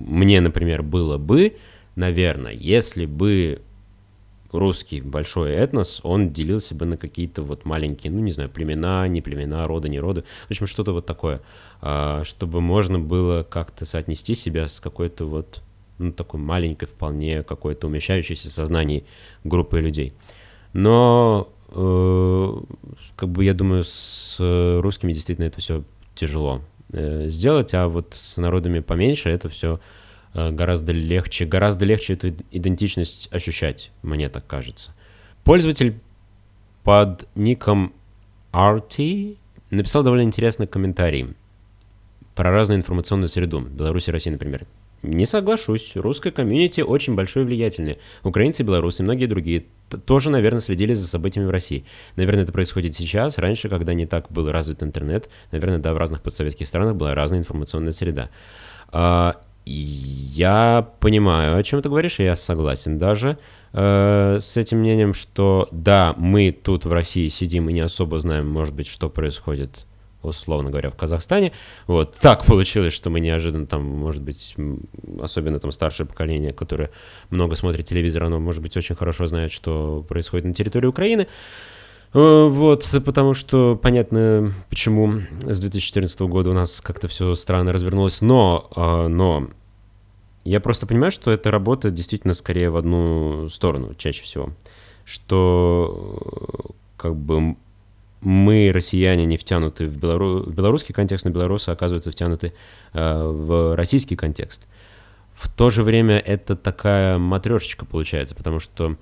мне, 0.07 0.42
например, 0.42 0.82
было 0.82 1.16
бы, 1.16 1.57
наверное, 1.95 2.53
если 2.53 3.07
бы 3.07 3.62
русский 4.53 5.01
большой 5.01 5.53
этнос, 5.53 6.01
он 6.03 6.32
делился 6.32 6.74
бы 6.74 6.84
на 6.84 6.97
какие-то 6.97 7.43
вот 7.43 7.64
маленькие, 7.64 8.12
ну, 8.12 8.20
не 8.20 8.30
знаю, 8.30 8.51
племена, 8.51 9.09
не 9.09 9.22
племена, 9.22 9.66
рода, 9.66 9.88
не 9.88 9.99
роды, 9.99 10.24
в 10.47 10.51
общем, 10.51 10.66
что-то 10.66 10.93
вот 10.93 11.07
такое, 11.07 11.40
а, 11.80 12.22
чтобы 12.24 12.61
можно 12.61 12.99
было 12.99 13.43
как-то 13.43 13.84
соотнести 13.86 14.34
себя 14.34 14.68
с 14.68 14.78
какой-то 14.78 15.24
вот, 15.24 15.62
ну, 15.99 16.12
такой 16.12 16.38
маленькой 16.38 16.86
вполне 16.86 17.43
какой-то 17.43 17.86
умещающейся 17.86 18.49
в 18.49 18.53
сознании 18.53 19.05
группой 19.43 19.80
людей. 19.80 20.12
Но, 20.74 21.51
э, 21.68 22.61
как 23.16 23.28
бы, 23.28 23.45
я 23.45 23.55
думаю, 23.55 23.84
с 23.84 24.36
русскими 24.38 25.12
действительно 25.12 25.47
это 25.47 25.61
все 25.61 25.82
тяжело 26.14 26.62
э, 26.93 27.28
сделать, 27.28 27.74
а 27.74 27.88
вот 27.88 28.14
с 28.14 28.36
народами 28.36 28.80
поменьше 28.80 29.28
это 29.28 29.49
все 29.49 29.80
гораздо 30.35 30.93
легче, 30.93 31.45
гораздо 31.45 31.85
легче 31.85 32.14
эту 32.14 32.35
идентичность 32.51 33.28
ощущать, 33.33 33.91
мне 34.03 34.28
так 34.28 34.47
кажется. 34.47 34.93
Пользователь 35.45 35.99
под 36.85 37.28
ником 37.35 37.93
RT 38.53 39.37
написал 39.70 40.03
довольно 40.03 40.22
интересный 40.22 40.66
комментарий 40.66 41.35
про 42.35 42.51
разную 42.51 42.78
информационную 42.78 43.28
среду, 43.28 43.61
Беларусь 43.61 44.09
и 44.09 44.12
Россия, 44.12 44.33
например. 44.33 44.66
Не 45.03 45.26
соглашусь, 45.26 45.97
русская 45.97 46.30
комьюнити 46.30 46.80
очень 46.80 47.16
большое 47.16 47.45
и 47.45 47.49
влиятельное. 47.49 47.99
Украинцы, 48.22 48.62
белорусы 48.62 49.03
и 49.03 49.05
многие 49.05 49.26
другие 49.26 49.64
тоже, 50.07 50.30
наверное, 50.30 50.61
следили 50.61 50.95
за 50.95 51.09
событиями 51.09 51.47
в 51.47 51.51
России. 51.51 51.85
Наверное, 52.14 52.45
это 52.45 52.53
происходит 52.53 52.95
сейчас, 52.95 53.37
раньше, 53.37 53.68
когда 53.68 53.95
не 53.95 54.07
так 54.07 54.30
был 54.30 54.51
развит 54.51 54.83
интернет, 54.83 55.28
наверное, 55.51 55.78
да, 55.78 55.93
в 55.93 55.99
разных 55.99 56.22
подсоветских 56.22 56.68
странах 56.68 56.95
была 56.95 57.16
разная 57.16 57.41
информационная 57.41 57.93
среда. 57.93 58.30
Я 59.65 60.89
понимаю, 61.01 61.57
о 61.57 61.63
чем 61.63 61.83
ты 61.83 61.89
говоришь, 61.89 62.19
и 62.21 62.25
я 62.25 62.35
согласен 62.35 62.99
даже 62.99 63.39
э, 63.73 64.39
с 64.41 64.57
этим 64.57 64.79
мнением, 64.79 65.15
что 65.15 65.69
да, 65.71 66.15
мы 66.17 66.51
тут 66.51 66.85
в 66.85 66.93
России 66.93 67.29
сидим 67.29 67.69
и 67.69 67.73
не 67.73 67.81
особо 67.81 68.19
знаем, 68.19 68.49
может 68.49 68.75
быть, 68.75 68.87
что 68.87 69.09
происходит 69.09 69.87
условно 70.23 70.71
говоря, 70.71 70.89
в 70.91 70.97
Казахстане. 70.97 71.53
Вот 71.89 72.17
так 72.17 72.45
получилось, 72.47 72.93
что 72.93 73.11
мы 73.11 73.19
неожиданно 73.19 73.67
там, 73.67 73.85
может 73.85 74.23
быть, 74.23 74.55
особенно 75.21 75.59
там 75.59 75.73
старшее 75.73 76.07
поколение, 76.07 76.53
которое 76.53 76.91
много 77.31 77.57
смотрит 77.57 77.87
телевизор, 77.87 78.23
оно, 78.25 78.39
может 78.39 78.63
быть, 78.63 78.77
очень 78.77 78.95
хорошо 78.95 79.27
знает, 79.27 79.51
что 79.51 80.05
происходит 80.09 80.47
на 80.47 80.55
территории 80.55 80.87
Украины. 80.87 81.23
Э, 81.23 81.27
вот, 82.13 82.87
потому 83.05 83.35
что 83.35 83.79
понятно, 83.81 84.53
почему 84.69 85.21
с 85.41 85.61
2014 85.61 86.21
года 86.23 86.51
у 86.51 86.53
нас 86.53 86.81
как-то 86.81 87.09
все 87.09 87.35
странно 87.35 87.73
развернулось, 87.73 88.21
но, 88.21 88.69
э, 88.77 89.09
но 89.09 89.49
я 90.45 90.61
просто 90.61 90.87
понимаю, 90.87 91.11
что 91.11 91.31
это 91.31 91.51
работает 91.51 91.95
действительно 91.95 92.35
скорее 92.35 92.69
в 92.71 92.77
одну 92.77 93.49
сторону 93.49 93.95
чаще 93.95 94.25
всего, 94.25 94.51
что 95.05 96.19
э, 96.21 96.73
как 96.99 97.17
бы 97.17 97.57
мы, 98.21 98.71
россияне, 98.73 99.25
не 99.25 99.37
втянуты 99.37 99.87
в, 99.87 99.97
белору... 99.97 100.43
в 100.45 100.55
белорусский 100.55 100.95
контекст, 100.95 101.25
но 101.25 101.31
белорусы, 101.31 101.71
оказывается, 101.71 102.13
втянуты 102.13 102.53
э, 102.93 103.25
в 103.25 103.75
российский 103.75 104.17
контекст. 104.17 104.69
В 105.35 105.53
то 105.53 105.71
же 105.71 105.83
время 105.83 106.19
это 106.19 106.57
такая 106.57 107.19
матрешечка 107.19 107.85
получается, 107.85 108.35
потому 108.35 108.61
что 108.61 108.97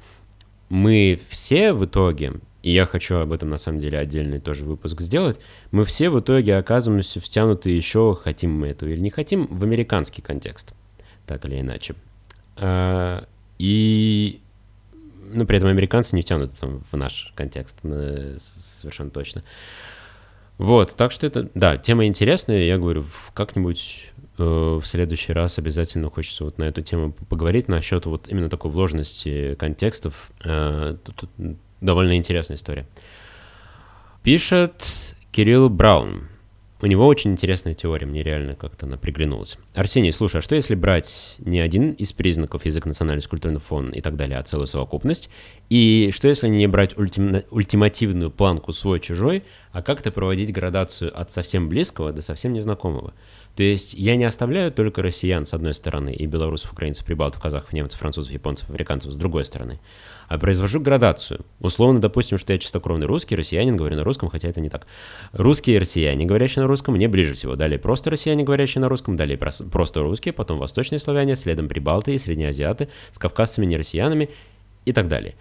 мы 0.68 1.20
все 1.28 1.72
в 1.72 1.84
итоге, 1.84 2.34
и 2.62 2.72
я 2.72 2.86
хочу 2.86 3.16
об 3.16 3.32
этом 3.32 3.48
на 3.50 3.58
самом 3.58 3.78
деле 3.78 3.98
отдельный 3.98 4.40
тоже 4.40 4.64
выпуск 4.64 5.00
сделать, 5.00 5.38
мы 5.70 5.84
все 5.84 6.10
в 6.10 6.18
итоге 6.18 6.56
оказываемся 6.56 7.20
втянуты 7.20 7.70
еще, 7.70 8.18
хотим 8.20 8.52
мы 8.52 8.68
этого 8.68 8.88
или 8.88 9.00
не 9.00 9.10
хотим, 9.10 9.46
в 9.46 9.64
американский 9.64 10.22
контекст, 10.22 10.74
так 11.26 11.44
или 11.44 11.60
иначе. 11.60 11.94
А, 12.56 13.26
и 13.58 14.40
но 15.32 15.46
при 15.46 15.56
этом 15.56 15.68
американцы 15.68 16.16
не 16.16 16.22
втянуты 16.22 16.56
там, 16.58 16.82
в 16.90 16.96
наш 16.96 17.32
контекст, 17.36 17.78
совершенно 18.38 19.10
точно. 19.10 19.44
Вот, 20.58 20.94
так 20.94 21.10
что 21.10 21.26
это, 21.26 21.48
да, 21.54 21.78
тема 21.78 22.04
интересная, 22.04 22.64
я 22.64 22.76
говорю, 22.76 23.04
как-нибудь 23.32 24.12
э, 24.36 24.42
в 24.42 24.82
следующий 24.84 25.32
раз 25.32 25.58
обязательно 25.58 26.10
хочется 26.10 26.44
вот 26.44 26.58
на 26.58 26.64
эту 26.64 26.82
тему 26.82 27.14
поговорить, 27.30 27.68
насчет 27.68 28.04
вот 28.04 28.28
именно 28.28 28.50
такой 28.50 28.70
вложенности 28.70 29.54
контекстов. 29.54 30.30
Э, 30.44 30.96
довольно 31.80 32.16
интересная 32.16 32.56
история. 32.56 32.86
Пишет 34.22 34.84
Кирилл 35.32 35.68
Браун. 35.70 36.30
У 36.82 36.86
него 36.86 37.06
очень 37.06 37.32
интересная 37.32 37.74
теория, 37.74 38.06
мне 38.06 38.22
реально 38.22 38.54
как-то 38.54 38.86
она 38.86 38.96
приглянулась. 38.96 39.58
Арсений, 39.74 40.14
слушай, 40.14 40.38
а 40.38 40.40
что 40.40 40.54
если 40.54 40.74
брать 40.74 41.36
не 41.38 41.60
один 41.60 41.92
из 41.92 42.14
признаков 42.14 42.64
язык, 42.64 42.86
национальность, 42.86 43.28
культурный 43.28 43.60
фон 43.60 43.90
и 43.90 44.00
так 44.00 44.16
далее, 44.16 44.38
а 44.38 44.42
целую 44.42 44.66
совокупность? 44.66 45.28
И 45.68 46.08
что 46.10 46.26
если 46.26 46.48
не 46.48 46.66
брать 46.68 46.96
ультим... 46.96 47.42
ультимативную 47.50 48.30
планку 48.30 48.72
свой-чужой, 48.72 49.44
а 49.72 49.82
как-то 49.82 50.10
проводить 50.10 50.52
градацию 50.52 51.18
от 51.18 51.30
совсем 51.30 51.68
близкого 51.68 52.12
до 52.12 52.22
совсем 52.22 52.54
незнакомого? 52.54 53.12
То 53.56 53.62
есть 53.62 53.92
я 53.92 54.16
не 54.16 54.24
оставляю 54.24 54.72
только 54.72 55.02
россиян 55.02 55.44
с 55.44 55.52
одной 55.52 55.74
стороны 55.74 56.14
и 56.14 56.24
белорусов, 56.24 56.72
украинцев, 56.72 57.04
прибалтов, 57.04 57.42
казахов, 57.42 57.74
немцев, 57.74 58.00
французов, 58.00 58.32
японцев, 58.32 58.70
африканцев 58.70 59.12
с 59.12 59.16
другой 59.16 59.44
стороны 59.44 59.80
а 60.30 60.38
произвожу 60.38 60.78
градацию. 60.78 61.44
Условно, 61.58 62.00
допустим, 62.00 62.38
что 62.38 62.52
я 62.52 62.58
чистокровный 62.60 63.06
русский, 63.08 63.34
россиянин, 63.34 63.76
говорю 63.76 63.96
на 63.96 64.04
русском, 64.04 64.28
хотя 64.28 64.48
это 64.48 64.60
не 64.60 64.68
так. 64.68 64.86
Русские 65.32 65.80
россияне, 65.80 66.24
говорящие 66.24 66.62
на 66.62 66.68
русском, 66.68 66.94
мне 66.94 67.08
ближе 67.08 67.34
всего. 67.34 67.56
Далее 67.56 67.80
просто 67.80 68.10
россияне, 68.10 68.44
говорящие 68.44 68.80
на 68.80 68.88
русском, 68.88 69.16
далее 69.16 69.36
просто 69.36 70.02
русские, 70.02 70.32
потом 70.32 70.60
восточные 70.60 71.00
славяне, 71.00 71.34
следом 71.34 71.66
прибалты 71.66 72.14
и 72.14 72.18
среднеазиаты, 72.18 72.88
с 73.10 73.18
кавказцами, 73.18 73.66
не 73.66 73.76
россиянами 73.76 74.30
и 74.84 74.92
так 74.92 75.08
далее. 75.08 75.34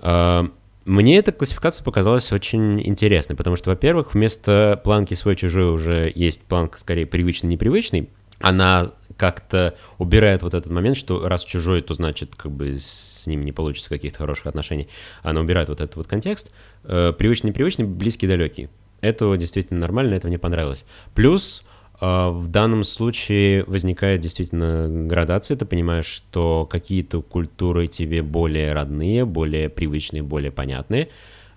А, 0.00 0.50
мне 0.86 1.18
эта 1.18 1.30
классификация 1.30 1.84
показалась 1.84 2.32
очень 2.32 2.84
интересной, 2.84 3.36
потому 3.36 3.54
что, 3.54 3.70
во-первых, 3.70 4.14
вместо 4.14 4.80
планки 4.82 5.14
свой-чужой 5.14 5.70
уже 5.72 6.10
есть 6.12 6.42
планка 6.42 6.80
скорее 6.80 7.06
привычный-непривычный. 7.06 8.08
Она 8.40 8.92
как-то 9.16 9.74
убирает 9.98 10.42
вот 10.42 10.54
этот 10.54 10.70
момент, 10.70 10.96
что 10.96 11.26
раз 11.26 11.44
чужой, 11.44 11.80
то 11.82 11.94
значит, 11.94 12.36
как 12.36 12.52
бы 12.52 12.76
с 12.78 13.26
ним 13.26 13.44
не 13.44 13.52
получится 13.52 13.88
каких-то 13.88 14.18
хороших 14.18 14.46
отношений. 14.46 14.88
Она 15.22 15.40
убирает 15.40 15.68
вот 15.68 15.80
этот 15.80 15.96
вот 15.96 16.06
контекст. 16.06 16.52
Э, 16.84 17.12
привычный, 17.16 17.50
непривычный, 17.50 17.86
близкий, 17.86 18.26
далекий. 18.26 18.68
Это 19.00 19.34
действительно 19.36 19.80
нормально, 19.80 20.14
это 20.14 20.28
мне 20.28 20.38
понравилось. 20.38 20.84
Плюс 21.14 21.62
э, 22.00 22.06
в 22.06 22.48
данном 22.48 22.84
случае 22.84 23.64
возникает 23.64 24.20
действительно 24.20 24.86
градация, 25.06 25.56
ты 25.56 25.64
понимаешь, 25.64 26.06
что 26.06 26.66
какие-то 26.66 27.22
культуры 27.22 27.86
тебе 27.86 28.22
более 28.22 28.74
родные, 28.74 29.24
более 29.24 29.70
привычные, 29.70 30.22
более 30.22 30.50
понятные, 30.50 31.08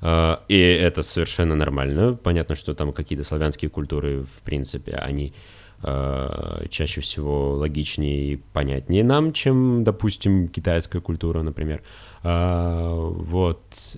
э, 0.01 0.35
и 0.47 0.57
это 0.57 1.01
совершенно 1.01 1.55
нормально. 1.55 2.13
Понятно, 2.15 2.55
что 2.55 2.73
там 2.73 2.93
какие-то 2.93 3.25
славянские 3.25 3.69
культуры, 3.69 4.23
в 4.23 4.41
принципе, 4.43 4.93
они 4.93 5.33
чаще 5.81 7.01
всего 7.01 7.55
логичнее 7.55 8.33
и 8.33 8.35
понятнее 8.35 9.03
нам, 9.03 9.31
чем, 9.31 9.83
допустим, 9.83 10.49
китайская 10.49 10.99
культура, 10.99 11.41
например. 11.41 11.81
Э, 12.23 12.93
вот. 12.95 13.97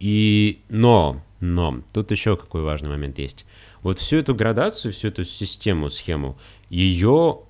И, 0.00 0.60
но, 0.68 1.22
но, 1.40 1.80
тут 1.92 2.10
еще 2.10 2.36
какой 2.36 2.62
важный 2.62 2.88
момент 2.88 3.18
есть. 3.18 3.46
Вот 3.82 3.98
всю 3.98 4.16
эту 4.16 4.34
градацию, 4.34 4.92
всю 4.92 5.08
эту 5.08 5.24
систему, 5.24 5.88
схему, 5.88 6.36
ее 6.68 7.40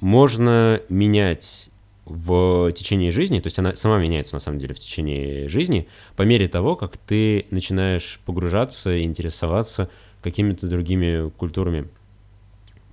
можно 0.00 0.80
менять 0.88 1.70
в 2.04 2.70
течение 2.72 3.10
жизни, 3.10 3.40
то 3.40 3.48
есть 3.48 3.58
она 3.58 3.74
сама 3.74 3.98
меняется 3.98 4.36
на 4.36 4.40
самом 4.40 4.58
деле 4.58 4.74
в 4.74 4.78
течение 4.78 5.48
жизни, 5.48 5.88
по 6.14 6.22
мере 6.22 6.46
того, 6.46 6.76
как 6.76 6.96
ты 6.96 7.46
начинаешь 7.50 8.20
погружаться 8.24 8.94
и 8.94 9.02
интересоваться 9.02 9.90
какими-то 10.22 10.68
другими 10.68 11.30
культурами. 11.30 11.88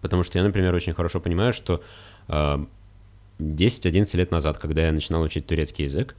Потому 0.03 0.23
что 0.23 0.37
я, 0.37 0.43
например, 0.43 0.75
очень 0.75 0.93
хорошо 0.93 1.21
понимаю, 1.21 1.53
что 1.53 1.81
э, 2.27 2.65
10-11 3.39 4.17
лет 4.17 4.31
назад, 4.31 4.57
когда 4.57 4.85
я 4.85 4.91
начинал 4.91 5.21
учить 5.21 5.47
турецкий 5.47 5.85
язык, 5.85 6.17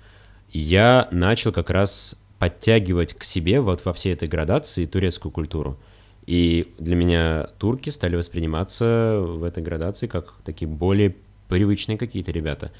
я 0.51 1.07
начал 1.11 1.53
как 1.53 1.68
раз 1.68 2.16
подтягивать 2.39 3.12
к 3.12 3.24
себе 3.24 3.61
вот 3.61 3.85
во 3.85 3.93
всей 3.93 4.14
этой 4.14 4.26
градации 4.26 4.87
турецкую 4.87 5.32
культуру. 5.32 5.78
И 6.24 6.72
для 6.78 6.97
меня 6.97 7.49
турки 7.59 7.91
стали 7.91 8.16
восприниматься 8.16 9.18
в 9.20 9.45
этой 9.45 9.62
градации 9.62 10.07
как 10.07 10.32
такие 10.45 10.66
более 10.66 11.14
привычные 11.49 11.99
какие-то 11.99 12.30
ребята. 12.30 12.72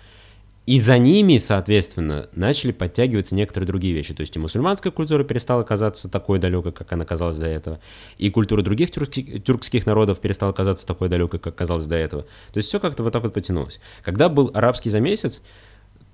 И 0.67 0.79
за 0.81 0.97
ними, 0.97 1.37
соответственно, 1.37 2.29
начали 2.35 2.73
подтягиваться 2.73 3.35
некоторые 3.35 3.67
другие 3.67 3.93
вещи. 3.93 4.15
То 4.15 4.23
есть 4.23 4.35
и 4.35 4.39
мусульманская 4.39 4.91
культура 4.91 5.23
перестала 5.23 5.63
казаться 5.63 6.09
такой 6.09 6.39
далекой, 6.39 6.73
как 6.73 6.91
она 6.93 7.05
казалась 7.05 7.37
до 7.37 7.47
этого. 7.47 7.81
И 8.17 8.31
культура 8.31 8.63
других 8.63 8.91
тюркских, 8.91 9.45
тюркских 9.45 9.85
народов 9.85 10.21
перестала 10.21 10.53
казаться 10.53 10.87
такой 10.87 11.11
далекой, 11.11 11.39
как 11.39 11.55
казалось 11.55 11.87
до 11.87 11.97
этого. 11.97 12.23
То 12.23 12.59
есть 12.59 12.69
все 12.71 12.81
как-то 12.81 13.03
вот 13.03 13.13
так 13.13 13.23
вот 13.23 13.35
потянулось. 13.35 13.79
Когда 14.03 14.31
был 14.31 14.51
арабский 14.55 14.89
за 14.89 15.01
месяц, 15.01 15.43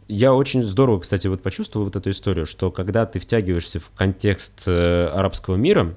я 0.09 0.35
очень 0.35 0.65
здорово, 0.65 0.99
кстати, 0.99 1.29
вот 1.29 1.41
почувствовал 1.43 1.87
вот 1.87 1.95
эту 1.95 2.11
историю, 2.11 2.45
что 2.45 2.73
когда 2.73 3.07
ты 3.07 3.21
втягиваешься 3.21 3.79
в 3.79 3.91
контекст 3.91 4.65
э, 4.67 5.07
арабского 5.07 5.55
мира, 5.55 5.95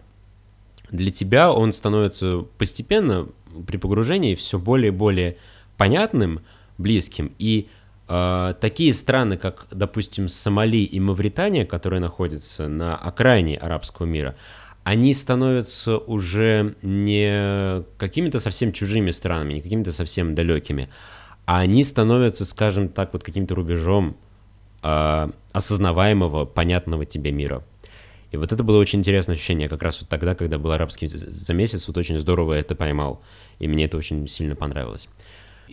для 0.91 1.09
тебя 1.09 1.51
он 1.51 1.73
становится 1.73 2.45
постепенно 2.59 3.27
при 3.65 3.77
погружении 3.77 4.35
все 4.35 4.59
более 4.59 4.89
и 4.89 4.95
более 4.95 5.37
понятным, 5.77 6.41
близким. 6.77 7.33
И 7.39 7.67
такие 8.07 8.93
страны, 8.93 9.37
как, 9.37 9.67
допустим, 9.71 10.27
Сомали 10.27 10.83
и 10.83 10.99
Мавритания, 10.99 11.65
которые 11.65 11.99
находятся 11.99 12.67
на 12.67 12.95
окраине 12.95 13.57
арабского 13.57 14.05
мира, 14.05 14.35
они 14.83 15.13
становятся 15.13 15.97
уже 15.97 16.75
не 16.81 17.83
какими-то 17.97 18.39
совсем 18.39 18.73
чужими 18.73 19.11
странами, 19.11 19.53
не 19.53 19.61
какими-то 19.61 19.91
совсем 19.91 20.35
далекими, 20.35 20.89
а 21.45 21.59
они 21.59 21.83
становятся, 21.83 22.45
скажем 22.45 22.89
так, 22.89 23.13
вот 23.13 23.23
каким-то 23.23 23.55
рубежом 23.55 24.17
э, 24.81 25.29
осознаваемого, 25.51 26.45
понятного 26.45 27.05
тебе 27.05 27.31
мира. 27.31 27.63
И 28.31 28.37
вот 28.37 28.51
это 28.51 28.63
было 28.63 28.79
очень 28.79 28.99
интересное 28.99 29.35
ощущение, 29.35 29.69
как 29.69 29.83
раз 29.83 30.01
вот 30.01 30.09
тогда, 30.09 30.35
когда 30.35 30.57
был 30.57 30.71
арабский 30.71 31.07
за 31.07 31.53
месяц, 31.53 31.87
вот 31.87 31.97
очень 31.97 32.17
здорово 32.17 32.53
это 32.53 32.75
поймал, 32.75 33.21
и 33.59 33.67
мне 33.67 33.85
это 33.85 33.95
очень 33.97 34.27
сильно 34.27 34.55
понравилось. 34.55 35.07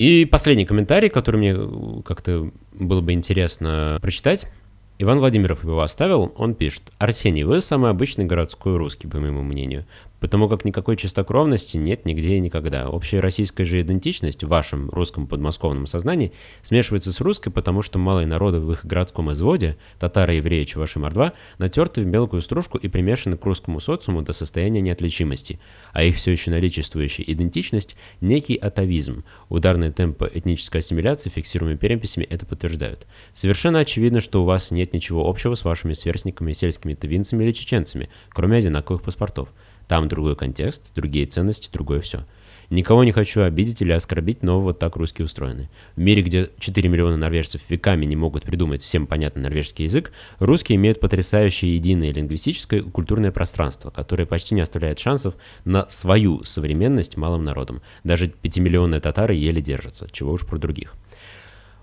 И 0.00 0.24
последний 0.24 0.64
комментарий, 0.64 1.10
который 1.10 1.36
мне 1.36 1.54
э, 1.54 2.02
как-то 2.06 2.50
было 2.72 3.02
бы 3.02 3.12
интересно 3.12 3.98
прочитать. 4.00 4.50
Иван 4.98 5.18
Владимиров 5.18 5.62
его 5.62 5.82
оставил, 5.82 6.32
он 6.38 6.54
пишет. 6.54 6.84
«Арсений, 6.96 7.42
вы 7.42 7.60
самый 7.60 7.90
обычный 7.90 8.24
городской 8.24 8.78
русский, 8.78 9.08
по 9.08 9.18
моему 9.18 9.42
мнению 9.42 9.84
потому 10.20 10.48
как 10.48 10.64
никакой 10.64 10.96
чистокровности 10.96 11.76
нет 11.76 12.04
нигде 12.04 12.36
и 12.36 12.40
никогда. 12.40 12.88
Общая 12.88 13.20
российская 13.20 13.64
же 13.64 13.80
идентичность 13.80 14.44
в 14.44 14.48
вашем 14.48 14.90
русском 14.90 15.26
подмосковном 15.26 15.86
сознании 15.86 16.32
смешивается 16.62 17.12
с 17.12 17.20
русской, 17.20 17.50
потому 17.50 17.82
что 17.82 17.98
малые 17.98 18.26
народы 18.26 18.60
в 18.60 18.70
их 18.72 18.84
городском 18.84 19.32
изводе, 19.32 19.76
татары, 19.98 20.34
евреи, 20.34 20.64
чуваши, 20.64 20.98
мордва, 20.98 21.32
натерты 21.58 22.02
в 22.02 22.06
мелкую 22.06 22.42
стружку 22.42 22.78
и 22.78 22.88
примешаны 22.88 23.36
к 23.36 23.44
русскому 23.44 23.80
социуму 23.80 24.22
до 24.22 24.32
состояния 24.32 24.80
неотличимости, 24.80 25.58
а 25.92 26.02
их 26.02 26.16
все 26.16 26.30
еще 26.32 26.50
наличествующая 26.50 27.24
идентичность– 27.26 27.96
некий 28.20 28.56
атовизм. 28.56 29.24
Ударные 29.48 29.90
темпы 29.90 30.30
этнической 30.32 30.80
ассимиляции, 30.80 31.30
фиксируемыми 31.30 31.78
переписями, 31.78 32.24
это 32.24 32.46
подтверждают. 32.46 33.06
Совершенно 33.32 33.80
очевидно, 33.80 34.20
что 34.20 34.42
у 34.42 34.44
вас 34.44 34.70
нет 34.70 34.92
ничего 34.92 35.28
общего 35.28 35.54
с 35.54 35.64
вашими 35.64 35.94
сверстниками, 35.94 36.52
сельскими 36.52 36.94
тывинцами 36.94 37.44
или 37.44 37.52
чеченцами, 37.52 38.10
кроме 38.30 38.58
одинаковых 38.58 39.02
паспортов. 39.02 39.48
Там 39.90 40.06
другой 40.06 40.36
контекст, 40.36 40.92
другие 40.94 41.26
ценности, 41.26 41.68
другое 41.72 42.00
все. 42.00 42.24
Никого 42.70 43.02
не 43.02 43.10
хочу 43.10 43.42
обидеть 43.42 43.82
или 43.82 43.90
оскорбить, 43.90 44.44
но 44.44 44.60
вот 44.60 44.78
так 44.78 44.94
русские 44.94 45.24
устроены. 45.24 45.68
В 45.96 46.00
мире, 46.00 46.22
где 46.22 46.48
4 46.60 46.88
миллиона 46.88 47.16
норвежцев 47.16 47.62
веками 47.68 48.06
не 48.06 48.14
могут 48.14 48.44
придумать 48.44 48.82
всем 48.82 49.08
понятный 49.08 49.42
норвежский 49.42 49.86
язык, 49.86 50.12
русские 50.38 50.76
имеют 50.76 51.00
потрясающее 51.00 51.74
единое 51.74 52.12
лингвистическое 52.12 52.78
и 52.78 52.82
культурное 52.84 53.32
пространство, 53.32 53.90
которое 53.90 54.26
почти 54.26 54.54
не 54.54 54.60
оставляет 54.60 55.00
шансов 55.00 55.34
на 55.64 55.88
свою 55.88 56.44
современность 56.44 57.16
малым 57.16 57.42
народам. 57.42 57.82
Даже 58.04 58.26
5-миллионные 58.26 59.00
татары 59.00 59.34
еле 59.34 59.60
держатся, 59.60 60.08
чего 60.12 60.30
уж 60.30 60.46
про 60.46 60.58
других. 60.58 60.94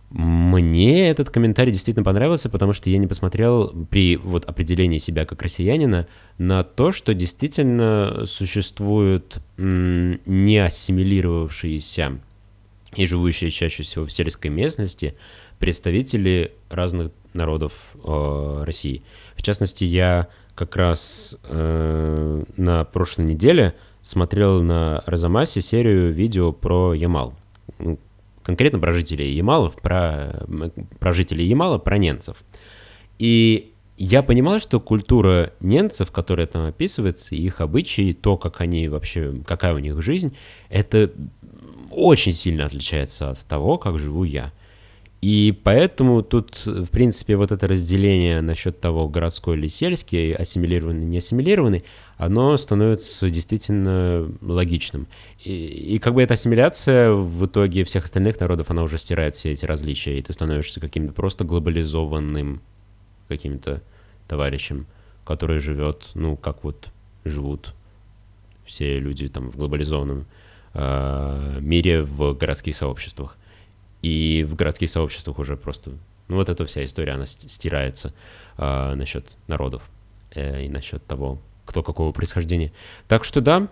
Мне 0.09 1.09
этот 1.09 1.29
комментарий 1.29 1.73
действительно 1.73 2.05
понравился, 2.05 2.49
потому 2.49 2.71
что 2.71 2.89
я 2.89 2.97
не 2.97 3.07
посмотрел 3.07 3.69
при 3.89 4.15
вот 4.15 4.45
определении 4.45 4.99
себя 4.99 5.25
как 5.25 5.41
россиянина 5.41 6.07
на 6.37 6.63
то, 6.63 6.91
что 6.91 7.13
действительно 7.13 8.23
существуют 8.25 9.39
не 9.57 10.59
ассимилировавшиеся 10.59 12.19
и 12.95 13.05
живущие 13.05 13.51
чаще 13.51 13.83
всего 13.83 14.05
в 14.05 14.11
сельской 14.11 14.49
местности 14.49 15.15
представители 15.59 16.53
разных 16.69 17.11
народов 17.33 17.95
э, 18.03 18.63
России. 18.65 19.03
В 19.35 19.43
частности, 19.43 19.83
я 19.83 20.29
как 20.55 20.75
раз 20.75 21.37
э, 21.43 22.43
на 22.55 22.83
прошлой 22.85 23.25
неделе 23.25 23.75
смотрел 24.01 24.63
на 24.63 25.03
Розамасе 25.05 25.61
серию 25.61 26.13
видео 26.13 26.53
про 26.53 26.93
Ямал. 26.93 27.33
Ну, 27.77 27.99
конкретно 28.47 28.79
про 28.79 28.93
жителей 28.93 29.33
Ямалов, 29.33 29.75
про, 29.75 30.47
про 30.99 31.11
жителей 31.11 31.45
Ямала, 31.45 31.79
про 31.79 31.97
немцев. 31.97 32.45
И 33.19 33.73
я 33.97 34.23
понимал, 34.23 34.61
что 34.61 34.79
культура 34.79 35.51
немцев, 35.59 36.13
которая 36.13 36.47
там 36.47 36.65
описывается, 36.65 37.35
их 37.35 37.59
обычаи, 37.59 38.13
то, 38.13 38.37
как 38.37 38.61
они 38.61 38.87
вообще, 38.87 39.33
какая 39.45 39.73
у 39.73 39.79
них 39.79 40.01
жизнь, 40.01 40.33
это 40.69 41.11
очень 41.91 42.31
сильно 42.31 42.63
отличается 42.63 43.31
от 43.31 43.39
того, 43.39 43.77
как 43.77 43.99
живу 43.99 44.23
я. 44.23 44.53
И 45.21 45.59
поэтому 45.63 46.21
тут, 46.21 46.65
в 46.65 46.87
принципе, 46.87 47.37
вот 47.37 47.51
это 47.51 47.67
разделение 47.67 48.41
насчет 48.41 48.79
того, 48.79 49.07
городской 49.09 49.57
или 49.57 49.67
сельский, 49.67 50.33
ассимилированный, 50.33 51.05
не 51.05 51.17
ассимилированный, 51.17 51.83
оно 52.17 52.55
становится 52.57 53.29
действительно 53.29 54.31
логичным. 54.41 55.07
И, 55.43 55.51
и 55.95 55.97
как 55.97 56.13
бы 56.13 56.21
эта 56.21 56.35
ассимиляция 56.35 57.11
в 57.11 57.45
итоге 57.45 57.83
всех 57.83 58.05
остальных 58.05 58.39
народов, 58.39 58.69
она 58.69 58.83
уже 58.83 58.99
стирает 58.99 59.33
все 59.33 59.51
эти 59.51 59.65
различия, 59.65 60.19
и 60.19 60.21
ты 60.21 60.33
становишься 60.33 60.79
каким-то 60.79 61.13
просто 61.13 61.45
глобализованным 61.45 62.61
каким-то 63.27 63.81
товарищем, 64.27 64.85
который 65.25 65.59
живет, 65.59 66.11
ну, 66.13 66.37
как 66.37 66.63
вот 66.63 66.89
живут 67.25 67.73
все 68.65 68.99
люди 68.99 69.29
там 69.29 69.49
в 69.49 69.57
глобализованном 69.57 70.25
э, 70.73 71.57
мире 71.61 72.03
в 72.03 72.33
городских 72.33 72.75
сообществах. 72.75 73.36
И 74.01 74.45
в 74.47 74.55
городских 74.55 74.89
сообществах 74.89 75.39
уже 75.39 75.57
просто... 75.57 75.91
Ну, 76.27 76.35
вот 76.35 76.49
эта 76.49 76.65
вся 76.65 76.83
история, 76.83 77.13
она 77.13 77.25
стирается 77.25 78.13
э, 78.57 78.93
насчет 78.95 79.37
народов 79.47 79.89
э, 80.31 80.65
и 80.65 80.69
насчет 80.69 81.05
того, 81.05 81.39
кто 81.65 81.83
какого 81.83 82.11
происхождения. 82.11 82.71
Так 83.07 83.23
что 83.23 83.41
да, 83.41 83.69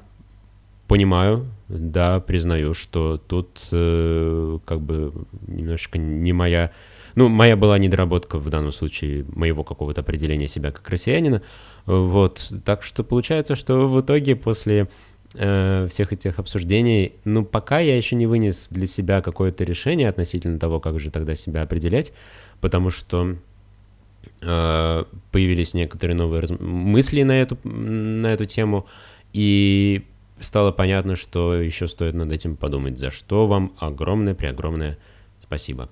понимаю, 0.87 1.47
да, 1.67 2.19
признаю, 2.19 2.73
что 2.73 3.17
тут 3.17 3.67
э, 3.71 4.59
как 4.65 4.81
бы 4.81 5.13
немножко 5.47 5.97
не 5.97 6.33
моя... 6.33 6.71
Ну, 7.15 7.29
моя 7.29 7.55
была 7.55 7.77
недоработка 7.77 8.37
в 8.37 8.49
данном 8.49 8.71
случае 8.71 9.25
моего 9.33 9.63
какого-то 9.63 10.01
определения 10.01 10.47
себя 10.47 10.71
как 10.71 10.89
россиянина. 10.89 11.41
Вот, 11.85 12.51
так 12.65 12.83
что 12.83 13.03
получается, 13.03 13.55
что 13.55 13.87
в 13.87 14.01
итоге 14.01 14.35
после 14.35 14.89
э, 15.33 15.87
всех 15.89 16.13
этих 16.13 16.39
обсуждений, 16.39 17.13
ну, 17.23 17.43
пока 17.43 17.79
я 17.79 17.97
еще 17.97 18.15
не 18.15 18.27
вынес 18.27 18.67
для 18.69 18.87
себя 18.87 19.21
какое-то 19.21 19.63
решение 19.63 20.09
относительно 20.09 20.59
того, 20.59 20.79
как 20.79 20.99
же 20.99 21.11
тогда 21.11 21.35
себя 21.35 21.63
определять, 21.63 22.13
потому 22.61 22.89
что 22.89 23.35
э, 24.41 25.03
появились 25.31 25.73
некоторые 25.73 26.15
новые 26.15 26.41
раз... 26.41 26.51
мысли 26.51 27.23
на 27.23 27.41
эту, 27.41 27.57
на 27.67 28.27
эту 28.27 28.45
тему, 28.45 28.85
и 29.33 30.03
стало 30.39 30.71
понятно, 30.71 31.15
что 31.15 31.55
еще 31.55 31.87
стоит 31.87 32.13
над 32.13 32.31
этим 32.31 32.55
подумать, 32.55 32.97
за 32.99 33.11
что 33.11 33.47
вам 33.47 33.73
огромное-преогромное 33.79 34.97
спасибо. 35.41 35.89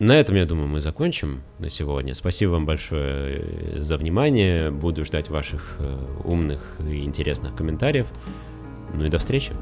На 0.00 0.18
этом, 0.18 0.34
я 0.36 0.46
думаю, 0.46 0.66
мы 0.66 0.80
закончим 0.80 1.42
на 1.58 1.68
сегодня. 1.68 2.14
Спасибо 2.14 2.52
вам 2.52 2.64
большое 2.64 3.42
э, 3.42 3.80
за 3.80 3.98
внимание. 3.98 4.70
Буду 4.70 5.04
ждать 5.04 5.28
ваших 5.28 5.76
э, 5.78 5.98
умных 6.24 6.76
и 6.80 7.04
интересных 7.04 7.54
комментариев. 7.54 8.06
Ну 8.94 9.04
и 9.04 9.08
до 9.08 9.18
встречи. 9.18 9.52